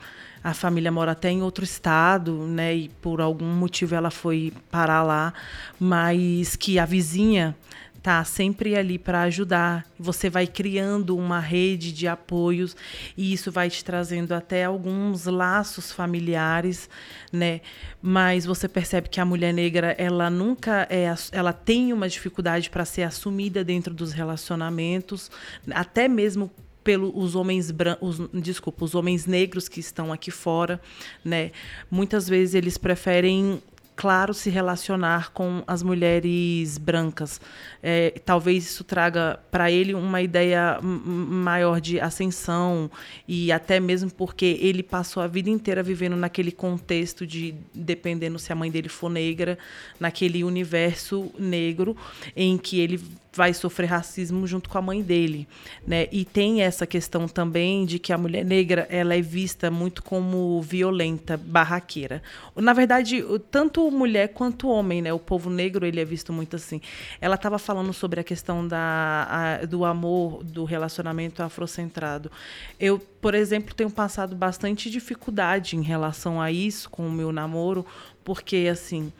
a 0.45 0.53
família 0.53 0.91
mora 0.91 1.13
até 1.13 1.31
em 1.31 1.41
outro 1.41 1.63
estado, 1.63 2.47
né? 2.47 2.75
E 2.75 2.89
por 3.01 3.21
algum 3.21 3.47
motivo 3.47 3.95
ela 3.95 4.11
foi 4.11 4.53
parar 4.71 5.03
lá, 5.03 5.33
mas 5.79 6.57
que 6.57 6.79
a 6.79 6.85
vizinha 6.85 7.57
tá 8.03 8.25
sempre 8.25 8.75
ali 8.75 8.99
para 8.99 9.23
ajudar. 9.23 9.87
Você 9.99 10.29
vai 10.29 10.47
criando 10.47 11.17
uma 11.17 11.39
rede 11.39 11.93
de 11.93 12.09
apoios 12.09 12.77
e 13.17 13.33
isso 13.33 13.53
vai 13.53 13.71
te 13.71 13.85
trazendo 13.85 14.33
até 14.33 14.65
alguns 14.65 15.27
laços 15.27 15.93
familiares, 15.93 16.91
né? 17.33 17.61
Mas 18.03 18.45
você 18.45 18.69
percebe 18.69 19.09
que 19.09 19.21
a 19.21 19.25
mulher 19.25 19.55
negra, 19.55 19.95
ela 19.97 20.29
nunca 20.29 20.87
é 20.91 21.13
ela 21.31 21.53
tem 21.53 21.93
uma 21.93 22.09
dificuldade 22.09 22.71
para 22.71 22.85
ser 22.85 23.03
assumida 23.03 23.63
dentro 23.63 23.95
dos 23.95 24.13
relacionamentos, 24.13 25.31
até 25.71 26.09
mesmo 26.09 26.51
pelos 26.83 27.37
homens 27.37 27.71
brancos, 27.71 28.21
desculpa, 28.33 28.85
os 28.85 28.95
homens 28.95 29.27
negros 29.27 29.69
que 29.69 29.79
estão 29.79 30.13
aqui 30.13 30.31
fora, 30.31 30.81
né? 31.25 31.53
Muitas 31.91 32.29
vezes 32.29 32.55
eles 32.55 32.77
preferem 32.77 33.63
claro 34.03 34.35
se 34.35 34.51
relacionar 34.51 35.31
com 35.31 35.63
as 35.65 35.81
mulheres 35.81 36.77
brancas. 36.77 37.41
É, 37.81 38.11
talvez 38.25 38.65
isso 38.65 38.83
traga 38.83 39.39
para 39.49 39.71
ele 39.71 39.95
uma 39.95 40.21
ideia 40.21 40.81
maior 40.83 41.81
de 41.81 42.01
ascensão 42.01 42.91
e 43.29 43.53
até 43.53 43.79
mesmo 43.79 44.11
porque 44.11 44.59
ele 44.61 44.83
passou 44.83 45.23
a 45.23 45.29
vida 45.29 45.51
inteira 45.51 45.85
vivendo 45.85 46.17
naquele 46.17 46.51
contexto 46.51 47.25
de 47.25 47.55
dependendo 47.73 48.41
se 48.41 48.53
a 48.53 48.57
mãe 48.57 48.73
dele 48.73 48.89
for 48.89 49.09
negra, 49.09 49.57
naquele 50.01 50.43
universo 50.43 51.31
negro 51.39 51.97
em 52.35 52.59
que 52.59 52.81
ele 52.81 53.01
vai 53.35 53.55
sofrer 53.55 53.87
racismo 53.87 54.47
junto 54.47 54.69
com 54.69 54.77
a 54.77 54.83
mãe 54.83 55.03
dele, 55.03 55.49
né? 55.87 56.07
E 56.13 56.25
tem 56.25 56.63
essa 56.63 56.87
questão 56.87 57.27
também 57.27 57.87
de 57.87 57.99
que 57.99 58.13
a 58.13 58.19
mulher 58.19 58.45
negra 58.45 58.87
ela 58.91 59.15
é 59.15 59.23
vista 59.23 59.71
muito 59.71 60.03
como 60.03 60.61
violenta, 60.61 61.37
barraqueira. 61.37 62.23
Na 62.55 62.75
verdade, 62.75 63.25
tanto 63.51 63.91
mulher 63.91 64.29
quanto 64.29 64.69
homem, 64.69 65.01
né? 65.01 65.13
O 65.13 65.19
povo 65.19 65.49
negro 65.49 65.87
ele 65.87 65.99
é 65.99 66.05
visto 66.05 66.33
muito 66.33 66.57
assim. 66.57 66.81
Ela 67.21 67.37
estava 67.37 67.59
falando 67.59 67.93
sobre 67.95 68.21
a 68.21 68.25
questão 68.25 68.69
da, 68.69 69.27
a, 69.31 69.65
do 69.65 69.85
amor, 69.85 70.45
do 70.45 70.65
relacionamento 70.65 71.43
afrocentrado. 71.43 72.31
Eu, 72.79 72.99
por 72.99 73.35
exemplo, 73.35 73.75
tenho 73.75 73.91
passado 73.91 74.37
bastante 74.37 74.91
dificuldade 74.91 75.75
em 75.75 75.83
relação 75.83 76.41
a 76.41 76.53
isso 76.53 76.91
com 76.91 77.07
o 77.07 77.11
meu 77.11 77.33
namoro, 77.33 77.87
porque 78.23 78.69
assim 78.71 79.11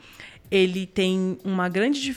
ele 0.51 0.85
tem 0.85 1.39
uma 1.43 1.67
grande 1.67 2.15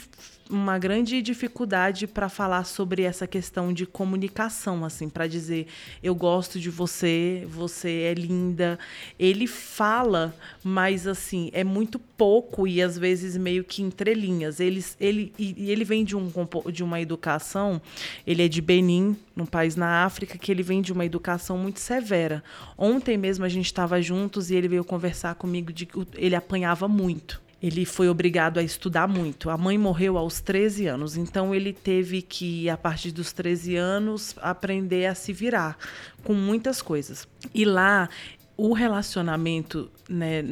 uma 0.49 0.77
grande 0.77 1.21
dificuldade 1.21 2.07
para 2.07 2.29
falar 2.29 2.63
sobre 2.63 3.03
essa 3.03 3.27
questão 3.27 3.73
de 3.73 3.85
comunicação, 3.85 4.85
assim, 4.85 5.09
para 5.09 5.27
dizer 5.27 5.67
eu 6.01 6.15
gosto 6.15 6.59
de 6.59 6.69
você, 6.69 7.45
você 7.49 8.01
é 8.01 8.13
linda. 8.13 8.79
Ele 9.19 9.47
fala, 9.47 10.35
mas 10.63 11.07
assim 11.07 11.49
é 11.53 11.63
muito 11.63 11.99
pouco 11.99 12.67
e 12.67 12.81
às 12.81 12.97
vezes 12.97 13.37
meio 13.37 13.63
que 13.63 13.81
entrelinhas. 13.81 14.59
Ele, 14.59 14.83
ele, 14.99 15.33
e 15.37 15.69
ele 15.71 15.83
vem 15.83 16.03
de, 16.03 16.15
um, 16.15 16.31
de 16.71 16.83
uma 16.83 16.99
educação, 17.01 17.81
ele 18.25 18.43
é 18.43 18.47
de 18.47 18.61
Benin, 18.61 19.15
num 19.35 19.45
país 19.45 19.75
na 19.75 20.03
África, 20.03 20.37
que 20.37 20.51
ele 20.51 20.63
vem 20.63 20.81
de 20.81 20.91
uma 20.91 21.05
educação 21.05 21.57
muito 21.57 21.79
severa. 21.79 22.43
Ontem 22.77 23.17
mesmo 23.17 23.45
a 23.45 23.49
gente 23.49 23.65
estava 23.65 24.01
juntos 24.01 24.49
e 24.49 24.55
ele 24.55 24.67
veio 24.67 24.83
conversar 24.83 25.35
comigo 25.35 25.71
de 25.71 25.85
que 25.85 26.07
ele 26.15 26.35
apanhava 26.35 26.87
muito 26.87 27.46
ele 27.61 27.85
foi 27.85 28.07
obrigado 28.07 28.59
a 28.59 28.63
estudar 28.63 29.07
muito. 29.07 29.49
A 29.49 29.57
mãe 29.57 29.77
morreu 29.77 30.17
aos 30.17 30.39
13 30.39 30.87
anos, 30.87 31.17
então 31.17 31.53
ele 31.55 31.73
teve 31.73 32.21
que, 32.21 32.69
a 32.69 32.77
partir 32.77 33.11
dos 33.11 33.33
13 33.33 33.75
anos, 33.75 34.35
aprender 34.41 35.07
a 35.07 35.15
se 35.15 35.33
virar 35.33 35.77
com 36.23 36.33
muitas 36.33 36.81
coisas. 36.81 37.27
E 37.53 37.65
lá, 37.65 38.09
o 38.57 38.73
relacionamento 38.73 39.89
né, 40.09 40.43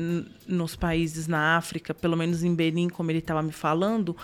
nos 0.47 0.75
países 0.75 1.27
na 1.27 1.57
África, 1.57 1.93
pelo 1.93 2.15
menos 2.15 2.43
em 2.43 2.53
Benin, 2.53 2.87
como 2.87 3.09
ele 3.09 3.17
estava 3.17 3.41
me 3.41 3.51
falando, 3.51 4.15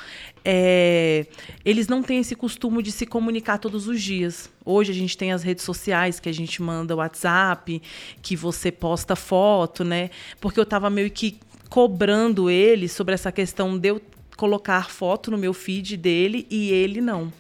é, 0.46 1.26
eles 1.66 1.88
não 1.88 2.04
têm 2.04 2.20
esse 2.20 2.36
costume 2.36 2.84
de 2.84 2.92
se 2.92 3.08
comunicar 3.08 3.58
todos 3.58 3.88
os 3.88 4.00
dias. 4.00 4.52
Hoje 4.64 4.92
a 4.92 4.96
gente 4.96 5.18
tem 5.18 5.32
as 5.32 5.42
redes 5.42 5.64
sociais 5.64 6.20
que 6.20 6.30
a 6.30 6.34
gente 6.34 6.62
manda 6.62 6.96
WhatsApp, 6.96 7.82
que 8.22 8.36
você 8.36 8.72
posta 8.72 9.16
foto, 9.16 9.84
né? 9.84 10.12
Porque 10.40 10.60
eu 10.60 10.64
estava 10.64 10.88
meio 10.90 11.10
que 11.10 11.40
cobrando 11.72 12.50
ele 12.50 12.90
sobre 12.90 13.14
essa 13.14 13.32
questão 13.32 13.80
de 13.80 13.88
eu 13.88 14.02
colocar 14.36 14.90
foto 14.90 15.32
no 15.32 15.38
meu 15.38 15.54
feed 15.54 15.96
dele 15.96 16.46
e 16.50 16.70
ele 16.70 17.00
não. 17.00 17.32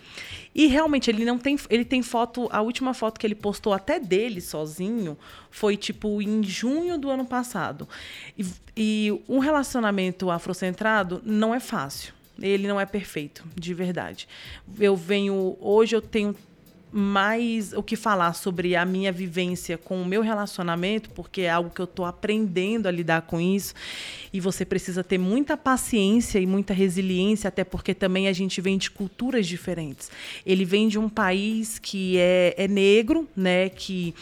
E 0.56 0.68
realmente 0.68 1.12
ele 1.12 1.26
não 1.26 1.38
tem, 1.38 1.60
ele 1.70 1.84
tem 1.84 2.02
foto, 2.02 2.48
a 2.50 2.62
última 2.62 2.94
foto 2.94 3.20
que 3.20 3.28
ele 3.28 3.36
postou 3.36 3.74
até 3.74 4.00
dele 4.00 4.40
sozinho 4.40 5.18
foi 5.50 5.76
tipo 5.76 6.22
em 6.22 6.42
junho 6.44 6.98
do 6.98 7.10
ano 7.10 7.26
passado. 7.26 7.90
E, 8.40 8.46
e 8.78 9.22
um 9.28 9.40
relacionamento 9.40 10.32
afrocentrado 10.32 11.22
não 11.26 11.54
é 11.54 11.60
fácil. 11.60 12.14
Ele 12.42 12.70
não 12.70 12.80
é 12.80 12.86
perfeito, 12.86 13.44
de 13.54 13.74
verdade. 13.74 14.30
Eu 14.80 14.96
venho 14.96 15.58
hoje 15.60 15.94
eu 15.94 16.02
tenho 16.02 16.34
mais 16.92 17.72
o 17.74 17.82
que 17.82 17.96
falar 17.96 18.34
sobre 18.34 18.76
a 18.76 18.86
minha 18.86 19.12
vivência 19.12 19.78
com 19.78 20.02
o 20.02 20.06
meu 20.06 20.22
relacionamento, 20.22 21.10
porque 21.12 21.42
é 21.42 21.50
algo 21.50 21.70
que 21.70 21.80
eu 21.80 21.86
estou 21.86 22.06
aprendendo 22.06 22.88
a 22.88 22.92
lidar 22.92 23.22
com 23.24 23.39
isso. 23.39 23.74
E 24.34 24.39
você 24.39 24.66
precisa 24.66 25.04
ter 25.04 25.18
muita 25.18 25.56
paciência 25.56 26.39
e 26.39 26.46
muita 26.46 26.74
resiliência, 26.74 27.48
até 27.48 27.64
porque 27.64 27.94
também 27.94 28.28
a 28.28 28.34
gente 28.34 28.60
vem 28.62 28.78
de 28.78 28.89
culturas 28.89 29.48
diferentes. 29.48 30.10
Ele 30.46 30.66
vem 30.66 30.88
de 30.88 30.98
um 31.00 31.10
país 31.10 31.80
que 31.80 32.18
é, 32.18 32.56
é 32.58 32.68
negro, 32.68 33.28
né? 33.36 33.70
Que 33.70 34.14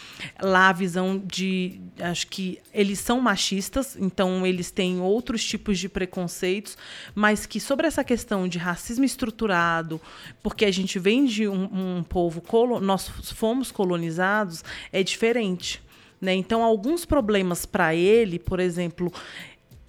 lá 0.41 0.70
a 0.70 0.74
visão 0.74 1.22
de. 1.26 1.80
Acho 1.99 2.28
que 2.28 2.59
eles 2.74 2.99
são 2.99 3.20
machistas, 3.20 3.97
então 3.99 4.45
eles 4.45 4.72
têm 4.72 5.01
outros 5.01 5.43
tipos 5.43 5.78
de 5.78 5.89
preconceitos, 5.89 6.78
mas 7.13 7.45
que 7.45 7.59
sobre 7.59 7.88
essa 7.88 8.03
questão 8.03 8.47
de 8.47 8.57
racismo 8.57 9.03
estruturado, 9.03 9.99
porque 10.41 10.65
a 10.65 10.72
gente 10.72 10.97
vem 10.97 11.26
de 11.26 11.47
um, 11.47 11.97
um 11.97 12.03
povo 12.03 12.41
nós 12.66 13.07
fomos 13.07 13.72
colonizados 13.72 14.64
é 14.91 15.03
diferente. 15.03 15.82
Né? 16.20 16.34
Então, 16.34 16.64
alguns 16.64 17.05
problemas 17.05 17.66
para 17.66 17.95
ele, 17.95 18.38
por 18.39 18.60
exemplo, 18.60 19.12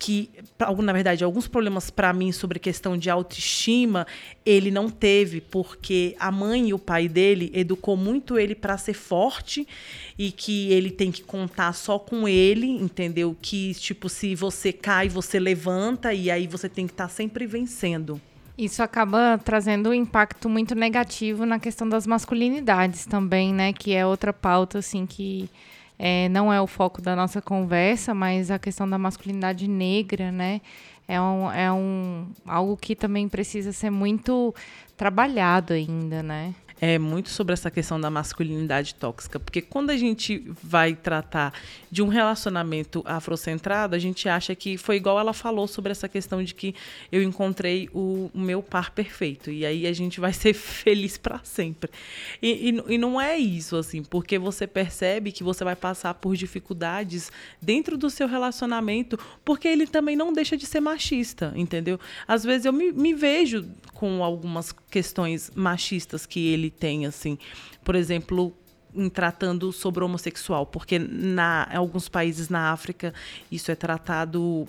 que, 0.01 0.31
na 0.79 0.95
verdade, 0.95 1.23
alguns 1.23 1.47
problemas 1.47 1.91
para 1.91 2.11
mim 2.15 2.33
sobre 2.33 2.59
questão 2.59 2.97
de 2.97 3.11
autoestima, 3.11 4.07
ele 4.47 4.71
não 4.71 4.89
teve, 4.89 5.43
porque 5.43 6.17
a 6.19 6.33
mãe 6.33 6.71
e 6.71 6.75
o 6.75 6.79
pai 6.79 7.07
dele 7.07 7.51
educou 7.53 7.99
muito 7.99 8.39
ele 8.39 8.55
para 8.55 8.79
ser 8.79 8.95
forte 8.95 9.69
e 10.19 10.33
que 10.33 10.73
ele 10.73 10.91
tem 10.91 11.13
que 11.13 11.23
contar 11.23 11.75
só 11.75 11.99
com 11.99 12.27
ele, 12.27 12.67
entendeu? 12.67 13.37
Que, 13.43 13.75
tipo, 13.75 14.09
se 14.09 14.35
você 14.35 14.73
cai, 14.73 15.07
você 15.07 15.39
levanta 15.39 16.15
e 16.15 16.31
aí 16.31 16.47
você 16.47 16.67
tem 16.67 16.87
que 16.87 16.95
estar 16.95 17.09
tá 17.09 17.11
sempre 17.11 17.47
vencendo. 17.47 18.19
Isso 18.61 18.83
acaba 18.83 19.41
trazendo 19.43 19.89
um 19.89 19.95
impacto 19.95 20.47
muito 20.47 20.75
negativo 20.75 21.47
na 21.47 21.59
questão 21.59 21.89
das 21.89 22.07
masculinidades 22.07 23.07
também, 23.07 23.55
né? 23.55 23.73
Que 23.73 23.95
é 23.95 24.05
outra 24.05 24.35
pauta, 24.35 24.81
assim, 24.81 25.07
que 25.07 25.49
é, 25.99 26.29
não 26.29 26.53
é 26.53 26.61
o 26.61 26.67
foco 26.67 27.01
da 27.01 27.17
nossa 27.17 27.41
conversa, 27.41 28.13
mas 28.13 28.51
a 28.51 28.59
questão 28.59 28.87
da 28.87 28.99
masculinidade 28.99 29.67
negra, 29.67 30.31
né? 30.31 30.61
É, 31.09 31.19
um, 31.19 31.51
é 31.51 31.73
um, 31.73 32.27
algo 32.47 32.77
que 32.77 32.95
também 32.95 33.31
precisa 33.31 33.73
ser 33.73 33.89
muito 33.89 34.55
trabalhado 34.95 35.73
ainda, 35.73 36.23
né? 36.23 36.55
É 36.81 36.99
muito 36.99 37.29
sobre 37.29 37.53
essa 37.53 37.71
questão 37.71 38.01
da 38.01 38.09
masculinidade 38.09 38.95
tóxica, 38.95 39.39
porque 39.39 39.61
quando 39.61 39.91
a 39.91 39.97
gente 39.97 40.51
vai 40.63 40.95
tratar 40.95 41.53
de 41.91 42.03
um 42.03 42.09
relacionamento 42.09 43.03
afrocentrado, 43.05 43.95
a 43.95 43.99
gente 43.99 44.29
acha 44.29 44.55
que 44.55 44.79
foi 44.79 44.97
igual 44.97 45.19
ela 45.19 45.35
falou 45.35 45.69
sobre 45.69 45.93
essa 45.93 46.09
questão 46.09 46.43
de 46.43 46.55
que 46.55 46.75
eu 47.13 47.23
encontrei 47.23 47.91
o, 47.93 48.31
meu 48.33 48.63
par 48.63 48.93
perfeito 48.93 49.51
e 49.51 49.67
aí 49.67 49.87
a 49.87 49.93
gente 49.93 50.21
vai 50.21 50.33
ser 50.35 50.55
feliz 50.55 51.19
para 51.19 51.41
sempre. 51.45 51.91
E, 52.41 52.71
e, 52.71 52.95
e 52.95 52.99
não 52.99 53.21
é 53.21 53.37
isso 53.37 53.77
assim, 53.77 54.03
porque 54.03 54.39
você 54.39 54.67
percebe 54.67 55.33
que 55.33 55.45
você 55.45 55.63
vai 55.63 55.77
passar 55.77 56.15
por 56.15 56.35
dificuldades 56.35 57.31
dentro 57.61 57.99
do 57.99 58.09
seu 58.09 58.27
relacionamento, 58.27 59.19
porque 59.45 59.69
ele 59.69 59.87
também 59.87 60.17
não 60.17 60.33
deixa 60.33 60.57
de 60.57 60.65
ser 60.65 60.81
machista, 60.81 61.53
entendeu? 61.55 62.01
Às 62.27 62.43
vezes 62.43 62.65
eu 62.65 62.73
me, 62.73 62.91
me 62.91 63.13
vejo 63.13 63.69
com 63.93 64.25
algumas 64.25 64.73
questões 64.91 65.51
machistas 65.55 66.25
que 66.25 66.49
ele 66.49 66.70
tem, 66.71 67.07
assim. 67.07 67.39
Por 67.85 67.95
exemplo, 67.95 68.55
em 68.95 69.09
tratando 69.09 69.73
sobre 69.73 70.03
homossexual, 70.05 70.67
porque 70.67 70.99
na, 70.99 71.69
em 71.73 71.77
alguns 71.77 72.09
países 72.09 72.49
na 72.49 72.73
África 72.73 73.15
isso 73.51 73.71
é 73.71 73.75
tratado 73.75 74.67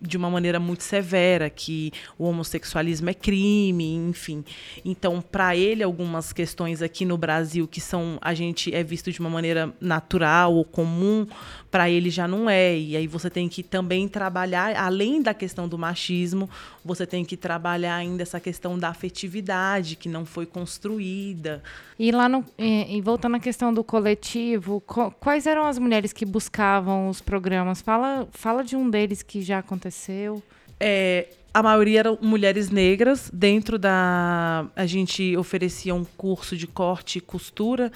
de 0.00 0.16
uma 0.16 0.30
maneira 0.30 0.58
muito 0.60 0.82
severa, 0.82 1.50
que 1.50 1.92
o 2.18 2.24
homossexualismo 2.24 3.10
é 3.10 3.14
crime, 3.14 3.94
enfim. 3.94 4.44
Então, 4.84 5.20
para 5.20 5.56
ele, 5.56 5.82
algumas 5.82 6.32
questões 6.32 6.82
aqui 6.82 7.04
no 7.04 7.16
Brasil 7.16 7.66
que 7.66 7.80
são 7.80 8.18
a 8.20 8.34
gente 8.34 8.74
é 8.74 8.82
visto 8.82 9.10
de 9.10 9.20
uma 9.20 9.30
maneira 9.30 9.72
natural 9.80 10.54
ou 10.54 10.64
comum, 10.64 11.26
para 11.70 11.90
ele 11.90 12.10
já 12.10 12.28
não 12.28 12.48
é. 12.48 12.76
E 12.78 12.96
aí 12.96 13.06
você 13.06 13.28
tem 13.28 13.48
que 13.48 13.62
também 13.62 14.08
trabalhar, 14.08 14.76
além 14.76 15.20
da 15.20 15.34
questão 15.34 15.68
do 15.68 15.78
machismo, 15.78 16.48
você 16.84 17.06
tem 17.06 17.24
que 17.24 17.36
trabalhar 17.36 17.96
ainda 17.96 18.22
essa 18.22 18.38
questão 18.38 18.78
da 18.78 18.88
afetividade 18.88 19.96
que 19.96 20.08
não 20.08 20.24
foi 20.24 20.46
construída. 20.46 21.62
E 21.98 22.10
lá 22.10 22.28
no, 22.28 22.44
e, 22.58 22.96
e 22.96 23.00
voltando 23.00 23.36
à 23.36 23.40
questão 23.40 23.72
do 23.72 23.84
coletivo, 23.84 24.80
quais 25.20 25.46
eram 25.46 25.66
as 25.66 25.78
mulheres 25.78 26.12
que 26.12 26.24
buscavam 26.24 27.08
os 27.08 27.20
programas? 27.20 27.80
Fala, 27.80 28.28
fala 28.32 28.64
de 28.64 28.76
um 28.76 28.90
deles 28.90 29.22
que 29.22 29.42
já 29.42 29.62
aconteceu? 29.64 30.42
É, 30.78 31.28
a 31.52 31.62
maioria 31.62 32.00
eram 32.00 32.18
mulheres 32.20 32.68
negras. 32.68 33.30
Dentro 33.32 33.78
da. 33.78 34.66
A 34.74 34.86
gente 34.86 35.36
oferecia 35.36 35.94
um 35.94 36.04
curso 36.04 36.56
de 36.56 36.66
corte 36.66 37.18
e 37.18 37.20
costura, 37.20 37.92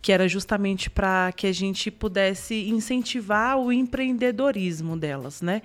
que 0.00 0.10
era 0.10 0.26
justamente 0.26 0.88
para 0.88 1.30
que 1.32 1.46
a 1.46 1.52
gente 1.52 1.90
pudesse 1.90 2.68
incentivar 2.68 3.58
o 3.58 3.70
empreendedorismo 3.70 4.96
delas, 4.96 5.42
né? 5.42 5.60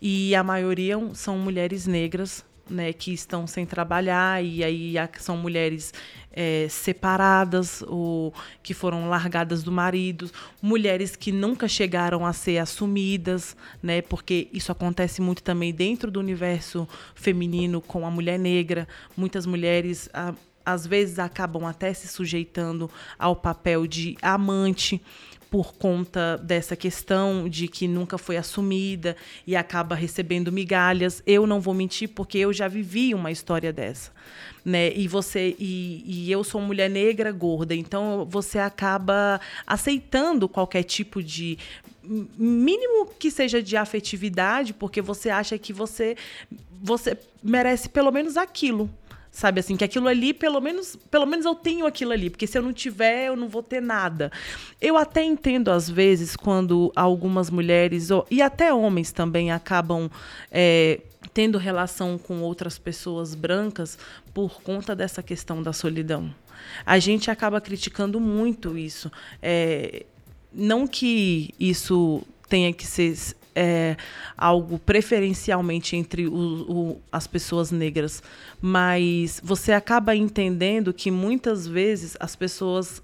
E 0.00 0.34
a 0.34 0.42
maioria 0.42 0.96
são 1.12 1.36
mulheres 1.38 1.86
negras, 1.86 2.42
né, 2.70 2.92
que 2.92 3.12
estão 3.12 3.46
sem 3.46 3.66
trabalhar, 3.66 4.42
e 4.42 4.64
aí 4.64 4.94
são 5.18 5.36
mulheres 5.36 5.92
é, 6.32 6.66
separadas 6.68 7.82
ou 7.86 8.32
que 8.62 8.72
foram 8.72 9.08
largadas 9.08 9.62
do 9.62 9.72
marido, 9.72 10.30
mulheres 10.62 11.16
que 11.16 11.32
nunca 11.32 11.66
chegaram 11.66 12.24
a 12.24 12.32
ser 12.32 12.58
assumidas, 12.58 13.56
né? 13.82 14.02
Porque 14.02 14.48
isso 14.52 14.70
acontece 14.70 15.20
muito 15.20 15.42
também 15.42 15.72
dentro 15.72 16.10
do 16.10 16.20
universo 16.20 16.88
feminino 17.14 17.80
com 17.80 18.06
a 18.06 18.10
mulher 18.10 18.38
negra. 18.38 18.86
Muitas 19.16 19.46
mulheres 19.46 20.08
a, 20.12 20.34
às 20.64 20.86
vezes 20.86 21.18
acabam 21.18 21.64
até 21.64 21.92
se 21.92 22.06
sujeitando 22.08 22.90
ao 23.18 23.34
papel 23.34 23.86
de 23.86 24.16
amante 24.22 25.00
por 25.50 25.74
conta 25.74 26.38
dessa 26.38 26.76
questão 26.76 27.48
de 27.48 27.66
que 27.66 27.88
nunca 27.88 28.16
foi 28.16 28.36
assumida 28.36 29.16
e 29.44 29.56
acaba 29.56 29.96
recebendo 29.96 30.52
migalhas. 30.52 31.22
Eu 31.26 31.46
não 31.46 31.60
vou 31.60 31.74
mentir 31.74 32.08
porque 32.08 32.38
eu 32.38 32.52
já 32.52 32.68
vivi 32.68 33.12
uma 33.14 33.32
história 33.32 33.72
dessa, 33.72 34.12
né? 34.64 34.92
E 34.94 35.08
você 35.08 35.56
e, 35.58 36.04
e 36.06 36.30
eu 36.30 36.44
sou 36.44 36.60
mulher 36.60 36.88
negra 36.88 37.32
gorda, 37.32 37.74
então 37.74 38.26
você 38.30 38.60
acaba 38.60 39.40
aceitando 39.66 40.48
qualquer 40.48 40.84
tipo 40.84 41.20
de 41.20 41.58
mínimo 42.02 43.06
que 43.18 43.30
seja 43.30 43.62
de 43.62 43.76
afetividade, 43.76 44.72
porque 44.72 45.02
você 45.02 45.30
acha 45.30 45.58
que 45.58 45.72
você 45.72 46.16
você 46.82 47.18
merece 47.42 47.88
pelo 47.88 48.10
menos 48.10 48.36
aquilo, 48.36 48.88
Sabe 49.30 49.60
assim, 49.60 49.76
que 49.76 49.84
aquilo 49.84 50.08
ali, 50.08 50.34
pelo 50.34 50.60
menos, 50.60 50.96
pelo 51.08 51.24
menos 51.24 51.46
eu 51.46 51.54
tenho 51.54 51.86
aquilo 51.86 52.12
ali, 52.12 52.28
porque 52.28 52.46
se 52.46 52.58
eu 52.58 52.62
não 52.62 52.72
tiver, 52.72 53.28
eu 53.28 53.36
não 53.36 53.48
vou 53.48 53.62
ter 53.62 53.80
nada. 53.80 54.30
Eu 54.80 54.96
até 54.96 55.22
entendo, 55.22 55.70
às 55.70 55.88
vezes, 55.88 56.34
quando 56.34 56.92
algumas 56.96 57.48
mulheres, 57.48 58.08
e 58.28 58.42
até 58.42 58.74
homens 58.74 59.12
também, 59.12 59.52
acabam 59.52 60.10
é, 60.50 61.00
tendo 61.32 61.58
relação 61.58 62.18
com 62.18 62.40
outras 62.40 62.76
pessoas 62.76 63.34
brancas 63.34 63.96
por 64.34 64.60
conta 64.62 64.96
dessa 64.96 65.22
questão 65.22 65.62
da 65.62 65.72
solidão. 65.72 66.34
A 66.84 66.98
gente 66.98 67.30
acaba 67.30 67.60
criticando 67.60 68.18
muito 68.18 68.76
isso. 68.76 69.10
É, 69.40 70.04
não 70.52 70.86
que 70.86 71.54
isso 71.58 72.22
tenha 72.48 72.72
que 72.72 72.86
ser 72.86 73.16
é, 73.54 73.96
algo 74.36 74.78
preferencialmente 74.78 75.96
entre 75.96 76.26
o, 76.26 76.32
o, 76.32 77.00
as 77.10 77.26
pessoas 77.26 77.70
negras, 77.70 78.22
mas 78.60 79.40
você 79.42 79.72
acaba 79.72 80.14
entendendo 80.14 80.92
que 80.92 81.10
muitas 81.10 81.66
vezes 81.66 82.16
as 82.20 82.36
pessoas 82.36 83.02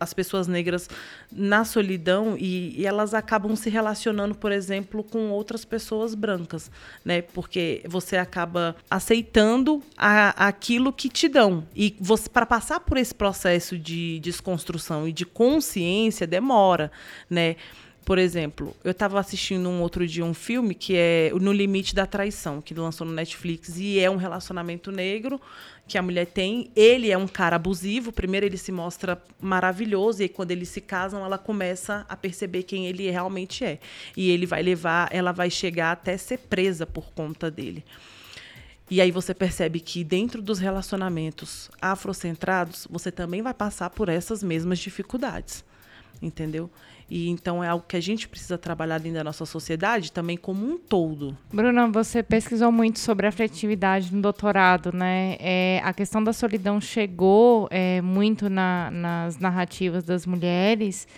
as 0.00 0.14
pessoas 0.14 0.46
negras 0.46 0.88
na 1.30 1.64
solidão 1.64 2.36
e, 2.38 2.80
e, 2.80 2.86
elas 2.86 3.12
acabam 3.12 3.54
se 3.54 3.68
relacionando, 3.68 4.34
por 4.34 4.50
exemplo, 4.50 5.04
com 5.04 5.30
outras 5.30 5.64
pessoas 5.64 6.14
brancas, 6.14 6.70
né? 7.04 7.22
Porque 7.22 7.82
você 7.86 8.16
acaba 8.16 8.74
aceitando 8.90 9.82
a, 9.96 10.46
aquilo 10.48 10.92
que 10.92 11.08
te 11.08 11.28
dão. 11.28 11.66
E 11.76 11.94
você 12.00 12.28
para 12.28 12.46
passar 12.46 12.80
por 12.80 12.96
esse 12.96 13.14
processo 13.14 13.78
de 13.78 14.18
desconstrução 14.20 15.06
e 15.06 15.12
de 15.12 15.26
consciência 15.26 16.26
demora, 16.26 16.90
né? 17.28 17.56
Por 18.08 18.16
exemplo, 18.16 18.74
eu 18.82 18.92
estava 18.92 19.20
assistindo 19.20 19.68
um 19.68 19.82
outro 19.82 20.06
dia 20.06 20.24
um 20.24 20.32
filme 20.32 20.74
que 20.74 20.96
é 20.96 21.30
No 21.38 21.52
Limite 21.52 21.94
da 21.94 22.06
Traição, 22.06 22.58
que 22.62 22.72
lançou 22.72 23.06
no 23.06 23.12
Netflix, 23.12 23.76
e 23.76 24.00
é 24.00 24.10
um 24.10 24.16
relacionamento 24.16 24.90
negro 24.90 25.38
que 25.86 25.98
a 25.98 26.00
mulher 26.00 26.24
tem. 26.24 26.70
Ele 26.74 27.10
é 27.10 27.18
um 27.18 27.28
cara 27.28 27.56
abusivo. 27.56 28.10
Primeiro 28.10 28.46
ele 28.46 28.56
se 28.56 28.72
mostra 28.72 29.22
maravilhoso 29.38 30.22
e 30.22 30.22
aí, 30.22 30.28
quando 30.30 30.52
eles 30.52 30.70
se 30.70 30.80
casam, 30.80 31.22
ela 31.22 31.36
começa 31.36 32.06
a 32.08 32.16
perceber 32.16 32.62
quem 32.62 32.86
ele 32.86 33.10
realmente 33.10 33.62
é. 33.62 33.78
E 34.16 34.30
ele 34.30 34.46
vai 34.46 34.62
levar, 34.62 35.10
ela 35.12 35.30
vai 35.30 35.50
chegar 35.50 35.92
até 35.92 36.16
ser 36.16 36.38
presa 36.38 36.86
por 36.86 37.12
conta 37.12 37.50
dele. 37.50 37.84
E 38.90 39.02
aí 39.02 39.10
você 39.10 39.34
percebe 39.34 39.80
que 39.80 40.02
dentro 40.02 40.40
dos 40.40 40.58
relacionamentos 40.58 41.70
afrocentrados, 41.78 42.88
você 42.88 43.12
também 43.12 43.42
vai 43.42 43.52
passar 43.52 43.90
por 43.90 44.08
essas 44.08 44.42
mesmas 44.42 44.78
dificuldades. 44.78 45.62
Entendeu? 46.22 46.70
E 47.10 47.28
então 47.30 47.64
é 47.64 47.68
algo 47.68 47.84
que 47.88 47.96
a 47.96 48.00
gente 48.00 48.28
precisa 48.28 48.58
trabalhar 48.58 48.98
dentro 48.98 49.18
da 49.18 49.24
nossa 49.24 49.46
sociedade 49.46 50.12
também 50.12 50.36
como 50.36 50.66
um 50.66 50.76
todo. 50.76 51.36
Bruna, 51.50 51.88
você 51.88 52.22
pesquisou 52.22 52.70
muito 52.70 52.98
sobre 52.98 53.26
afetividade 53.26 54.14
no 54.14 54.20
doutorado, 54.20 54.92
né? 54.92 55.36
É, 55.40 55.80
a 55.82 55.92
questão 55.94 56.22
da 56.22 56.32
solidão 56.32 56.80
chegou 56.80 57.66
é, 57.70 58.02
muito 58.02 58.50
na, 58.50 58.90
nas 58.90 59.38
narrativas 59.38 60.04
das 60.04 60.26
mulheres. 60.26 61.08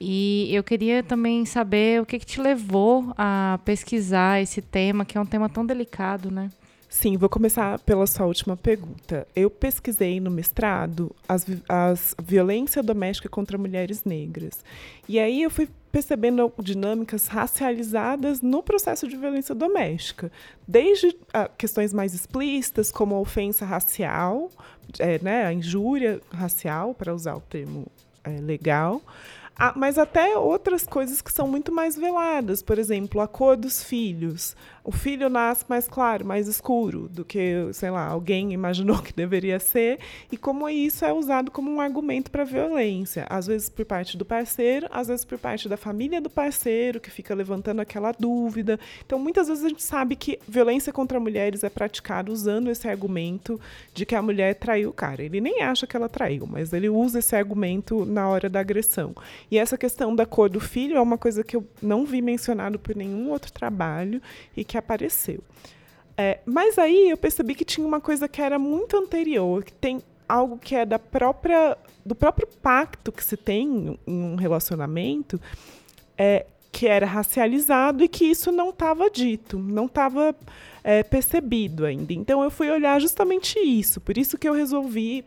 E 0.00 0.54
eu 0.54 0.62
queria 0.62 1.02
também 1.02 1.44
saber 1.44 2.00
o 2.00 2.06
que, 2.06 2.18
que 2.18 2.26
te 2.26 2.40
levou 2.40 3.12
a 3.16 3.58
pesquisar 3.64 4.40
esse 4.40 4.60
tema, 4.60 5.04
que 5.04 5.16
é 5.16 5.20
um 5.20 5.26
tema 5.26 5.48
tão 5.48 5.64
delicado, 5.64 6.30
né? 6.30 6.50
Sim, 6.94 7.16
vou 7.16 7.28
começar 7.28 7.80
pela 7.80 8.06
sua 8.06 8.24
última 8.24 8.56
pergunta. 8.56 9.26
Eu 9.34 9.50
pesquisei 9.50 10.20
no 10.20 10.30
mestrado 10.30 11.10
as, 11.28 11.44
as 11.68 12.14
violência 12.22 12.84
doméstica 12.84 13.28
contra 13.28 13.58
mulheres 13.58 14.04
negras. 14.04 14.64
E 15.08 15.18
aí 15.18 15.42
eu 15.42 15.50
fui 15.50 15.68
percebendo 15.90 16.52
dinâmicas 16.60 17.26
racializadas 17.26 18.40
no 18.40 18.62
processo 18.62 19.08
de 19.08 19.16
violência 19.16 19.56
doméstica, 19.56 20.30
desde 20.68 21.16
ah, 21.32 21.50
questões 21.58 21.92
mais 21.92 22.14
explícitas, 22.14 22.92
como 22.92 23.16
a 23.16 23.20
ofensa 23.20 23.66
racial, 23.66 24.48
é, 25.00 25.18
né, 25.18 25.46
a 25.46 25.52
injúria 25.52 26.20
racial, 26.32 26.94
para 26.94 27.12
usar 27.12 27.34
o 27.34 27.40
termo 27.40 27.88
é, 28.22 28.38
legal, 28.40 29.02
ah, 29.56 29.72
mas 29.76 29.98
até 29.98 30.36
outras 30.36 30.84
coisas 30.84 31.20
que 31.22 31.32
são 31.32 31.46
muito 31.46 31.72
mais 31.72 31.96
veladas, 31.96 32.60
por 32.60 32.78
exemplo, 32.78 33.20
a 33.20 33.28
cor 33.28 33.56
dos 33.56 33.82
filhos 33.82 34.56
o 34.84 34.92
filho 34.92 35.30
nasce 35.30 35.64
mais 35.66 35.88
claro, 35.88 36.26
mais 36.26 36.46
escuro 36.46 37.08
do 37.08 37.24
que, 37.24 37.70
sei 37.72 37.90
lá, 37.90 38.06
alguém 38.06 38.52
imaginou 38.52 38.98
que 38.98 39.14
deveria 39.14 39.58
ser, 39.58 39.98
e 40.30 40.36
como 40.36 40.68
isso 40.68 41.06
é 41.06 41.12
usado 41.12 41.50
como 41.50 41.70
um 41.70 41.80
argumento 41.80 42.30
para 42.30 42.44
violência, 42.44 43.26
às 43.30 43.46
vezes 43.46 43.70
por 43.70 43.86
parte 43.86 44.18
do 44.18 44.26
parceiro, 44.26 44.86
às 44.90 45.08
vezes 45.08 45.24
por 45.24 45.38
parte 45.38 45.70
da 45.70 45.78
família 45.78 46.20
do 46.20 46.28
parceiro, 46.28 47.00
que 47.00 47.10
fica 47.10 47.34
levantando 47.34 47.80
aquela 47.80 48.12
dúvida. 48.12 48.78
Então, 49.06 49.18
muitas 49.18 49.48
vezes 49.48 49.64
a 49.64 49.68
gente 49.70 49.82
sabe 49.82 50.16
que 50.16 50.38
violência 50.46 50.92
contra 50.92 51.18
mulheres 51.18 51.64
é 51.64 51.70
praticada 51.70 52.30
usando 52.30 52.70
esse 52.70 52.86
argumento 52.86 53.58
de 53.94 54.04
que 54.04 54.14
a 54.14 54.20
mulher 54.20 54.54
traiu 54.56 54.90
o 54.90 54.92
cara. 54.92 55.22
Ele 55.22 55.40
nem 55.40 55.62
acha 55.62 55.86
que 55.86 55.96
ela 55.96 56.10
traiu, 56.10 56.46
mas 56.46 56.74
ele 56.74 56.90
usa 56.90 57.20
esse 57.20 57.34
argumento 57.34 58.04
na 58.04 58.28
hora 58.28 58.50
da 58.50 58.60
agressão. 58.60 59.14
E 59.50 59.58
essa 59.58 59.78
questão 59.78 60.14
da 60.14 60.26
cor 60.26 60.50
do 60.50 60.60
filho 60.60 60.98
é 60.98 61.00
uma 61.00 61.16
coisa 61.16 61.42
que 61.42 61.56
eu 61.56 61.66
não 61.80 62.04
vi 62.04 62.20
mencionado 62.20 62.78
por 62.78 62.94
nenhum 62.94 63.30
outro 63.30 63.50
trabalho 63.50 64.20
e 64.54 64.62
que 64.62 64.73
que 64.74 64.78
apareceu. 64.78 65.40
É, 66.16 66.40
mas 66.44 66.78
aí 66.78 67.10
eu 67.10 67.16
percebi 67.16 67.54
que 67.54 67.64
tinha 67.64 67.86
uma 67.86 68.00
coisa 68.00 68.26
que 68.28 68.42
era 68.42 68.58
muito 68.58 68.96
anterior, 68.96 69.62
que 69.62 69.72
tem 69.72 70.02
algo 70.28 70.58
que 70.58 70.74
é 70.74 70.84
da 70.84 70.98
própria 70.98 71.76
do 72.04 72.14
próprio 72.14 72.46
pacto 72.60 73.10
que 73.10 73.24
se 73.24 73.36
tem 73.36 73.98
em 74.06 74.22
um 74.22 74.34
relacionamento, 74.34 75.40
é, 76.18 76.44
que 76.70 76.86
era 76.86 77.06
racializado 77.06 78.04
e 78.04 78.08
que 78.08 78.24
isso 78.24 78.52
não 78.52 78.70
estava 78.70 79.08
dito, 79.08 79.58
não 79.58 79.86
estava 79.86 80.34
é, 80.82 81.02
percebido 81.02 81.86
ainda. 81.86 82.12
Então 82.12 82.42
eu 82.42 82.50
fui 82.50 82.70
olhar 82.70 83.00
justamente 83.00 83.58
isso, 83.58 84.00
por 84.00 84.18
isso 84.18 84.36
que 84.36 84.48
eu 84.48 84.52
resolvi 84.52 85.24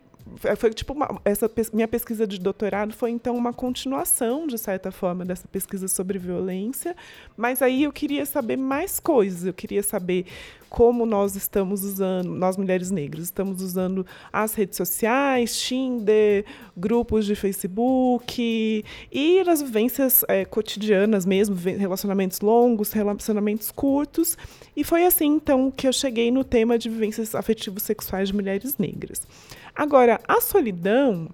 foi 0.58 0.74
tipo 0.74 0.94
uma, 0.94 1.20
essa 1.24 1.50
minha 1.74 1.88
pesquisa 1.88 2.28
de 2.28 2.40
doutorado 2.40 2.94
foi 2.94 3.12
então 3.12 3.36
uma 3.36 3.54
continuação 3.54 4.48
de 4.48 4.58
certa 4.58 4.92
forma 4.92 5.26
dessa 5.26 5.48
pesquisa 5.48 5.88
sobre 5.88 6.18
violência, 6.20 6.96
mas 7.36 7.62
aí 7.62 7.84
eu 7.84 7.92
queria 7.92 8.26
saber 8.26 8.58
mais 8.58 9.00
coisas, 9.00 9.46
eu 9.46 9.54
queria 9.54 9.84
saber 9.84 10.26
como 10.70 11.06
nós 11.06 11.36
estamos 11.36 11.84
usando, 11.84 12.30
nós 12.30 12.58
mulheres 12.58 12.92
negras, 12.92 13.26
estamos 13.26 13.62
usando 13.62 14.06
as 14.32 14.54
redes 14.54 14.78
sociais, 14.78 15.58
Tinder, 15.60 16.46
grupos 16.76 17.26
de 17.26 17.36
Facebook 17.36 18.84
e 19.12 19.44
nas 19.46 19.62
vivências 19.62 20.24
é, 20.28 20.44
cotidianas 20.46 21.26
mesmo, 21.26 21.56
relacionamentos 21.56 22.42
longos, 22.42 22.92
relacionamentos 22.92 23.72
curtos. 23.72 24.38
E 24.76 24.84
foi 24.84 25.06
assim, 25.06 25.28
então, 25.28 25.72
que 25.72 25.88
eu 25.88 25.94
cheguei 25.94 26.32
no 26.32 26.44
tema 26.44 26.78
de 26.78 26.90
vivências 26.90 27.34
afetivos 27.34 27.84
sexuais 27.84 28.30
de 28.30 28.36
mulheres 28.36 28.78
negras. 28.78 29.22
Agora, 29.78 30.20
a 30.28 30.42
solidão, 30.42 31.30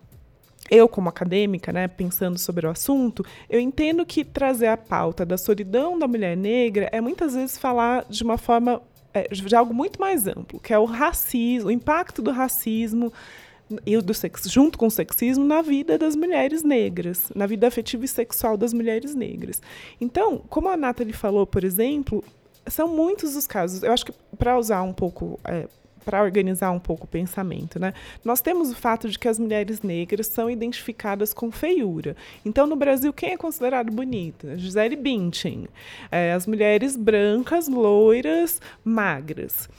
eu 0.70 0.90
como 0.90 1.08
acadêmica, 1.08 1.72
né, 1.72 1.88
pensando 1.88 2.38
sobre 2.38 2.68
o 2.68 2.70
assunto, 2.70 3.26
eu 3.50 3.58
entendo 3.58 4.06
que 4.06 4.26
trazer 4.26 4.68
a 4.68 4.76
pauta 4.76 5.26
da 5.26 5.38
solidão 5.38 5.98
da 5.98 6.10
mulher 6.10 6.36
negra 6.36 6.90
é 6.92 7.00
muitas 7.00 7.36
vezes 7.36 7.58
falar 7.58 8.06
de 8.10 8.22
uma 8.22 8.38
forma 8.38 8.82
é, 9.14 9.30
de 9.30 9.56
algo 9.56 9.74
muito 9.74 10.02
mais 10.02 10.28
amplo, 10.28 10.60
que 10.60 10.74
é 10.74 10.78
o 10.78 10.84
racismo, 10.84 11.70
o 11.70 11.72
impacto 11.72 12.22
do 12.22 12.32
racismo 12.32 13.14
e 13.86 13.98
do 14.02 14.14
sexo, 14.14 14.50
junto 14.50 14.78
com 14.78 14.88
o 14.88 14.92
sexismo 14.92 15.46
na 15.46 15.62
vida 15.62 15.98
das 15.98 16.14
mulheres 16.14 16.64
negras, 16.64 17.32
na 17.34 17.46
vida 17.46 17.66
afetiva 17.66 18.04
e 18.04 18.10
sexual 18.10 18.58
das 18.58 18.74
mulheres 18.74 19.16
negras. 19.16 19.62
Então, 20.02 20.40
como 20.50 20.68
a 20.68 20.76
Nathalie 20.76 21.14
falou, 21.14 21.48
por 21.48 21.64
exemplo, 21.64 22.22
são 22.68 22.90
muitos 22.90 23.38
os 23.38 23.48
casos. 23.48 23.84
Eu 23.84 23.94
acho 23.94 24.06
que 24.06 24.14
para 24.38 24.58
usar 24.58 24.82
um 24.82 24.94
pouco 24.94 25.40
é, 25.46 25.66
para 26.04 26.22
organizar 26.22 26.72
um 26.72 26.80
pouco 26.80 27.06
o 27.06 27.08
pensamento, 27.08 27.80
né? 27.80 27.94
Nós 28.24 28.42
temos 28.42 28.72
o 28.72 28.76
fato 28.76 29.10
de 29.10 29.18
que 29.18 29.28
as 29.28 29.40
mulheres 29.40 29.82
negras 29.82 30.28
são 30.28 30.50
identificadas 30.50 31.34
com 31.34 31.52
feiura. 31.52 32.16
Então, 32.46 32.68
no 32.68 32.76
Brasil, 32.76 33.12
quem 33.14 33.32
é 33.32 33.38
considerado 33.38 33.92
bonita? 33.92 34.58
Gisele 34.58 34.96
Bündchen. 34.96 35.68
É, 36.12 36.34
as 36.34 36.46
mulheres 36.46 36.96
brancas, 36.96 37.68
loiras, 37.68 38.62
magras. 38.84 39.70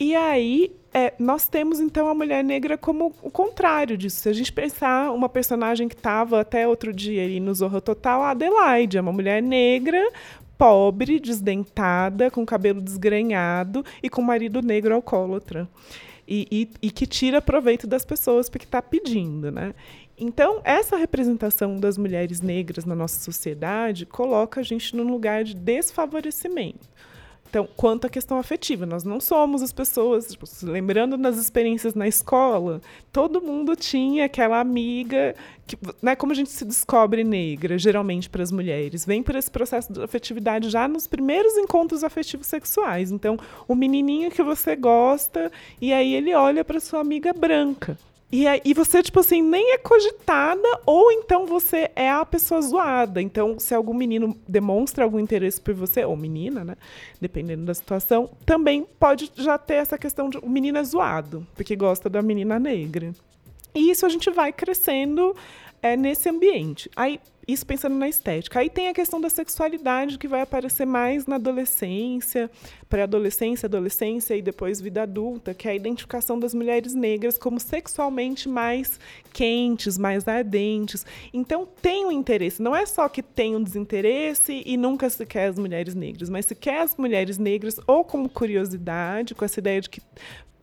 E 0.00 0.14
aí, 0.14 0.72
é, 0.94 1.12
nós 1.18 1.48
temos 1.48 1.80
então 1.80 2.08
a 2.08 2.14
mulher 2.14 2.42
negra 2.44 2.78
como 2.78 3.12
o 3.20 3.30
contrário 3.30 3.96
disso. 3.96 4.20
Se 4.20 4.28
a 4.28 4.32
gente 4.32 4.52
pensar 4.52 5.12
uma 5.12 5.28
personagem 5.28 5.88
que 5.88 5.94
estava 5.94 6.40
até 6.40 6.66
outro 6.68 6.92
dia 6.92 7.24
ali 7.24 7.40
no 7.40 7.52
Zorro 7.52 7.80
Total, 7.80 8.22
a 8.22 8.30
Adelaide, 8.30 8.96
é 8.96 9.00
uma 9.00 9.12
mulher 9.12 9.42
negra, 9.42 10.00
pobre, 10.58 11.20
desdentada, 11.20 12.30
com 12.30 12.44
cabelo 12.44 12.82
desgrenhado 12.82 13.84
e 14.02 14.10
com 14.10 14.20
marido 14.20 14.60
negro 14.60 14.94
alcoólatra. 14.94 15.68
E, 16.26 16.46
e, 16.50 16.88
e 16.88 16.90
que 16.90 17.06
tira 17.06 17.40
proveito 17.40 17.86
das 17.86 18.04
pessoas 18.04 18.50
porque 18.50 18.66
está 18.66 18.82
pedindo, 18.82 19.50
né? 19.50 19.72
Então, 20.18 20.60
essa 20.64 20.96
representação 20.96 21.78
das 21.78 21.96
mulheres 21.96 22.40
negras 22.40 22.84
na 22.84 22.94
nossa 22.94 23.20
sociedade 23.20 24.04
coloca 24.04 24.60
a 24.60 24.64
gente 24.64 24.94
num 24.94 25.08
lugar 25.08 25.44
de 25.44 25.54
desfavorecimento. 25.54 26.88
Então, 27.48 27.66
quanto 27.76 28.06
à 28.06 28.10
questão 28.10 28.38
afetiva, 28.38 28.84
nós 28.84 29.04
não 29.04 29.20
somos 29.20 29.62
as 29.62 29.72
pessoas, 29.72 30.26
tipo, 30.26 30.44
lembrando 30.62 31.16
das 31.16 31.38
experiências 31.38 31.94
na 31.94 32.06
escola, 32.06 32.80
todo 33.10 33.40
mundo 33.40 33.74
tinha 33.74 34.26
aquela 34.26 34.60
amiga, 34.60 35.34
que, 35.66 35.78
né, 36.02 36.14
como 36.14 36.32
a 36.32 36.34
gente 36.34 36.50
se 36.50 36.64
descobre 36.64 37.24
negra, 37.24 37.78
geralmente 37.78 38.28
para 38.28 38.42
as 38.42 38.52
mulheres, 38.52 39.06
vem 39.06 39.22
por 39.22 39.34
esse 39.34 39.50
processo 39.50 39.90
de 39.92 40.02
afetividade 40.02 40.68
já 40.68 40.86
nos 40.86 41.06
primeiros 41.06 41.56
encontros 41.56 42.04
afetivos 42.04 42.46
sexuais. 42.46 43.10
Então, 43.10 43.38
o 43.66 43.74
menininho 43.74 44.30
que 44.30 44.42
você 44.42 44.76
gosta, 44.76 45.50
e 45.80 45.90
aí 45.90 46.14
ele 46.14 46.34
olha 46.34 46.62
para 46.62 46.80
sua 46.80 47.00
amiga 47.00 47.32
branca. 47.32 47.96
E, 48.30 48.44
e 48.62 48.74
você, 48.74 49.02
tipo 49.02 49.20
assim, 49.20 49.40
nem 49.40 49.72
é 49.72 49.78
cogitada, 49.78 50.68
ou 50.84 51.10
então 51.10 51.46
você 51.46 51.90
é 51.96 52.10
a 52.10 52.26
pessoa 52.26 52.60
zoada. 52.60 53.22
Então, 53.22 53.58
se 53.58 53.74
algum 53.74 53.94
menino 53.94 54.36
demonstra 54.46 55.02
algum 55.04 55.18
interesse 55.18 55.58
por 55.58 55.72
você, 55.72 56.04
ou 56.04 56.14
menina, 56.14 56.62
né? 56.62 56.76
Dependendo 57.18 57.64
da 57.64 57.72
situação, 57.72 58.28
também 58.44 58.86
pode 59.00 59.32
já 59.34 59.56
ter 59.56 59.74
essa 59.74 59.96
questão 59.96 60.28
de 60.28 60.36
o 60.38 60.48
menino 60.48 60.76
é 60.76 60.84
zoado, 60.84 61.46
porque 61.54 61.74
gosta 61.74 62.10
da 62.10 62.20
menina 62.20 62.58
negra. 62.58 63.12
E 63.74 63.90
isso 63.90 64.04
a 64.04 64.08
gente 64.08 64.30
vai 64.30 64.52
crescendo 64.52 65.34
é, 65.82 65.96
nesse 65.96 66.28
ambiente. 66.28 66.90
Aí, 66.94 67.20
isso 67.48 67.64
pensando 67.64 67.96
na 67.96 68.06
estética. 68.06 68.60
Aí 68.60 68.68
tem 68.68 68.88
a 68.88 68.94
questão 68.94 69.18
da 69.18 69.30
sexualidade 69.30 70.18
que 70.18 70.28
vai 70.28 70.42
aparecer 70.42 70.84
mais 70.84 71.26
na 71.26 71.36
adolescência, 71.36 72.50
pré-adolescência, 72.90 73.66
adolescência 73.66 74.36
e 74.36 74.42
depois 74.42 74.82
vida 74.82 75.02
adulta, 75.04 75.54
que 75.54 75.66
é 75.66 75.70
a 75.70 75.74
identificação 75.74 76.38
das 76.38 76.52
mulheres 76.52 76.94
negras 76.94 77.38
como 77.38 77.58
sexualmente 77.58 78.50
mais 78.50 79.00
quentes, 79.32 79.96
mais 79.96 80.28
ardentes. 80.28 81.06
Então 81.32 81.66
tem 81.80 82.04
um 82.04 82.12
interesse. 82.12 82.60
Não 82.60 82.76
é 82.76 82.84
só 82.84 83.08
que 83.08 83.22
tem 83.22 83.56
um 83.56 83.62
desinteresse 83.62 84.62
e 84.66 84.76
nunca 84.76 85.08
se 85.08 85.24
quer 85.24 85.46
as 85.46 85.58
mulheres 85.58 85.94
negras, 85.94 86.28
mas 86.28 86.44
se 86.44 86.54
quer 86.54 86.82
as 86.82 86.98
mulheres 86.98 87.38
negras 87.38 87.80
ou 87.86 88.04
como 88.04 88.28
curiosidade, 88.28 89.34
com 89.34 89.42
essa 89.42 89.58
ideia 89.58 89.80
de 89.80 89.88
que 89.88 90.02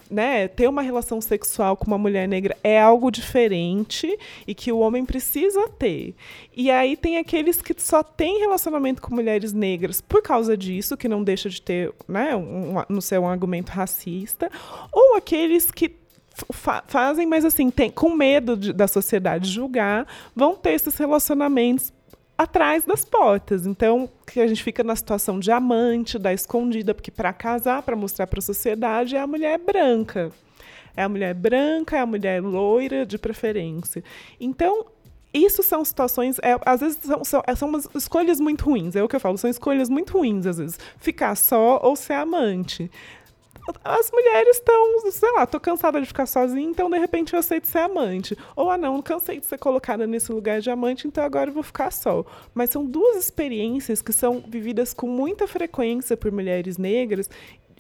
né, 0.10 0.48
ter 0.48 0.68
uma 0.68 0.82
relação 0.82 1.20
sexual 1.20 1.76
com 1.76 1.88
uma 1.88 1.98
mulher 1.98 2.28
negra 2.28 2.56
é 2.64 2.80
algo 2.80 3.10
diferente 3.10 4.18
e 4.48 4.54
que 4.54 4.72
o 4.72 4.80
homem 4.80 5.06
precisa 5.06 5.68
ter. 5.70 6.16
E 6.56 6.70
aí 6.70 6.96
tem 6.96 7.18
aqueles 7.18 7.62
que 7.62 7.74
só 7.78 8.04
têm 8.04 8.40
relacionamento 8.40 9.02
com 9.02 9.14
mulheres 9.14 9.54
negras 9.54 10.02
por 10.02 10.22
causa 10.22 10.56
disso, 10.56 10.98
que 10.98 11.08
não 11.08 11.24
deixa 11.24 11.50
de 11.50 11.62
ter, 11.62 11.94
né, 12.08 12.36
um, 12.36 12.78
um, 12.78 12.84
não 12.90 13.02
ser 13.02 13.20
um 13.20 13.28
argumento 13.28 13.70
racista, 13.70 14.50
ou 14.92 15.16
aqueles 15.16 15.72
que 15.72 15.92
Fa 16.52 16.84
fazem, 16.86 17.26
mas 17.26 17.46
assim, 17.46 17.70
tem, 17.70 17.90
com 17.90 18.14
medo 18.14 18.58
de, 18.58 18.74
da 18.74 18.90
sociedade 18.90 19.50
julgar, 19.50 20.06
vão 20.36 20.54
ter 20.54 20.72
esses 20.72 20.98
relacionamentos 20.98 21.94
atrás 22.38 22.86
das 22.86 23.06
portas. 23.06 23.66
Então, 23.66 24.10
que 24.26 24.40
a 24.40 24.48
gente 24.48 24.64
fica 24.64 24.84
na 24.84 24.96
situação 24.96 25.40
de 25.40 25.52
amante, 25.52 26.20
da 26.20 26.34
escondida, 26.34 26.94
porque 26.94 27.12
para 27.12 27.34
casar, 27.34 27.82
para 27.82 27.96
mostrar 27.96 28.28
para 28.28 28.40
a 28.40 28.42
sociedade, 28.42 29.16
é 29.16 29.20
a 29.20 29.28
mulher 29.28 29.58
branca. 29.58 30.32
É 30.96 31.04
a 31.04 31.10
mulher 31.10 31.34
branca, 31.34 31.98
é 31.98 32.00
a 32.00 32.06
mulher 32.06 32.42
loira, 32.42 33.06
de 33.06 33.18
preferência. 33.18 34.04
Então, 34.40 34.86
isso 35.34 35.62
são 35.62 35.84
situações, 35.84 36.38
é, 36.42 36.58
às 36.66 36.80
vezes 36.80 36.98
são, 37.02 37.24
são, 37.26 37.44
são 37.58 37.68
umas 37.68 37.88
escolhas 37.94 38.40
muito 38.40 38.64
ruins, 38.64 38.96
é 38.96 39.04
o 39.04 39.08
que 39.08 39.18
eu 39.18 39.20
falo, 39.20 39.38
são 39.38 39.50
escolhas 39.50 39.90
muito 39.90 40.18
ruins, 40.18 40.46
às 40.46 40.58
vezes. 40.58 40.80
Ficar 40.98 41.36
só 41.36 41.82
ou 41.84 41.96
ser 41.96 42.14
amante 42.14 42.90
as 43.84 44.12
mulheres 44.12 44.58
estão, 44.58 45.12
sei 45.12 45.32
lá, 45.32 45.46
tô 45.46 45.60
cansada 45.60 46.00
de 46.00 46.08
ficar 46.08 46.26
sozinha, 46.26 46.70
então 46.70 46.90
de 46.90 46.98
repente 46.98 47.34
eu 47.34 47.40
aceito 47.40 47.68
ser 47.68 47.80
amante. 47.80 48.38
Ou, 48.56 48.70
ah, 48.70 48.78
não, 48.78 49.02
cansei 49.02 49.40
de 49.40 49.46
ser 49.46 49.58
colocada 49.58 50.06
nesse 50.06 50.32
lugar 50.32 50.62
de 50.62 50.70
amante, 50.70 51.08
então 51.08 51.24
agora 51.24 51.50
eu 51.50 51.54
vou 51.54 51.64
ficar 51.64 51.92
só. 51.92 52.24
Mas 52.54 52.70
são 52.70 52.86
duas 52.86 53.18
experiências 53.18 54.02
que 54.02 54.14
são 54.14 54.44
vividas 54.48 54.94
com 54.94 55.08
muita 55.08 55.48
frequência 55.48 56.16
por 56.16 56.32
mulheres 56.32 56.78
negras 56.78 57.30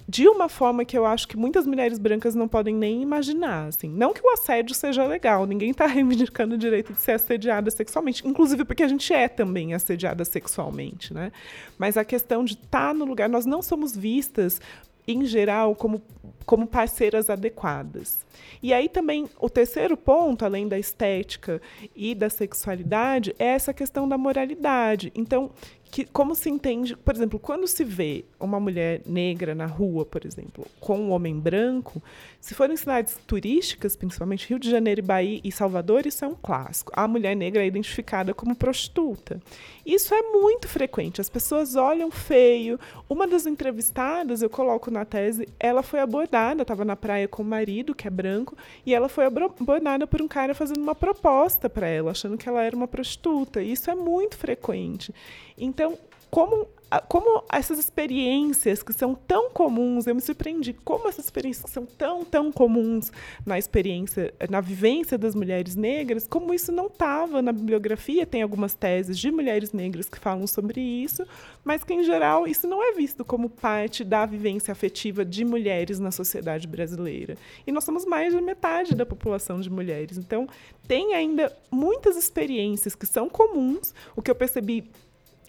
de 0.08 0.28
uma 0.28 0.48
forma 0.48 0.86
que 0.86 0.98
eu 0.98 1.06
acho 1.06 1.28
que 1.28 1.36
muitas 1.36 1.66
mulheres 1.66 1.98
brancas 1.98 2.36
não 2.36 2.48
podem 2.48 2.76
nem 2.76 3.02
imaginar, 3.02 3.68
assim. 3.68 3.90
Não 3.90 4.14
que 4.14 4.22
o 4.22 4.30
assédio 4.30 4.76
seja 4.76 5.04
legal, 5.04 5.46
ninguém 5.46 5.72
está 5.72 5.86
reivindicando 5.88 6.56
o 6.56 6.58
direito 6.58 6.94
de 6.94 7.00
ser 7.00 7.14
assediada 7.14 7.72
sexualmente, 7.72 8.28
inclusive 8.28 8.64
porque 8.64 8.84
a 8.84 8.88
gente 8.88 9.12
é 9.12 9.28
também 9.28 9.74
assediada 9.74 10.24
sexualmente, 10.24 11.14
né? 11.14 11.32
Mas 11.78 11.98
a 11.98 12.06
questão 12.06 12.46
de 12.46 12.54
estar 12.54 12.90
tá 12.90 12.94
no 12.94 13.06
lugar, 13.06 13.28
nós 13.28 13.46
não 13.46 13.62
somos 13.62 13.96
vistas 13.96 14.62
em 15.08 15.26
geral, 15.26 15.76
como, 15.76 16.02
como 16.46 16.68
parceiras 16.68 17.30
adequadas. 17.30 18.26
E 18.62 18.74
aí 18.74 18.90
também 18.90 19.30
o 19.40 19.50
terceiro 19.50 19.96
ponto, 19.96 20.44
além 20.46 20.68
da 20.68 20.78
estética 20.78 21.62
e 21.96 22.16
da 22.16 22.30
sexualidade, 22.30 23.36
é 23.38 23.46
essa 23.46 23.74
questão 23.74 24.08
da 24.08 24.18
moralidade. 24.18 25.12
Então, 25.16 25.52
que, 25.96 26.04
como 26.04 26.36
se 26.36 26.50
entende, 26.50 26.94
por 26.94 27.16
exemplo, 27.16 27.40
quando 27.40 27.66
se 27.68 27.82
vê 27.82 28.26
uma 28.38 28.60
mulher 28.60 29.02
negra 29.06 29.56
na 29.56 29.66
rua, 29.66 30.06
por 30.06 30.26
exemplo, 30.26 30.68
com 30.78 31.00
um 31.00 31.12
homem 31.12 31.40
branco, 31.40 32.04
se 32.42 32.54
forem 32.54 32.76
cidades 32.76 33.18
turísticas, 33.26 33.96
principalmente 33.96 34.50
Rio 34.50 34.60
de 34.60 34.70
Janeiro, 34.70 35.02
Bahia 35.02 35.40
e 35.42 35.50
Salvador, 35.54 36.06
isso 36.06 36.26
é 36.26 36.28
um 36.28 36.36
clássico. 36.36 36.92
A 36.94 37.08
mulher 37.08 37.34
negra 37.34 37.64
é 37.64 37.68
identificada 37.68 38.34
como 38.34 38.58
prostituta. 38.58 39.42
Isso 39.86 40.14
é 40.14 40.22
muito 40.22 40.68
frequente. 40.68 41.22
As 41.22 41.30
pessoas 41.30 41.78
olham 41.78 42.12
feio. 42.12 42.78
Uma 43.08 43.26
das 43.26 43.46
entrevistadas, 43.46 44.42
eu 44.42 44.50
coloco 44.50 44.92
na 44.92 45.06
tese, 45.06 45.48
ela 45.58 45.82
foi 45.82 46.02
abordada, 46.02 46.64
estava 46.64 46.84
na 46.84 46.98
praia 46.98 47.30
com 47.30 47.42
o 47.42 47.46
marido, 47.46 47.96
que 47.96 48.06
é 48.06 48.12
branco, 48.12 48.58
e 48.86 48.94
ela 48.94 49.08
foi 49.08 49.26
abordada 49.26 50.06
por 50.06 50.22
um 50.22 50.28
cara 50.28 50.54
fazendo 50.54 50.82
uma 50.82 50.94
proposta 50.94 51.70
para 51.70 51.88
ela, 51.88 52.12
achando 52.12 52.38
que 52.38 52.50
ela 52.50 52.62
era 52.62 52.76
uma 52.76 52.88
prostituta. 52.88 53.62
Isso 53.62 53.90
é 53.90 53.96
muito 53.96 54.36
frequente. 54.36 55.14
Então, 55.58 55.85
como 56.30 56.68
como 57.08 57.44
essas 57.52 57.80
experiências 57.80 58.84
que 58.84 58.94
são 58.94 59.16
tão 59.16 59.50
comuns, 59.50 60.08
eu 60.08 60.16
me 60.16 60.22
surpreendi 60.22 60.74
como 60.74 61.08
essas 61.08 61.26
experiências 61.26 61.70
são 61.72 61.86
tão, 61.86 62.24
tão 62.24 62.52
comuns 62.52 63.12
na 63.46 63.58
experiência, 63.58 64.34
na 64.50 64.62
vivência 64.62 65.18
das 65.18 65.36
mulheres 65.36 65.76
negras, 65.76 66.28
como 66.28 66.54
isso 66.54 66.72
não 66.72 66.88
estava 66.88 67.42
na 67.42 67.52
bibliografia. 67.52 68.26
Tem 68.26 68.42
algumas 68.42 68.74
teses 68.74 69.18
de 69.18 69.32
mulheres 69.32 69.74
negras 69.74 70.08
que 70.08 70.20
falam 70.20 70.48
sobre 70.48 70.80
isso, 70.80 71.26
mas 71.64 71.84
que, 71.84 71.94
em 71.94 72.04
geral, 72.04 72.48
isso 72.48 72.68
não 72.68 72.84
é 72.84 72.94
visto 72.94 73.26
como 73.26 73.50
parte 73.50 74.04
da 74.04 74.26
vivência 74.26 74.72
afetiva 74.72 75.26
de 75.26 75.44
mulheres 75.44 76.00
na 76.00 76.12
sociedade 76.12 76.68
brasileira. 76.68 77.36
E 77.66 77.72
nós 77.72 77.84
somos 77.84 78.06
mais 78.06 78.34
de 78.34 78.42
metade 78.42 78.96
da 78.96 79.06
população 79.06 79.60
de 79.60 79.70
mulheres. 79.70 80.18
Então, 80.18 80.48
tem 80.88 81.14
ainda 81.14 81.56
muitas 81.72 82.16
experiências 82.16 82.96
que 82.96 83.06
são 83.06 83.28
comuns. 83.28 83.94
O 84.16 84.22
que 84.22 84.30
eu 84.30 84.36
percebi 84.36 84.90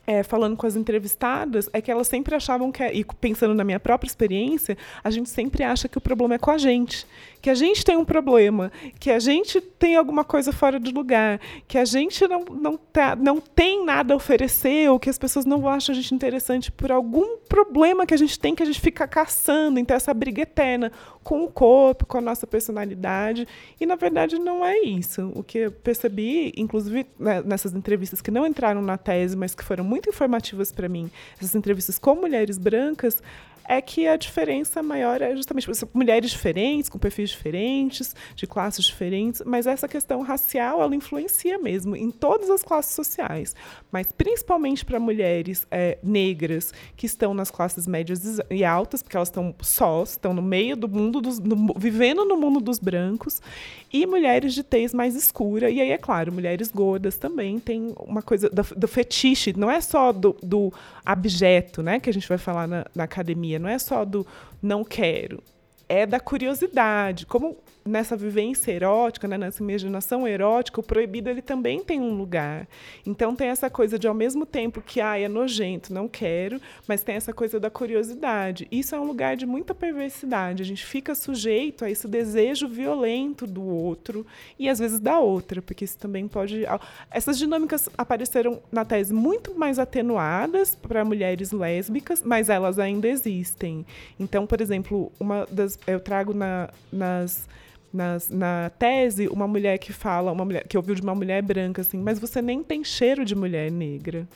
é, 0.07 0.23
falando 0.23 0.57
com 0.57 0.67
as 0.67 0.77
entrevistadas, 0.77 1.69
é 1.73 1.81
que 1.81 1.91
elas 1.91 2.07
sempre 2.07 2.35
achavam 2.35 2.71
que, 2.71 2.85
e 2.85 3.05
pensando 3.21 3.55
na 3.55 3.65
minha 3.65 3.81
própria 3.81 4.09
experiência, 4.09 4.77
a 5.03 5.11
gente 5.11 5.29
sempre 5.29 5.65
acha 5.65 5.89
que 5.89 5.99
o 5.99 6.01
problema 6.01 6.35
é 6.35 6.39
com 6.39 6.51
a 6.51 6.59
gente 6.59 7.07
que 7.41 7.51
a 7.51 7.55
gente 7.55 7.85
tem 7.85 7.97
um 7.97 8.05
problema, 8.05 8.73
que 8.99 9.11
a 9.11 9.19
gente 9.19 9.61
tem 9.61 9.97
alguma 9.97 10.25
coisa 10.25 10.53
fora 10.53 10.81
de 10.81 10.91
lugar, 10.91 11.41
que 11.69 11.79
a 11.79 11.85
gente 11.85 12.27
não, 12.27 12.45
não, 12.45 12.77
tá, 12.77 13.15
não 13.15 13.41
tem 13.41 13.85
nada 13.85 14.15
a 14.15 14.17
oferecer, 14.17 14.91
ou 14.91 14.99
que 14.99 15.11
as 15.11 15.19
pessoas 15.19 15.45
não 15.45 15.69
acham 15.69 15.93
a 15.93 15.97
gente 15.97 16.15
interessante 16.15 16.71
por 16.73 16.91
algum 16.91 17.39
problema 17.49 18.07
que 18.07 18.15
a 18.15 18.17
gente 18.17 18.39
tem 18.39 18.55
que 18.55 18.63
a 18.63 18.67
gente 18.67 18.81
fica 18.81 19.07
caçando. 19.07 19.79
Então, 19.79 19.97
essa 19.97 20.13
briga 20.13 20.43
eterna 20.43 20.91
com 21.23 21.45
o 21.45 21.49
corpo, 21.49 22.07
com 22.07 22.19
a 22.19 22.21
nossa 22.21 22.47
personalidade. 22.47 23.49
E, 23.81 23.87
na 23.87 23.97
verdade, 23.97 24.39
não 24.39 24.65
é 24.65 24.79
isso. 24.79 25.33
O 25.35 25.43
que 25.43 25.59
eu 25.59 25.73
percebi, 25.73 26.53
inclusive 26.57 27.07
né, 27.19 27.43
nessas 27.45 27.75
entrevistas 27.75 28.21
que 28.21 28.31
não 28.31 28.47
entraram 28.47 28.81
na 28.81 28.97
tese, 28.97 29.37
mas 29.37 29.55
que 29.55 29.65
foram 29.65 29.83
muito 29.83 30.09
informativas 30.09 30.71
para 30.71 30.89
mim, 30.89 31.11
essas 31.37 31.55
entrevistas 31.55 31.99
com 31.99 32.15
mulheres 32.15 32.59
brancas, 32.59 33.23
é 33.69 33.81
que 33.81 34.07
a 34.07 34.17
diferença 34.17 34.83
maior 34.83 35.21
é 35.21 35.35
justamente 35.35 35.69
mulheres 35.93 36.31
diferentes, 36.31 36.89
com 36.89 36.99
perfis 36.99 37.26
diferentes, 37.31 38.15
de 38.35 38.47
classes 38.47 38.85
diferentes, 38.85 39.43
mas 39.45 39.67
essa 39.67 39.89
questão 39.89 40.23
racial 40.23 40.83
ela 40.83 40.95
influencia 40.95 41.59
mesmo 41.59 41.97
em 41.97 42.11
todas 42.11 42.51
as 42.51 42.63
classes 42.63 42.95
sociais, 42.95 43.55
mas 43.91 44.13
principalmente 44.13 44.85
para 44.85 44.99
mulheres 44.99 45.67
é, 45.71 45.99
negras 46.03 46.73
que 46.97 47.07
estão 47.07 47.35
nas 47.35 47.51
classes 47.51 47.87
médias 47.87 48.41
e 48.51 48.65
altas, 48.65 49.03
porque 49.03 49.17
elas 49.17 49.29
estão 49.29 49.55
sós, 49.63 50.11
estão 50.11 50.33
no 50.33 50.43
meio 50.43 50.77
do 50.77 50.89
mundo 50.89 51.21
dos, 51.21 51.39
no, 51.39 51.75
vivendo 51.77 52.25
no 52.25 52.37
mundo 52.37 52.61
dos 52.61 52.79
brancos, 52.79 53.41
e 53.93 54.07
mulheres 54.07 54.55
de 54.55 54.63
tez 54.63 54.93
mais 54.93 55.15
escura, 55.15 55.71
e 55.71 55.81
aí 55.81 55.91
é 55.91 55.99
claro, 55.99 56.33
mulheres 56.33 56.71
gordas 56.71 57.17
também 57.17 57.59
tem 57.59 57.95
uma 58.01 58.23
coisa 58.23 58.51
do, 58.51 58.63
do 58.77 58.89
fetiche, 58.89 59.53
não 59.57 59.71
é 59.71 59.81
só 59.81 60.13
do, 60.13 60.37
do 60.43 60.73
abjeto, 61.05 61.83
né, 61.83 62.01
que 62.01 62.11
a 62.11 62.13
gente 62.13 62.29
vai 62.29 62.39
falar 62.39 62.67
na, 62.67 62.85
na 62.95 63.05
academia, 63.05 63.59
não 63.59 63.69
é 63.69 63.79
só 63.79 64.05
do 64.05 64.27
não 64.63 64.85
quero, 64.85 65.43
é 65.89 66.07
da 66.07 66.21
curiosidade. 66.21 67.27
Como 67.27 67.57
nessa 67.87 68.17
vivência 68.17 68.73
erótica, 68.73 69.29
né, 69.29 69.39
nessa 69.39 69.63
imaginação 69.63 70.27
erótica, 70.27 70.81
o 70.81 70.83
proibido 70.83 71.31
ele 71.31 71.43
também 71.43 71.83
tem 71.83 72.01
um 72.01 72.17
lugar. 72.17 72.67
Então 73.05 73.35
tem 73.35 73.49
essa 73.49 73.71
coisa 73.71 73.99
de 73.99 74.09
ao 74.09 74.15
mesmo 74.15 74.45
tempo 74.45 74.83
que 74.83 75.01
ah, 75.01 75.19
é 75.19 75.29
nojento, 75.29 75.93
não 75.93 76.09
quero, 76.09 76.61
mas 76.87 77.03
tem 77.03 77.17
essa 77.17 77.33
coisa 77.33 77.61
da 77.61 77.71
curiosidade. 77.71 78.67
Isso 78.71 78.95
é 78.95 79.01
um 79.01 79.07
lugar 79.07 79.37
de 79.37 79.47
muita 79.47 79.75
perversidade. 79.75 80.63
A 80.63 80.67
gente 80.67 80.85
fica 80.85 81.15
sujeito 81.15 81.85
a 81.85 81.91
esse 81.91 82.09
desejo 82.09 82.69
violento 82.69 83.47
do 83.47 83.65
outro 83.65 84.27
e 84.59 84.69
às 84.69 84.79
vezes 84.79 84.99
da 84.99 85.19
outra, 85.19 85.63
porque 85.63 85.85
isso 85.85 85.99
também 85.99 86.27
pode 86.27 86.65
essas 87.11 87.39
dinâmicas 87.39 87.89
apareceram 87.97 88.61
na 88.71 88.85
tese 88.85 89.13
muito 89.13 89.55
mais 89.55 89.79
atenuadas 89.79 90.75
para 90.75 91.05
mulheres 91.05 91.53
lésbicas, 91.53 92.23
mas 92.23 92.49
elas 92.49 92.79
ainda 92.79 93.09
existem. 93.09 93.87
Então, 94.19 94.47
por 94.47 94.61
exemplo, 94.61 95.13
uma 95.19 95.47
das 95.51 95.79
eu 95.87 96.01
trago 96.01 96.35
na, 96.35 96.71
nas 96.93 97.49
nas, 97.93 98.31
na 98.31 98.71
tese 98.79 99.29
uma 99.29 99.47
mulher 99.47 99.79
que 99.79 99.93
fala, 99.93 100.33
uma 100.33 100.45
mulher 100.45 100.67
que 100.67 100.77
ouviu 100.77 100.95
de 100.95 101.03
uma 101.03 101.15
mulher 101.15 101.43
branca 101.43 101.83
assim, 101.83 101.99
mas 101.99 102.19
você 102.19 102.43
nem 102.43 102.63
tem 102.63 102.85
cheiro 102.85 103.25
de 103.25 103.35
mulher 103.35 103.71
negra 103.71 104.27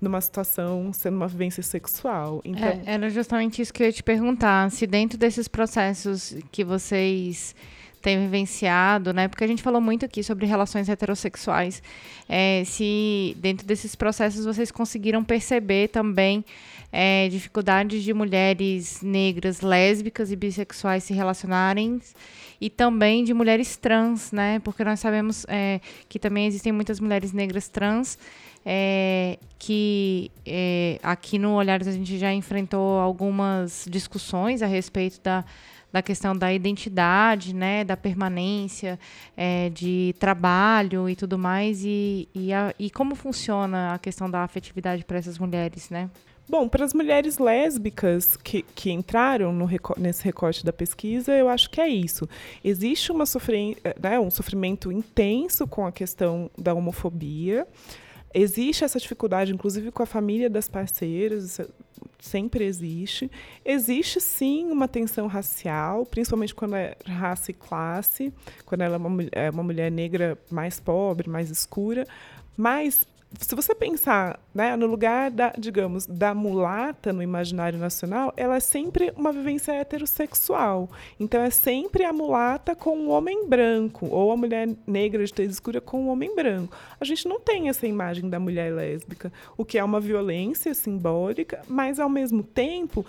numa 0.00 0.20
situação, 0.20 0.92
sendo 0.92 1.16
uma 1.16 1.28
vivência 1.28 1.62
sexual. 1.62 2.42
Então, 2.44 2.68
é, 2.68 2.82
era 2.86 3.08
justamente 3.08 3.62
isso 3.62 3.72
que 3.72 3.82
eu 3.82 3.86
ia 3.86 3.92
te 3.92 4.02
perguntar, 4.02 4.70
se 4.70 4.86
dentro 4.86 5.16
desses 5.16 5.48
processos 5.48 6.36
que 6.52 6.62
vocês 6.62 7.54
tem 8.06 8.20
vivenciado, 8.20 9.12
né? 9.12 9.26
Porque 9.26 9.42
a 9.42 9.46
gente 9.48 9.60
falou 9.60 9.80
muito 9.80 10.04
aqui 10.04 10.22
sobre 10.22 10.46
relações 10.46 10.88
heterossexuais. 10.88 11.82
É, 12.28 12.62
se 12.64 13.36
dentro 13.40 13.66
desses 13.66 13.96
processos 13.96 14.44
vocês 14.44 14.70
conseguiram 14.70 15.24
perceber 15.24 15.88
também 15.88 16.44
é, 16.92 17.28
dificuldades 17.28 18.04
de 18.04 18.14
mulheres 18.14 19.02
negras, 19.02 19.60
lésbicas 19.60 20.30
e 20.30 20.36
bissexuais 20.36 21.02
se 21.02 21.12
relacionarem 21.12 22.00
e 22.60 22.70
também 22.70 23.24
de 23.24 23.34
mulheres 23.34 23.76
trans, 23.76 24.32
né? 24.32 24.58
Porque 24.60 24.84
nós 24.84 25.00
sabemos 25.00 25.44
é, 25.48 25.80
que 26.08 26.18
também 26.18 26.46
existem 26.46 26.72
muitas 26.72 27.00
mulheres 27.00 27.32
negras 27.32 27.68
trans 27.68 28.18
é, 28.68 29.38
que 29.60 30.28
é, 30.44 30.98
aqui 31.00 31.38
no 31.38 31.52
Olhares 31.52 31.86
a 31.86 31.92
gente 31.92 32.18
já 32.18 32.34
enfrentou 32.34 32.98
algumas 32.98 33.86
discussões 33.88 34.60
a 34.60 34.66
respeito 34.66 35.20
da, 35.22 35.44
da 35.92 36.02
questão 36.02 36.36
da 36.36 36.52
identidade, 36.52 37.54
né, 37.54 37.84
da 37.84 37.96
permanência, 37.96 38.98
é, 39.36 39.70
de 39.70 40.16
trabalho 40.18 41.08
e 41.08 41.14
tudo 41.14 41.38
mais, 41.38 41.84
e, 41.84 42.28
e, 42.34 42.52
a, 42.52 42.74
e 42.76 42.90
como 42.90 43.14
funciona 43.14 43.94
a 43.94 43.98
questão 44.00 44.28
da 44.28 44.42
afetividade 44.42 45.04
para 45.04 45.18
essas 45.18 45.38
mulheres, 45.38 45.88
né? 45.88 46.10
Bom, 46.48 46.68
para 46.68 46.84
as 46.84 46.94
mulheres 46.94 47.38
lésbicas 47.38 48.36
que, 48.36 48.62
que 48.62 48.92
entraram 48.92 49.52
no, 49.52 49.68
nesse 49.96 50.22
recorte 50.22 50.64
da 50.64 50.72
pesquisa, 50.72 51.32
eu 51.32 51.48
acho 51.48 51.68
que 51.68 51.80
é 51.80 51.88
isso. 51.88 52.28
Existe 52.62 53.10
uma 53.10 53.24
né, 54.00 54.20
um 54.20 54.30
sofrimento 54.30 54.92
intenso 54.92 55.66
com 55.66 55.84
a 55.84 55.90
questão 55.90 56.48
da 56.56 56.72
homofobia. 56.72 57.66
Existe 58.32 58.84
essa 58.84 59.00
dificuldade, 59.00 59.52
inclusive 59.52 59.90
com 59.90 60.04
a 60.04 60.06
família 60.06 60.48
das 60.48 60.68
parceiras, 60.68 61.60
sempre 62.20 62.64
existe. 62.64 63.28
Existe 63.64 64.20
sim 64.20 64.70
uma 64.70 64.86
tensão 64.86 65.26
racial, 65.26 66.06
principalmente 66.06 66.54
quando 66.54 66.76
é 66.76 66.94
raça 67.04 67.50
e 67.50 67.54
classe, 67.54 68.32
quando 68.64 68.82
ela 68.82 68.94
é 68.94 68.98
uma, 68.98 69.22
é 69.32 69.50
uma 69.50 69.62
mulher 69.64 69.90
negra 69.90 70.38
mais 70.48 70.78
pobre, 70.78 71.28
mais 71.28 71.50
escura. 71.50 72.06
Mas 72.56 73.04
se 73.38 73.54
você 73.54 73.74
pensar 73.74 74.40
né, 74.54 74.76
no 74.76 74.86
lugar 74.86 75.30
da, 75.30 75.52
digamos, 75.58 76.06
da 76.06 76.34
mulata 76.34 77.12
no 77.12 77.22
imaginário 77.22 77.78
nacional, 77.78 78.32
ela 78.36 78.56
é 78.56 78.60
sempre 78.60 79.12
uma 79.16 79.32
vivência 79.32 79.72
heterossexual. 79.72 80.90
Então 81.18 81.42
é 81.42 81.50
sempre 81.50 82.04
a 82.04 82.12
mulata 82.12 82.74
com 82.74 82.96
um 82.96 83.10
homem 83.10 83.46
branco, 83.46 84.06
ou 84.06 84.32
a 84.32 84.36
mulher 84.36 84.68
negra 84.86 85.24
de 85.24 85.32
tez 85.32 85.52
escura 85.52 85.80
com 85.80 86.04
um 86.04 86.08
homem 86.08 86.34
branco. 86.34 86.76
A 87.00 87.04
gente 87.04 87.28
não 87.28 87.38
tem 87.40 87.68
essa 87.68 87.86
imagem 87.86 88.28
da 88.28 88.40
mulher 88.40 88.72
lésbica, 88.72 89.32
o 89.56 89.64
que 89.64 89.78
é 89.78 89.84
uma 89.84 90.00
violência 90.00 90.72
simbólica, 90.74 91.62
mas 91.68 92.00
ao 92.00 92.08
mesmo 92.08 92.42
tempo 92.42 93.04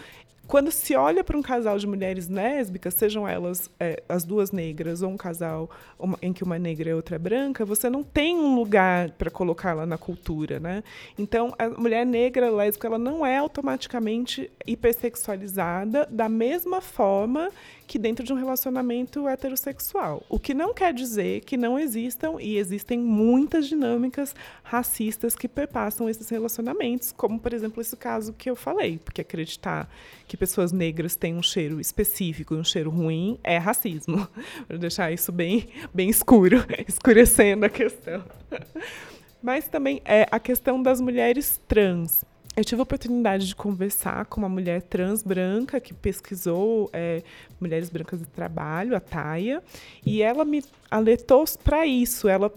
quando 0.48 0.72
se 0.72 0.96
olha 0.96 1.24
para 1.24 1.38
um 1.38 1.42
casal 1.42 1.78
de 1.78 1.86
mulheres 1.86 2.30
lésbicas, 2.30 2.94
sejam 2.94 3.28
elas 3.28 3.70
é, 3.80 4.02
as 4.08 4.24
duas 4.24 4.52
negras 4.52 5.02
ou 5.02 5.10
um 5.10 5.18
casal 5.18 5.70
uma, 6.00 6.18
em 6.22 6.32
que 6.32 6.44
uma 6.44 6.58
negra 6.58 6.90
e 6.90 6.94
outra 6.94 7.18
é 7.18 7.20
branca, 7.20 7.66
você 7.66 7.90
não 7.90 8.02
tem 8.04 8.36
um 8.38 8.56
lugar 8.56 9.12
para 9.12 9.30
colocá-la 9.30 9.86
na 9.86 9.98
cultura, 9.98 10.60
né? 10.60 10.84
Então, 11.18 11.54
a 11.60 11.70
mulher 11.70 12.06
negra 12.06 12.50
lésbica 12.50 12.88
ela 12.88 12.98
não 12.98 13.26
é 13.26 13.38
automaticamente 13.38 14.50
hipersexualizada 14.66 16.08
da 16.10 16.30
mesma 16.30 16.80
forma 16.80 17.50
que 17.88 17.98
dentro 17.98 18.26
de 18.26 18.34
um 18.34 18.36
relacionamento 18.36 19.28
heterossexual. 19.28 20.22
O 20.30 20.38
que 20.38 20.54
não 20.54 20.74
quer 20.74 20.94
dizer 20.94 21.42
que 21.42 21.56
não 21.56 21.80
existam 21.80 22.36
e 22.40 22.58
existem 22.58 23.00
muitas 23.00 23.68
dinâmicas 23.68 24.36
racistas 24.62 25.36
que 25.36 25.48
perpassam 25.48 26.10
esses 26.10 26.28
relacionamentos, 26.30 27.14
como 27.14 27.40
por 27.40 27.54
exemplo 27.54 27.82
esse 27.82 27.96
caso 27.96 28.34
que 28.34 28.50
eu 28.50 28.56
falei, 28.56 29.00
porque 29.00 29.22
acreditar 29.22 29.90
que 30.28 30.36
pessoas 30.36 30.74
negras 30.74 31.16
têm 31.16 31.36
um 31.36 31.42
cheiro 31.42 31.80
específico 31.80 32.54
e 32.54 32.58
um 32.58 32.64
cheiro 32.64 32.90
ruim 32.90 33.40
é 33.44 33.58
racismo. 33.58 34.28
Vou 34.68 34.78
deixar 34.78 35.12
isso 35.12 35.32
bem 35.32 35.70
bem 35.94 36.10
escuro, 36.10 36.58
escurecendo 36.88 37.66
a 37.66 37.70
questão. 37.70 38.24
Mas 39.42 39.68
também 39.68 40.02
é 40.04 40.28
a 40.30 40.40
questão 40.40 40.82
das 40.82 41.00
mulheres 41.00 41.62
trans. 41.68 42.26
Eu 42.58 42.66
tive 42.66 42.82
a 42.82 42.84
oportunidade 42.84 43.46
de 43.46 43.56
conversar 43.56 44.26
com 44.26 44.42
uma 44.42 44.50
mulher 44.50 44.82
trans 44.82 45.22
branca 45.22 45.80
que 45.80 45.94
pesquisou 45.94 46.90
é, 46.92 47.22
mulheres 47.60 47.88
brancas 47.88 48.20
de 48.20 48.26
trabalho, 48.26 48.96
a 48.96 49.00
Taia, 49.00 49.62
e 50.04 50.24
ela 50.24 50.44
me 50.44 50.64
alertou 50.90 51.46
para 51.64 51.86
isso. 51.86 52.28
Ela 52.28 52.52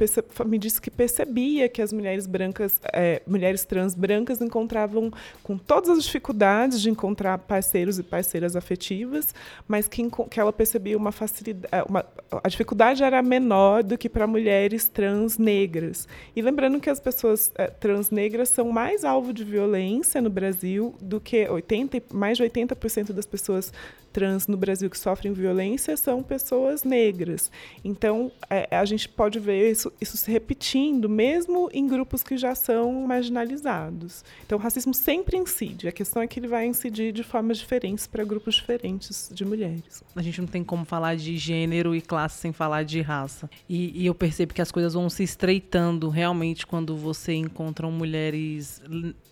me 0.46 0.57
disse 0.57 0.80
que 0.80 0.90
percebia 0.90 1.68
que 1.68 1.82
as 1.82 1.92
mulheres 1.92 2.26
brancas, 2.26 2.80
é, 2.94 3.20
mulheres 3.26 3.66
trans 3.66 3.94
brancas, 3.94 4.40
encontravam 4.40 5.12
com 5.42 5.59
todas 5.59 5.90
as 5.90 6.05
dificuldades 6.05 6.80
de 6.80 6.88
encontrar 6.88 7.36
parceiros 7.36 7.98
e 7.98 8.03
parceiras 8.03 8.57
afetivas, 8.57 9.34
mas 9.68 9.86
que, 9.86 10.03
que 10.30 10.40
ela 10.40 10.51
percebia 10.53 10.96
uma 10.96 11.12
facilidade, 11.12 11.68
é, 11.70 11.82
uma, 11.82 12.07
a 12.42 12.48
dificuldade 12.48 13.05
era 13.05 13.20
menor 13.22 13.82
do 13.82 13.98
que 13.98 14.09
para 14.09 14.26
mulheres 14.26 14.88
trans 14.88 15.36
negras. 15.36 16.09
E 16.34 16.40
lembrando 16.40 16.80
que 16.80 16.88
as 16.88 16.98
pessoas 16.98 17.53
é, 17.55 17.66
trans 17.66 18.09
negras 18.09 18.48
são 18.48 18.72
mais 18.72 19.05
alvo 19.05 19.30
de 19.34 19.44
violência 19.44 19.89
no 20.22 20.30
Brasil 20.30 20.95
do 21.01 21.20
que 21.20 21.49
80, 21.49 22.03
mais 22.12 22.36
de 22.36 22.45
80% 22.45 23.12
das 23.12 23.26
pessoas 23.26 23.72
trans 24.12 24.47
no 24.47 24.57
Brasil 24.57 24.91
que 24.91 24.99
sofrem 24.99 25.32
violência 25.32 25.97
são 25.97 26.22
pessoas 26.22 26.84
negras. 26.84 27.51
Então, 27.84 28.30
é, 28.49 28.68
a 28.76 28.84
gente 28.84 29.09
pode 29.09 29.38
ver 29.38 29.70
isso, 29.70 29.93
isso 30.01 30.16
se 30.16 30.30
repetindo, 30.30 31.09
mesmo 31.09 31.68
em 31.72 31.86
grupos 31.86 32.22
que 32.22 32.36
já 32.36 32.55
são 32.55 32.93
marginalizados. 33.07 34.24
Então, 34.45 34.59
o 34.59 34.61
racismo 34.61 34.93
sempre 34.93 35.36
incide. 35.36 35.88
A 35.88 35.93
questão 35.93 36.22
é 36.22 36.26
que 36.26 36.38
ele 36.38 36.49
vai 36.49 36.66
incidir 36.66 37.12
de 37.12 37.22
formas 37.22 37.59
diferentes 37.59 38.07
para 38.07 38.24
grupos 38.24 38.57
diferentes 38.57 39.30
de 39.32 39.45
mulheres. 39.45 40.03
A 40.14 40.22
gente 40.22 40.41
não 40.41 40.49
tem 40.49 40.64
como 40.64 40.84
falar 40.84 41.16
de 41.16 41.36
gênero 41.36 41.95
e 41.95 42.01
classe 42.01 42.41
sem 42.41 42.53
falar 42.53 42.82
de 42.82 43.01
raça. 43.01 43.49
E, 43.68 44.03
e 44.03 44.07
eu 44.07 44.14
percebo 44.14 44.55
que 44.55 44.62
as 44.62 44.72
coisas 44.72 44.95
vão 44.95 45.09
se 45.09 45.22
estreitando 45.22 46.09
realmente 46.09 46.66
quando 46.66 46.97
você 46.97 47.34
encontra 47.34 47.86
mulheres 47.88 48.82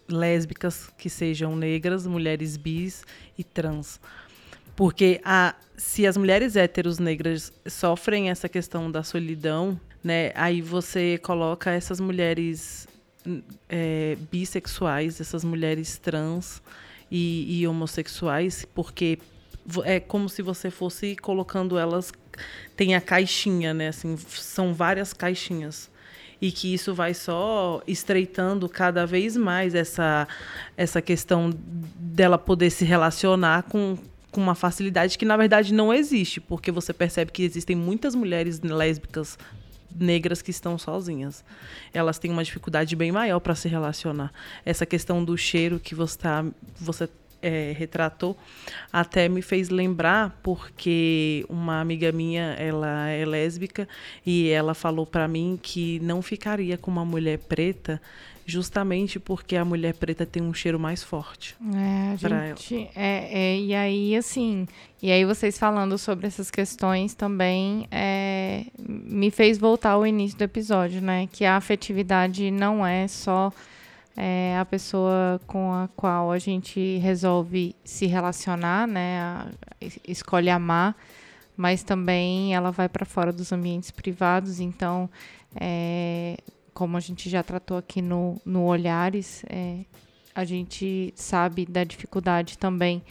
lésbicas 0.09 0.48
que 0.97 1.11
sejam 1.11 1.57
negras, 1.57 2.07
mulheres 2.07 2.57
bis 2.57 3.05
e 3.37 3.45
trans. 3.45 4.01
Porque 4.77 5.21
a, 5.25 5.55
se 5.77 6.07
as 6.07 6.17
mulheres 6.17 6.55
héteros 6.57 6.99
negras 6.99 7.53
sofrem 7.67 8.31
essa 8.31 8.49
questão 8.49 8.91
da 8.91 9.03
solidão, 9.03 9.79
né, 10.03 10.31
aí 10.35 10.63
você 10.63 11.19
coloca 11.19 11.71
essas 11.71 11.99
mulheres 11.99 12.87
é, 13.69 14.17
bissexuais, 14.31 15.21
essas 15.21 15.43
mulheres 15.43 15.99
trans 15.99 16.63
e, 17.11 17.61
e 17.61 17.67
homossexuais, 17.67 18.65
porque 18.75 19.19
é 19.85 20.01
como 20.01 20.29
se 20.29 20.43
você 20.43 20.71
fosse 20.71 21.17
colocando 21.17 21.77
elas 21.77 22.13
tem 22.77 22.95
a 22.95 23.01
caixinha, 23.01 23.75
né? 23.75 23.89
Assim, 23.89 24.17
são 24.17 24.73
várias 24.73 25.13
caixinhas 25.13 25.91
e 26.41 26.53
que 26.53 26.72
isso 26.72 26.95
vai 26.95 27.14
só 27.14 27.82
estreitando 27.86 28.68
cada 28.68 29.07
vez 29.07 29.36
mais 29.36 29.74
essa 29.74 30.28
essa 30.76 31.03
questão 31.03 31.53
dela 31.97 32.39
poder 32.39 32.70
se 32.70 32.84
relacionar 32.84 33.64
com 33.64 33.99
com 34.30 34.41
uma 34.41 34.55
facilidade 34.55 35.16
que 35.16 35.24
na 35.24 35.36
verdade 35.36 35.72
não 35.72 35.93
existe, 35.93 36.41
porque 36.41 36.70
você 36.70 36.93
percebe 36.93 37.32
que 37.32 37.43
existem 37.43 37.74
muitas 37.74 38.14
mulheres 38.14 38.61
lésbicas 38.61 39.39
negras 39.95 40.43
que 40.43 40.51
estão 40.51 40.78
sozinhas. 40.78 41.45
Elas 41.93 42.18
têm 42.18 42.30
uma 42.30 42.45
dificuldade 42.45 42.95
bem 42.95 43.11
maior 43.11 43.41
para 43.41 43.55
se 43.55 43.68
relacionar. 43.68 44.32
Essa 44.64 44.84
questão 44.84 45.24
do 45.24 45.36
cheiro 45.36 45.80
que 45.80 45.95
você 45.95 46.18
tá, 46.18 46.45
você 46.78 47.09
é, 47.43 47.74
retratou 47.76 48.36
até 48.93 49.28
me 49.28 49.43
fez 49.43 49.68
lembrar 49.68 50.39
porque 50.43 51.45
uma 51.49 51.80
amiga 51.80 52.11
minha 52.12 52.55
ela 52.59 53.09
é 53.09 53.24
lésbica 53.24 53.89
e 54.24 54.49
ela 54.49 54.74
falou 54.74 55.07
para 55.07 55.28
mim 55.28 55.59
que 55.61 56.01
não 56.01 56.20
ficaria 56.22 56.76
com 56.76 56.91
uma 56.91 57.05
mulher 57.05 57.39
preta 57.39 58.01
justamente 58.49 59.20
porque 59.20 59.57
a 59.57 59.64
mulher 59.64 59.93
preta 59.93 60.24
tem 60.24 60.43
um 60.43 60.55
cheiro 60.55 60.80
mais 60.80 61.03
forte. 61.03 61.55
É, 61.61 62.16
gente, 62.16 62.89
é, 62.97 63.28
é, 63.30 63.61
e 63.61 63.74
aí 63.74 64.16
assim, 64.16 64.66
e 65.03 65.12
aí 65.12 65.22
vocês 65.26 65.59
falando 65.59 65.99
sobre 65.99 66.26
essas 66.26 66.51
questões 66.51 67.12
também 67.12 67.86
é, 67.91 68.64
me 68.78 69.30
fez 69.30 69.59
voltar 69.59 69.91
ao 69.91 70.07
início 70.07 70.39
do 70.39 70.45
episódio, 70.45 71.03
né? 71.03 71.28
Que 71.30 71.45
a 71.45 71.57
afetividade 71.57 72.51
não 72.51 72.86
é 72.86 73.07
só 73.07 73.53
é, 74.21 74.59
a 74.59 74.64
pessoa 74.64 75.41
com 75.47 75.73
a 75.73 75.87
qual 75.95 76.33
a 76.33 76.39
gente 76.41 76.99
resolve 76.99 77.77
se 77.85 78.07
relacionar, 78.07 78.89
né? 78.89 79.21
A, 79.21 79.47
escolhe 80.07 80.51
amar, 80.51 80.97
mas 81.57 81.85
também 81.85 82.53
ela 82.53 82.73
vai 82.73 82.89
para 82.89 83.07
fora 83.07 83.33
dos 83.33 83.53
ambientes 83.53 83.93
privados, 83.93 84.59
então 84.59 85.09
é, 85.55 86.37
como 86.75 86.97
a 86.97 87.01
gente 87.01 87.31
já 87.31 87.45
tratou 87.45 87.77
aqui 87.77 88.03
no, 88.03 88.41
no 88.45 88.64
Olhares, 88.64 89.45
é, 89.49 89.85
a 90.35 90.45
gente 90.45 91.12
sabe 91.14 91.64
da 91.64 91.85
dificuldade 91.85 92.59
também 92.59 93.05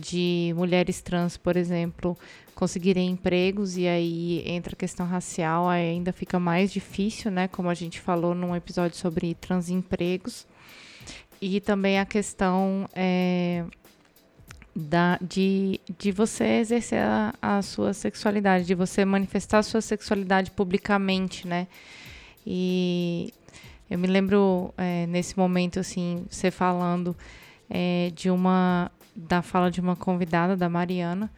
de 0.00 0.52
mulheres 0.56 1.00
trans, 1.00 1.36
por 1.36 1.56
exemplo, 1.56 2.16
conseguirem 2.54 3.10
empregos 3.10 3.76
e 3.76 3.86
aí 3.86 4.42
entra 4.46 4.74
a 4.74 4.76
questão 4.76 5.06
racial, 5.06 5.68
ainda 5.68 6.12
fica 6.12 6.38
mais 6.38 6.72
difícil, 6.72 7.30
né? 7.30 7.48
Como 7.48 7.68
a 7.68 7.74
gente 7.74 8.00
falou 8.00 8.34
num 8.34 8.54
episódio 8.54 8.96
sobre 8.96 9.34
transempregos. 9.34 10.46
E 11.40 11.60
também 11.60 11.98
a 11.98 12.04
questão 12.04 12.86
é, 12.94 13.64
da, 14.74 15.18
de, 15.22 15.80
de 15.98 16.12
você 16.12 16.44
exercer 16.60 17.00
a, 17.02 17.34
a, 17.40 17.62
sua 17.62 17.94
sexualidade, 17.94 18.66
de 18.66 18.74
você 18.74 19.04
manifestar 19.04 19.58
a 19.58 19.62
sua 19.62 19.80
sexualidade 19.80 20.50
publicamente, 20.50 21.46
né? 21.46 21.66
E 22.46 23.32
eu 23.88 23.98
me 23.98 24.06
lembro 24.06 24.72
é, 24.76 25.06
nesse 25.06 25.36
momento, 25.36 25.80
assim, 25.80 26.24
você 26.30 26.50
falando 26.50 27.16
é, 27.68 28.12
de 28.14 28.30
uma 28.30 28.90
da 29.14 29.42
fala 29.42 29.70
de 29.70 29.80
uma 29.80 29.96
convidada, 29.96 30.56
da 30.56 30.68
Mariana, 30.68 31.30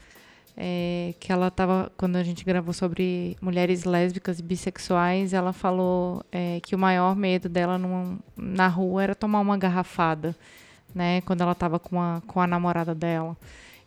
é, 0.57 1.15
que 1.19 1.33
ela 1.33 1.49
estava, 1.49 1.91
quando 1.97 2.17
a 2.17 2.23
gente 2.23 2.45
gravou 2.45 2.73
sobre 2.73 3.37
mulheres 3.41 3.85
lésbicas 3.85 4.39
e 4.39 4.43
bissexuais, 4.43 5.33
ela 5.33 5.53
falou 5.53 6.25
é, 6.31 6.61
que 6.61 6.75
o 6.75 6.79
maior 6.79 7.17
medo 7.17 7.49
dela 7.49 7.81
na 8.37 8.69
rua 8.69 9.03
era 9.03 9.15
tomar 9.15 9.41
uma 9.41 9.57
garrafada, 9.57 10.37
né, 10.95 11.21
quando 11.23 11.41
ela 11.41 11.53
estava 11.53 11.79
com 11.79 12.01
a, 12.01 12.21
com 12.27 12.41
a 12.41 12.47
namorada 12.47 12.95
dela. 12.95 13.37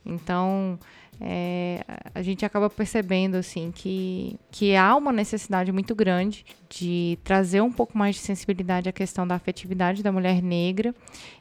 Então, 0.03 0.79
é, 1.19 1.83
a 2.13 2.21
gente 2.21 2.45
acaba 2.45 2.69
percebendo 2.69 3.35
assim 3.35 3.71
que, 3.71 4.37
que 4.51 4.75
há 4.75 4.95
uma 4.95 5.11
necessidade 5.11 5.71
muito 5.71 5.95
grande 5.95 6.45
de 6.69 7.17
trazer 7.23 7.61
um 7.61 7.71
pouco 7.71 7.97
mais 7.97 8.15
de 8.15 8.21
sensibilidade 8.21 8.89
à 8.89 8.91
questão 8.91 9.25
da 9.25 9.35
afetividade 9.35 10.03
da 10.03 10.11
mulher 10.11 10.41
negra 10.41 10.93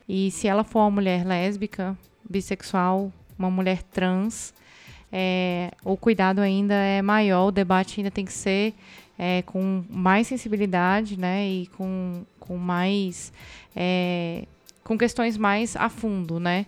e 0.08 0.30
se 0.30 0.46
ela 0.46 0.62
for 0.62 0.80
uma 0.80 0.90
mulher 0.90 1.26
lésbica, 1.26 1.96
bissexual, 2.28 3.12
uma 3.38 3.50
mulher 3.50 3.82
trans, 3.82 4.54
é, 5.12 5.70
o 5.84 5.96
cuidado 5.96 6.40
ainda 6.40 6.74
é 6.74 7.00
maior, 7.00 7.46
o 7.46 7.52
debate 7.52 8.00
ainda 8.00 8.10
tem 8.10 8.24
que 8.24 8.32
ser 8.32 8.74
é, 9.18 9.42
com 9.42 9.84
mais 9.88 10.26
sensibilidade, 10.26 11.18
né, 11.18 11.46
e 11.46 11.66
com, 11.68 12.24
com 12.40 12.56
mais 12.56 13.32
é, 13.76 14.44
com 14.82 14.98
questões 14.98 15.36
mais 15.36 15.76
a 15.76 15.88
fundo, 15.88 16.38
né? 16.38 16.66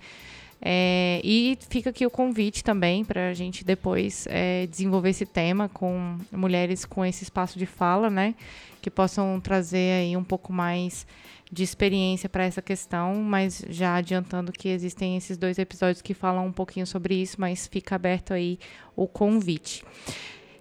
É, 0.60 1.20
e 1.22 1.58
fica 1.68 1.90
aqui 1.90 2.06
o 2.06 2.10
convite 2.10 2.64
também 2.64 3.04
para 3.04 3.28
a 3.28 3.34
gente 3.34 3.62
depois 3.62 4.26
é, 4.30 4.66
desenvolver 4.66 5.10
esse 5.10 5.26
tema 5.26 5.68
com 5.68 6.18
mulheres 6.32 6.84
com 6.84 7.04
esse 7.04 7.24
espaço 7.24 7.58
de 7.58 7.66
fala, 7.66 8.08
né? 8.08 8.34
Que 8.80 8.90
possam 8.90 9.38
trazer 9.38 10.00
aí 10.00 10.16
um 10.16 10.24
pouco 10.24 10.52
mais 10.52 11.06
de 11.50 11.62
experiência 11.62 12.28
para 12.28 12.44
essa 12.44 12.60
questão, 12.60 13.14
mas 13.16 13.64
já 13.68 13.94
adiantando 13.94 14.52
que 14.52 14.68
existem 14.68 15.16
esses 15.16 15.36
dois 15.36 15.58
episódios 15.58 16.02
que 16.02 16.14
falam 16.14 16.46
um 16.46 16.52
pouquinho 16.52 16.86
sobre 16.86 17.14
isso, 17.14 17.40
mas 17.40 17.66
fica 17.66 17.94
aberto 17.94 18.34
aí 18.34 18.58
o 18.94 19.06
convite. 19.06 19.84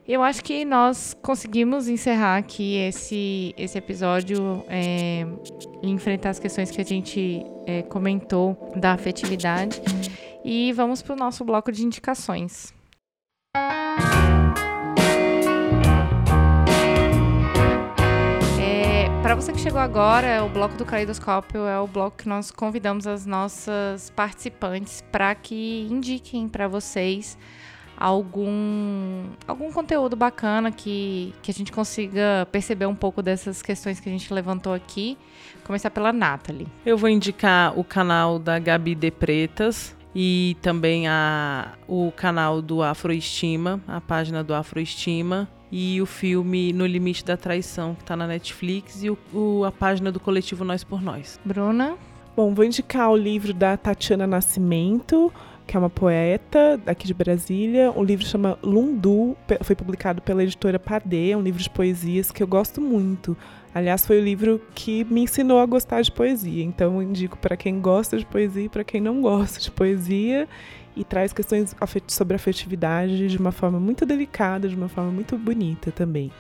Eu 0.08 0.22
acho 0.22 0.44
que 0.44 0.64
nós 0.64 1.16
conseguimos 1.20 1.88
encerrar 1.88 2.38
aqui 2.38 2.76
esse, 2.76 3.56
esse 3.58 3.76
episódio 3.76 4.64
é, 4.68 5.26
e 5.82 5.90
enfrentar 5.90 6.30
as 6.30 6.38
questões 6.38 6.70
que 6.70 6.80
a 6.80 6.86
gente 6.86 7.44
é, 7.66 7.82
comentou 7.82 8.72
da 8.76 8.94
afetividade. 8.94 9.82
E 10.44 10.72
vamos 10.74 11.02
para 11.02 11.14
o 11.14 11.18
nosso 11.18 11.44
bloco 11.44 11.72
de 11.72 11.84
indicações. 11.84 12.72
É, 13.58 14.75
para 19.26 19.34
você 19.34 19.52
que 19.52 19.60
chegou 19.60 19.80
agora, 19.80 20.46
o 20.46 20.50
bloco 20.50 20.78
do 20.78 20.86
Caleidoscópio 20.86 21.66
é 21.66 21.80
o 21.80 21.88
bloco 21.88 22.18
que 22.18 22.30
nós 22.30 22.52
convidamos 22.52 23.08
as 23.08 23.26
nossas 23.26 24.12
participantes 24.12 25.04
para 25.12 25.34
que 25.34 25.88
indiquem 25.90 26.48
para 26.48 26.68
vocês 26.68 27.36
algum, 27.98 29.24
algum 29.48 29.72
conteúdo 29.72 30.16
bacana 30.16 30.72
que, 30.72 31.34
que 31.42 31.50
a 31.50 31.54
gente 31.56 31.72
consiga 31.72 32.48
perceber 32.52 32.86
um 32.86 32.94
pouco 32.94 33.24
dessas 33.24 33.64
questões 33.64 34.00
que 34.00 34.08
a 34.08 34.12
gente 34.12 34.32
levantou 34.32 34.76
aqui. 34.76 35.18
Começar 35.64 35.90
pela 35.90 36.14
Nathalie. 36.14 36.68
Eu 36.86 36.96
vou 36.96 37.10
indicar 37.10 37.76
o 37.76 37.84
canal 37.84 38.38
da 38.38 38.60
Gabi 38.60 38.94
de 38.94 39.10
Pretas 39.10 39.96
e 40.14 40.56
também 40.62 41.08
a, 41.08 41.72
o 41.88 42.12
canal 42.12 42.62
do 42.62 42.84
Afroestima, 42.84 43.82
a 43.88 44.00
página 44.00 44.44
do 44.44 44.54
Afroestima 44.54 45.50
e 45.72 46.02
o 46.02 46.06
filme 46.06 46.72
No 46.74 46.86
Limite 46.86 47.24
da 47.26 47.36
Traição, 47.36 47.96
que 47.96 48.02
está 48.02 48.16
na 48.16 48.28
Netflix, 48.28 49.04
e 49.04 49.10
o, 49.10 49.18
o, 49.34 49.64
a 49.64 49.72
página 49.72 50.12
do 50.12 50.20
coletivo 50.20 50.64
Nós 50.64 50.84
por 50.84 51.02
Nós. 51.02 51.40
Bruna? 51.44 51.96
Bom, 52.36 52.54
vou 52.54 52.66
indicar 52.66 53.10
o 53.10 53.16
livro 53.16 53.54
da 53.54 53.78
Tatiana 53.78 54.28
Nascimento, 54.28 55.32
que 55.66 55.76
é 55.76 55.80
uma 55.80 55.90
poeta 55.90 56.80
aqui 56.86 57.08
de 57.08 57.14
Brasília. 57.14 57.92
O 57.96 58.04
livro 58.04 58.26
chama 58.26 58.60
Lundu, 58.62 59.36
foi 59.62 59.76
publicado 59.76 60.22
pela 60.22 60.44
editora 60.44 60.78
Padê, 60.78 61.32
é 61.32 61.38
um 61.38 61.42
livro 61.42 61.64
de 61.64 61.70
poesias 61.70 62.32
que 62.32 62.44
eu 62.44 62.48
gosto 62.48 62.82
muito. 62.82 63.36
Aliás, 63.74 64.06
foi 64.06 64.20
o 64.20 64.24
livro 64.24 64.62
que 64.74 65.04
me 65.06 65.22
ensinou 65.22 65.60
a 65.60 65.66
gostar 65.66 66.02
de 66.02 66.12
poesia. 66.12 66.64
Então, 66.64 66.96
eu 66.96 67.04
indico 67.04 67.38
para 67.38 67.58
quem 67.58 67.82
gosta 67.82 68.18
de 68.18 68.26
poesia 68.26 68.64
e 68.64 68.70
para 68.70 68.84
quem 68.84 69.02
não 69.02 69.22
gosta 69.22 69.60
de 69.60 69.72
poesia. 69.72 70.48
E 70.96 71.04
traz 71.04 71.34
questões 71.34 71.76
sobre 72.08 72.36
afetividade 72.36 73.28
de 73.28 73.38
uma 73.38 73.52
forma 73.52 73.80
muito 73.80 74.06
delicada, 74.06 74.70
de 74.70 74.76
uma 74.76 74.88
forma 74.88 75.12
muito 75.12 75.38
bonita 75.38 75.92
também. 75.92 76.32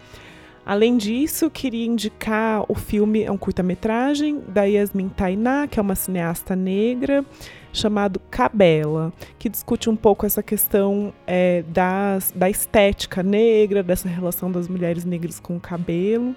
Além 0.66 0.97
disso, 0.97 1.47
queria 1.51 1.86
indicar 1.86 2.66
o 2.68 2.74
filme, 2.74 3.22
é 3.22 3.32
um 3.32 3.38
curta-metragem 3.38 4.41
da 4.47 4.64
Yasmin 4.64 5.10
Tainá, 5.10 5.68
que 5.68 5.80
é 5.80 5.82
uma 5.82 5.93
cineasta 5.93 6.56
negra, 6.56 7.24
chamado 7.72 8.20
Cabela, 8.32 9.14
que 9.38 9.47
discute 9.47 9.91
um 9.91 9.95
pouco 9.95 10.26
essa 10.26 10.41
questão 10.41 11.14
é, 11.28 11.64
das, 11.68 12.34
da 12.36 12.49
estética 12.49 13.22
negra, 13.22 13.84
dessa 13.84 14.10
relação 14.10 14.51
das 14.51 14.68
mulheres 14.68 15.06
negras 15.06 15.39
com 15.39 15.56
o 15.56 15.60
cabelo. 15.60 16.36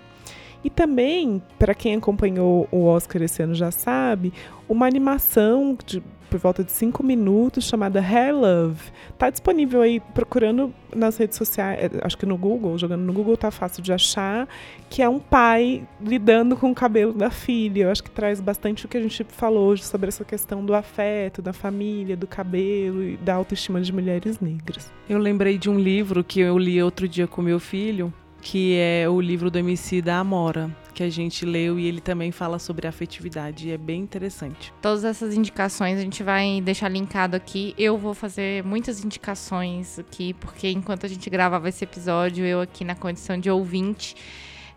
E 0.62 0.68
também, 0.68 1.40
para 1.58 1.74
quem 1.74 1.94
acompanhou 1.94 2.68
o 2.70 2.84
Oscar 2.84 3.22
esse 3.22 3.42
ano 3.42 3.54
já 3.54 3.70
sabe, 3.70 4.30
uma 4.68 4.86
animação 4.86 5.78
de 5.86 6.02
por 6.28 6.38
volta 6.38 6.62
de 6.62 6.72
cinco 6.72 7.02
minutos, 7.02 7.64
chamada 7.64 8.00
Hair 8.00 8.34
Love. 8.34 8.80
Tá 9.16 9.30
disponível 9.30 9.82
aí 9.82 10.00
procurando 10.00 10.72
nas 10.94 11.16
redes 11.16 11.36
sociais, 11.36 11.78
é, 11.80 11.90
acho 12.02 12.16
que 12.16 12.26
no 12.26 12.36
Google, 12.36 12.76
jogando 12.78 13.02
no 13.02 13.12
Google 13.12 13.36
tá 13.36 13.50
fácil 13.50 13.82
de 13.82 13.92
achar, 13.92 14.48
que 14.88 15.02
é 15.02 15.08
um 15.08 15.18
pai 15.18 15.86
lidando 16.00 16.56
com 16.56 16.70
o 16.70 16.74
cabelo 16.74 17.12
da 17.12 17.30
filha. 17.30 17.84
Eu 17.84 17.90
acho 17.90 18.02
que 18.02 18.10
traz 18.10 18.40
bastante 18.40 18.86
o 18.86 18.88
que 18.88 18.96
a 18.96 19.00
gente 19.00 19.24
falou 19.24 19.68
hoje 19.68 19.84
sobre 19.84 20.08
essa 20.08 20.24
questão 20.24 20.64
do 20.64 20.74
afeto, 20.74 21.42
da 21.42 21.52
família, 21.52 22.16
do 22.16 22.26
cabelo 22.26 23.02
e 23.02 23.16
da 23.16 23.34
autoestima 23.34 23.80
de 23.80 23.92
mulheres 23.92 24.40
negras. 24.40 24.90
Eu 25.08 25.18
lembrei 25.18 25.58
de 25.58 25.68
um 25.68 25.78
livro 25.78 26.22
que 26.22 26.40
eu 26.40 26.58
li 26.58 26.82
outro 26.82 27.08
dia 27.08 27.26
com 27.26 27.42
meu 27.42 27.60
filho, 27.60 28.12
que 28.50 28.78
é 28.78 29.06
o 29.06 29.20
livro 29.20 29.50
do 29.50 29.58
MC 29.58 30.00
da 30.00 30.20
Amora, 30.20 30.74
que 30.94 31.02
a 31.02 31.10
gente 31.10 31.44
leu 31.44 31.78
e 31.78 31.86
ele 31.86 32.00
também 32.00 32.32
fala 32.32 32.58
sobre 32.58 32.86
afetividade. 32.86 33.68
E 33.68 33.72
é 33.72 33.76
bem 33.76 34.00
interessante. 34.00 34.72
Todas 34.80 35.04
essas 35.04 35.34
indicações 35.34 35.98
a 35.98 36.00
gente 36.00 36.22
vai 36.22 36.58
deixar 36.62 36.88
linkado 36.88 37.36
aqui. 37.36 37.74
Eu 37.76 37.98
vou 37.98 38.14
fazer 38.14 38.64
muitas 38.64 39.04
indicações 39.04 39.98
aqui, 39.98 40.32
porque 40.32 40.70
enquanto 40.70 41.04
a 41.04 41.08
gente 41.10 41.28
gravava 41.28 41.68
esse 41.68 41.84
episódio, 41.84 42.42
eu 42.42 42.62
aqui 42.62 42.84
na 42.84 42.94
condição 42.94 43.38
de 43.38 43.50
ouvinte, 43.50 44.16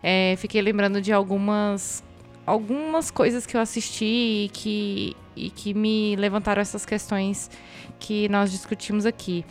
é, 0.02 0.34
fiquei 0.36 0.60
lembrando 0.60 1.00
de 1.00 1.10
algumas 1.10 2.04
algumas 2.44 3.10
coisas 3.10 3.46
que 3.46 3.56
eu 3.56 3.60
assisti 3.60 4.04
e 4.04 4.50
que, 4.52 5.16
e 5.34 5.48
que 5.48 5.72
me 5.72 6.14
levantaram 6.16 6.60
essas 6.60 6.84
questões 6.84 7.50
que 7.98 8.28
nós 8.28 8.52
discutimos 8.52 9.06
aqui. 9.06 9.46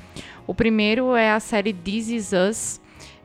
O 0.46 0.54
primeiro 0.54 1.16
é 1.16 1.32
a 1.32 1.40
série 1.40 1.74
This 1.74 2.10
Is 2.10 2.32
Us, 2.34 2.82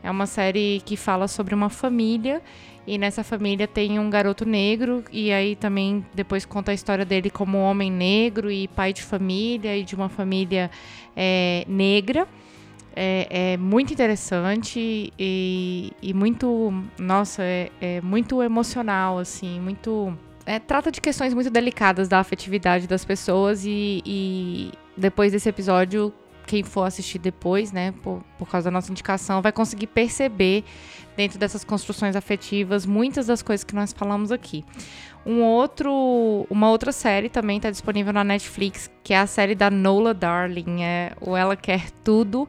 é 0.07 0.11
uma 0.11 0.27
série 0.27 0.81
que 0.85 0.97
fala 0.97 1.27
sobre 1.27 1.53
uma 1.53 1.69
família 1.69 2.41
e 2.87 2.97
nessa 2.97 3.25
família 3.25 3.67
tem 3.67 3.99
um 3.99 4.09
garoto 4.09 4.45
negro 4.45 5.03
e 5.11 5.33
aí 5.33 5.57
também 5.57 6.07
depois 6.15 6.45
conta 6.45 6.71
a 6.71 6.75
história 6.75 7.05
dele 7.05 7.29
como 7.29 7.59
homem 7.59 7.91
negro 7.91 8.49
e 8.49 8.69
pai 8.69 8.93
de 8.93 9.03
família 9.03 9.77
e 9.77 9.83
de 9.83 9.97
uma 9.97 10.09
família 10.09 10.71
é, 11.17 11.65
negra. 11.67 12.29
É, 12.95 13.27
é, 13.29 13.57
muito 13.57 13.93
interessante 13.93 15.13
e, 15.19 15.93
e 16.01 16.15
muito, 16.15 16.73
nossa, 16.97 17.43
é, 17.43 17.71
é, 17.81 18.01
muito 18.01 18.41
emocional, 18.43 19.19
assim, 19.19 19.61
muito... 19.61 20.17
É, 20.47 20.61
trata 20.61 20.93
de 20.93 21.01
questões 21.01 21.35
muito 21.35 21.51
delicadas 21.51 22.07
da 22.09 22.21
afetividade 22.21 22.87
das 22.87 23.05
pessoas 23.05 23.65
e, 23.67 24.01
e 24.07 24.71
depois 24.97 25.33
desse 25.33 25.49
episódio 25.49 26.15
quem 26.47 26.63
for 26.63 26.85
assistir 26.85 27.19
depois, 27.19 27.73
né, 27.73 27.93
por, 28.03 28.23
por 28.39 28.49
causa 28.49 28.67
da 28.67 28.71
nossa 28.71 28.91
indicação, 28.91 29.43
vai 29.43 29.53
conseguir 29.53 29.89
perceber 29.89 30.65
dentro 31.17 31.39
dessas 31.39 31.65
construções 31.65 32.15
afetivas 32.15 32.87
muitas 32.87 33.27
das 33.27 33.43
coisas 33.43 33.65
que 33.65 33.75
nós 33.75 33.93
falamos 33.93 34.31
aqui. 34.31 34.65
Um 35.25 35.43
outro, 35.43 36.47
uma 36.49 36.71
outra 36.71 36.93
série 36.93 37.29
também 37.29 37.57
está 37.57 37.69
disponível 37.69 38.13
na 38.13 38.23
Netflix, 38.23 38.89
que 39.03 39.13
é 39.13 39.19
a 39.19 39.27
série 39.27 39.57
da 39.57 39.69
Nola 39.69 40.15
Darling, 40.15 40.85
é 40.85 41.13
o 41.21 41.37
Ela 41.37 41.57
Quer 41.57 41.91
Tudo. 42.05 42.47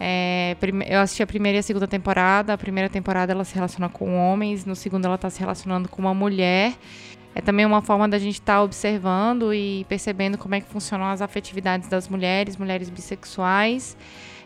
É, 0.00 0.56
eu 0.88 0.98
assisti 0.98 1.22
a 1.22 1.26
primeira 1.26 1.58
e 1.58 1.60
a 1.60 1.62
segunda 1.62 1.86
temporada. 1.86 2.52
A 2.52 2.58
primeira 2.58 2.90
temporada 2.90 3.32
ela 3.32 3.44
se 3.44 3.54
relaciona 3.54 3.88
com 3.88 4.16
homens, 4.16 4.64
no 4.64 4.74
segundo 4.74 5.04
ela 5.04 5.14
está 5.14 5.30
se 5.30 5.38
relacionando 5.38 5.88
com 5.88 6.02
uma 6.02 6.12
mulher 6.12 6.74
é 7.36 7.42
também 7.42 7.66
uma 7.66 7.82
forma 7.82 8.08
da 8.08 8.18
gente 8.18 8.40
estar 8.40 8.54
tá 8.54 8.62
observando 8.62 9.52
e 9.52 9.84
percebendo 9.90 10.38
como 10.38 10.54
é 10.54 10.60
que 10.62 10.66
funcionam 10.66 11.04
as 11.04 11.20
afetividades 11.20 11.86
das 11.86 12.08
mulheres, 12.08 12.56
mulheres 12.56 12.88
bissexuais. 12.88 13.94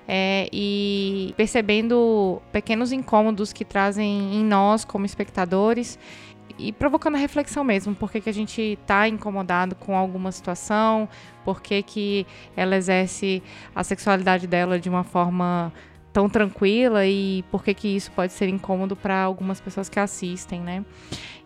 É, 0.08 0.48
e 0.52 1.32
percebendo 1.36 2.42
pequenos 2.50 2.90
incômodos 2.90 3.52
que 3.52 3.64
trazem 3.64 4.34
em 4.34 4.44
nós 4.44 4.84
como 4.84 5.06
espectadores 5.06 5.96
e 6.58 6.72
provocando 6.72 7.14
a 7.14 7.18
reflexão 7.18 7.62
mesmo, 7.62 7.94
por 7.94 8.10
que, 8.10 8.20
que 8.20 8.28
a 8.28 8.34
gente 8.34 8.60
está 8.60 9.06
incomodado 9.06 9.76
com 9.76 9.96
alguma 9.96 10.32
situação, 10.32 11.08
por 11.44 11.62
que, 11.62 11.80
que 11.84 12.26
ela 12.56 12.74
exerce 12.74 13.40
a 13.72 13.84
sexualidade 13.84 14.48
dela 14.48 14.80
de 14.80 14.88
uma 14.88 15.04
forma 15.04 15.72
tão 16.12 16.28
tranquila 16.28 17.06
e 17.06 17.44
por 17.52 17.62
que, 17.62 17.72
que 17.72 17.88
isso 17.88 18.10
pode 18.10 18.32
ser 18.32 18.48
incômodo 18.48 18.96
para 18.96 19.22
algumas 19.22 19.60
pessoas 19.60 19.88
que 19.88 20.00
assistem, 20.00 20.60
né? 20.60 20.84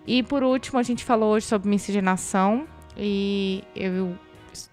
E 0.07 0.23
por 0.23 0.43
último, 0.43 0.79
a 0.79 0.83
gente 0.83 1.05
falou 1.05 1.33
hoje 1.33 1.47
sobre 1.47 1.69
miscigenação. 1.69 2.67
E 2.97 3.65
eu, 3.75 4.17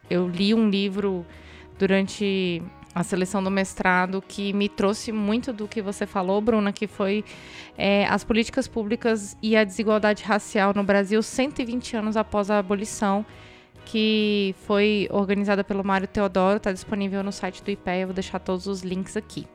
eu 0.09 0.27
li 0.27 0.53
um 0.53 0.69
livro 0.69 1.25
durante 1.79 2.61
a 2.93 3.03
seleção 3.03 3.41
do 3.41 3.49
mestrado 3.49 4.21
que 4.21 4.51
me 4.53 4.67
trouxe 4.67 5.11
muito 5.11 5.53
do 5.53 5.67
que 5.67 5.81
você 5.81 6.05
falou, 6.05 6.41
Bruna, 6.41 6.73
que 6.73 6.87
foi 6.87 7.23
é, 7.77 8.05
as 8.05 8.23
políticas 8.23 8.67
públicas 8.67 9.37
e 9.41 9.55
a 9.55 9.63
desigualdade 9.63 10.23
racial 10.23 10.73
no 10.75 10.83
Brasil 10.83 11.23
120 11.23 11.95
anos 11.95 12.17
após 12.17 12.51
a 12.51 12.59
abolição, 12.59 13.25
que 13.85 14.55
foi 14.65 15.07
organizada 15.11 15.63
pelo 15.63 15.83
Mário 15.83 16.07
Teodoro, 16.07 16.57
está 16.57 16.71
disponível 16.71 17.23
no 17.23 17.31
site 17.31 17.63
do 17.63 17.71
IPEA, 17.71 18.01
eu 18.01 18.07
vou 18.07 18.13
deixar 18.13 18.39
todos 18.39 18.67
os 18.67 18.81
links 18.81 19.17
aqui. 19.17 19.45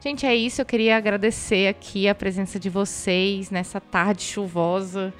Gente, 0.00 0.26
é 0.26 0.34
isso, 0.34 0.60
eu 0.60 0.66
queria 0.66 0.96
agradecer 0.96 1.68
aqui 1.68 2.08
a 2.08 2.14
presença 2.14 2.58
de 2.58 2.68
vocês 2.68 3.50
nessa 3.50 3.80
tarde 3.80 4.22
chuvosa. 4.22 5.12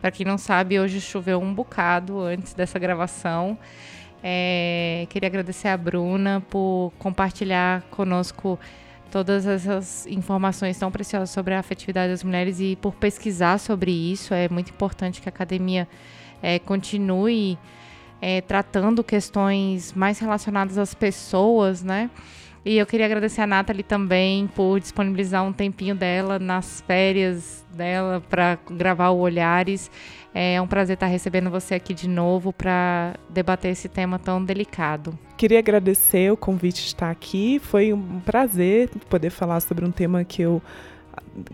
Para 0.00 0.10
quem 0.10 0.26
não 0.26 0.36
sabe, 0.36 0.80
hoje 0.80 1.00
choveu 1.00 1.40
um 1.40 1.54
bocado 1.54 2.20
antes 2.20 2.54
dessa 2.54 2.78
gravação. 2.78 3.56
É, 4.22 5.06
queria 5.10 5.28
agradecer 5.28 5.68
a 5.68 5.76
Bruna 5.76 6.42
por 6.48 6.92
compartilhar 6.98 7.82
conosco 7.90 8.58
todas 9.10 9.46
essas 9.46 10.06
informações 10.06 10.78
tão 10.78 10.90
preciosas 10.90 11.30
sobre 11.30 11.54
a 11.54 11.58
afetividade 11.58 12.10
das 12.10 12.24
mulheres 12.24 12.60
e 12.60 12.76
por 12.76 12.94
pesquisar 12.94 13.58
sobre 13.58 13.90
isso. 13.90 14.32
É 14.32 14.48
muito 14.48 14.70
importante 14.70 15.20
que 15.20 15.28
a 15.28 15.30
academia 15.30 15.86
é, 16.42 16.58
continue 16.58 17.58
é, 18.22 18.40
tratando 18.40 19.02
questões 19.02 19.92
mais 19.92 20.20
relacionadas 20.20 20.78
às 20.78 20.94
pessoas, 20.94 21.82
né? 21.82 22.08
E 22.64 22.78
eu 22.78 22.86
queria 22.86 23.06
agradecer 23.06 23.40
a 23.40 23.46
Nathalie 23.46 23.82
também 23.82 24.46
por 24.46 24.78
disponibilizar 24.78 25.42
um 25.42 25.52
tempinho 25.52 25.96
dela 25.96 26.38
nas 26.38 26.80
férias 26.82 27.66
dela 27.74 28.22
para 28.30 28.56
gravar 28.70 29.10
o 29.10 29.18
Olhares. 29.18 29.90
É 30.32 30.60
um 30.62 30.66
prazer 30.68 30.94
estar 30.94 31.06
recebendo 31.06 31.50
você 31.50 31.74
aqui 31.74 31.92
de 31.92 32.08
novo 32.08 32.52
para 32.52 33.16
debater 33.28 33.72
esse 33.72 33.88
tema 33.88 34.16
tão 34.16 34.42
delicado. 34.44 35.18
Queria 35.36 35.58
agradecer 35.58 36.32
o 36.32 36.36
convite 36.36 36.82
de 36.82 36.86
estar 36.86 37.10
aqui. 37.10 37.58
Foi 37.58 37.92
um 37.92 38.20
prazer 38.20 38.88
poder 39.10 39.30
falar 39.30 39.58
sobre 39.58 39.84
um 39.84 39.90
tema 39.90 40.22
que 40.22 40.42
eu 40.42 40.62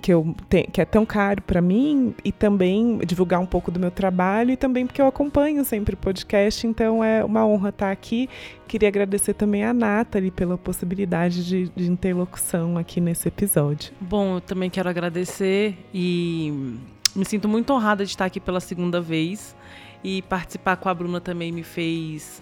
que, 0.00 0.12
eu 0.12 0.34
te, 0.48 0.64
que 0.64 0.80
é 0.80 0.84
tão 0.84 1.06
caro 1.06 1.42
para 1.42 1.60
mim 1.60 2.14
e 2.24 2.32
também 2.32 2.98
divulgar 3.06 3.40
um 3.40 3.46
pouco 3.46 3.70
do 3.70 3.78
meu 3.78 3.90
trabalho 3.90 4.50
e 4.50 4.56
também 4.56 4.86
porque 4.86 5.00
eu 5.00 5.06
acompanho 5.06 5.64
sempre 5.64 5.94
o 5.94 5.96
podcast, 5.96 6.66
então 6.66 7.02
é 7.02 7.24
uma 7.24 7.46
honra 7.46 7.70
estar 7.70 7.90
aqui. 7.90 8.28
Queria 8.66 8.88
agradecer 8.88 9.34
também 9.34 9.64
a 9.64 9.72
Nathalie 9.72 10.30
pela 10.30 10.58
possibilidade 10.58 11.44
de, 11.44 11.68
de 11.68 11.90
interlocução 11.90 12.76
aqui 12.76 13.00
nesse 13.00 13.28
episódio. 13.28 13.92
Bom, 14.00 14.36
eu 14.36 14.40
também 14.40 14.68
quero 14.68 14.88
agradecer 14.88 15.76
e 15.92 16.76
me 17.14 17.24
sinto 17.24 17.48
muito 17.48 17.72
honrada 17.72 18.04
de 18.04 18.10
estar 18.10 18.24
aqui 18.24 18.40
pela 18.40 18.60
segunda 18.60 19.00
vez 19.00 19.56
e 20.02 20.22
participar 20.22 20.76
com 20.76 20.88
a 20.88 20.94
Bruna 20.94 21.20
também 21.20 21.50
me 21.50 21.62
fez 21.62 22.40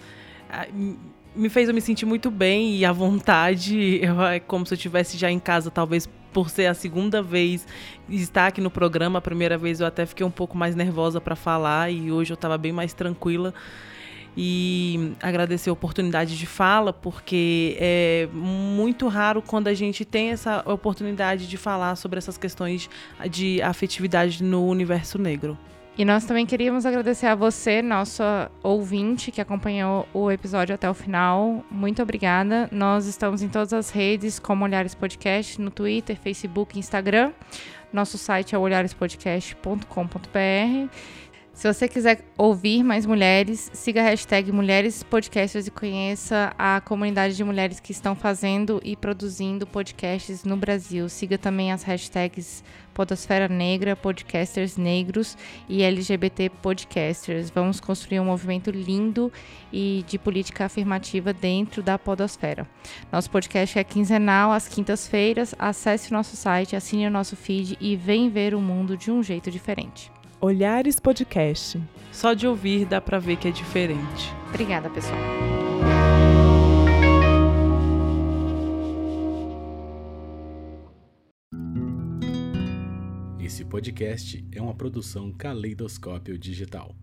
ah, 0.50 0.66
me 1.36 1.48
fez 1.50 1.68
eu 1.68 1.74
me 1.74 1.80
sentir 1.80 2.06
muito 2.06 2.30
bem 2.30 2.76
e 2.76 2.84
à 2.84 2.92
vontade. 2.92 4.00
Eu, 4.02 4.22
é 4.22 4.40
como 4.40 4.64
se 4.64 4.72
eu 4.72 4.76
estivesse 4.76 5.18
já 5.18 5.30
em 5.30 5.38
casa, 5.38 5.70
talvez 5.70 6.08
por 6.36 6.50
ser 6.50 6.66
a 6.66 6.74
segunda 6.74 7.22
vez 7.22 7.66
estar 8.10 8.48
aqui 8.48 8.60
no 8.60 8.70
programa. 8.70 9.20
A 9.20 9.22
primeira 9.22 9.56
vez 9.56 9.80
eu 9.80 9.86
até 9.86 10.04
fiquei 10.04 10.26
um 10.26 10.30
pouco 10.30 10.54
mais 10.54 10.76
nervosa 10.76 11.18
para 11.18 11.34
falar 11.34 11.90
e 11.90 12.12
hoje 12.12 12.30
eu 12.30 12.34
estava 12.34 12.58
bem 12.58 12.72
mais 12.72 12.92
tranquila. 12.92 13.54
E 14.36 15.14
agradecer 15.22 15.70
a 15.70 15.72
oportunidade 15.72 16.36
de 16.36 16.44
fala, 16.44 16.92
porque 16.92 17.74
é 17.80 18.28
muito 18.34 19.08
raro 19.08 19.40
quando 19.40 19.68
a 19.68 19.72
gente 19.72 20.04
tem 20.04 20.28
essa 20.28 20.62
oportunidade 20.66 21.48
de 21.48 21.56
falar 21.56 21.96
sobre 21.96 22.18
essas 22.18 22.36
questões 22.36 22.90
de 23.30 23.62
afetividade 23.62 24.44
no 24.44 24.66
universo 24.66 25.18
negro. 25.18 25.56
E 25.98 26.04
nós 26.04 26.26
também 26.26 26.44
queríamos 26.44 26.84
agradecer 26.84 27.26
a 27.26 27.34
você, 27.34 27.80
nossa 27.80 28.50
ouvinte, 28.62 29.30
que 29.30 29.40
acompanhou 29.40 30.06
o 30.12 30.30
episódio 30.30 30.74
até 30.74 30.90
o 30.90 30.92
final. 30.92 31.64
Muito 31.70 32.02
obrigada. 32.02 32.68
Nós 32.70 33.06
estamos 33.06 33.40
em 33.40 33.48
todas 33.48 33.72
as 33.72 33.88
redes, 33.88 34.38
como 34.38 34.62
Olhares 34.62 34.94
Podcast, 34.94 35.58
no 35.58 35.70
Twitter, 35.70 36.14
Facebook, 36.16 36.78
Instagram. 36.78 37.32
Nosso 37.90 38.18
site 38.18 38.54
é 38.54 38.58
olharespodcast.com.br. 38.58 40.90
Se 41.56 41.72
você 41.72 41.88
quiser 41.88 42.22
ouvir 42.36 42.82
mais 42.82 43.06
mulheres, 43.06 43.70
siga 43.72 44.02
a 44.02 44.04
hashtag 44.04 44.52
Mulheres 44.52 45.02
Podcasters 45.02 45.66
e 45.66 45.70
conheça 45.70 46.52
a 46.58 46.82
comunidade 46.82 47.34
de 47.34 47.42
mulheres 47.42 47.80
que 47.80 47.92
estão 47.92 48.14
fazendo 48.14 48.78
e 48.84 48.94
produzindo 48.94 49.66
podcasts 49.66 50.44
no 50.44 50.54
Brasil. 50.54 51.08
Siga 51.08 51.38
também 51.38 51.72
as 51.72 51.82
hashtags 51.82 52.62
Podosfera 52.92 53.48
Negra, 53.48 53.96
Podcasters 53.96 54.76
Negros 54.76 55.34
e 55.66 55.82
LGBT 55.82 56.50
Podcasters. 56.50 57.48
Vamos 57.48 57.80
construir 57.80 58.20
um 58.20 58.26
movimento 58.26 58.70
lindo 58.70 59.32
e 59.72 60.04
de 60.06 60.18
política 60.18 60.66
afirmativa 60.66 61.32
dentro 61.32 61.82
da 61.82 61.98
Podosfera. 61.98 62.68
Nosso 63.10 63.30
podcast 63.30 63.78
é 63.78 63.82
quinzenal, 63.82 64.52
às 64.52 64.68
quintas-feiras. 64.68 65.54
Acesse 65.58 66.10
o 66.10 66.12
nosso 66.12 66.36
site, 66.36 66.76
assine 66.76 67.06
o 67.06 67.10
nosso 67.10 67.34
feed 67.34 67.78
e 67.80 67.96
vem 67.96 68.28
ver 68.28 68.54
o 68.54 68.60
mundo 68.60 68.94
de 68.94 69.10
um 69.10 69.22
jeito 69.22 69.50
diferente. 69.50 70.14
Olhares 70.46 71.00
Podcast. 71.00 71.82
Só 72.12 72.32
de 72.32 72.46
ouvir 72.46 72.86
dá 72.86 73.00
para 73.00 73.18
ver 73.18 73.36
que 73.36 73.48
é 73.48 73.50
diferente. 73.50 74.32
Obrigada, 74.48 74.88
pessoal. 74.88 75.18
Esse 83.40 83.64
podcast 83.64 84.46
é 84.52 84.62
uma 84.62 84.72
produção 84.72 85.32
Caleidoscópio 85.32 86.38
Digital. 86.38 86.94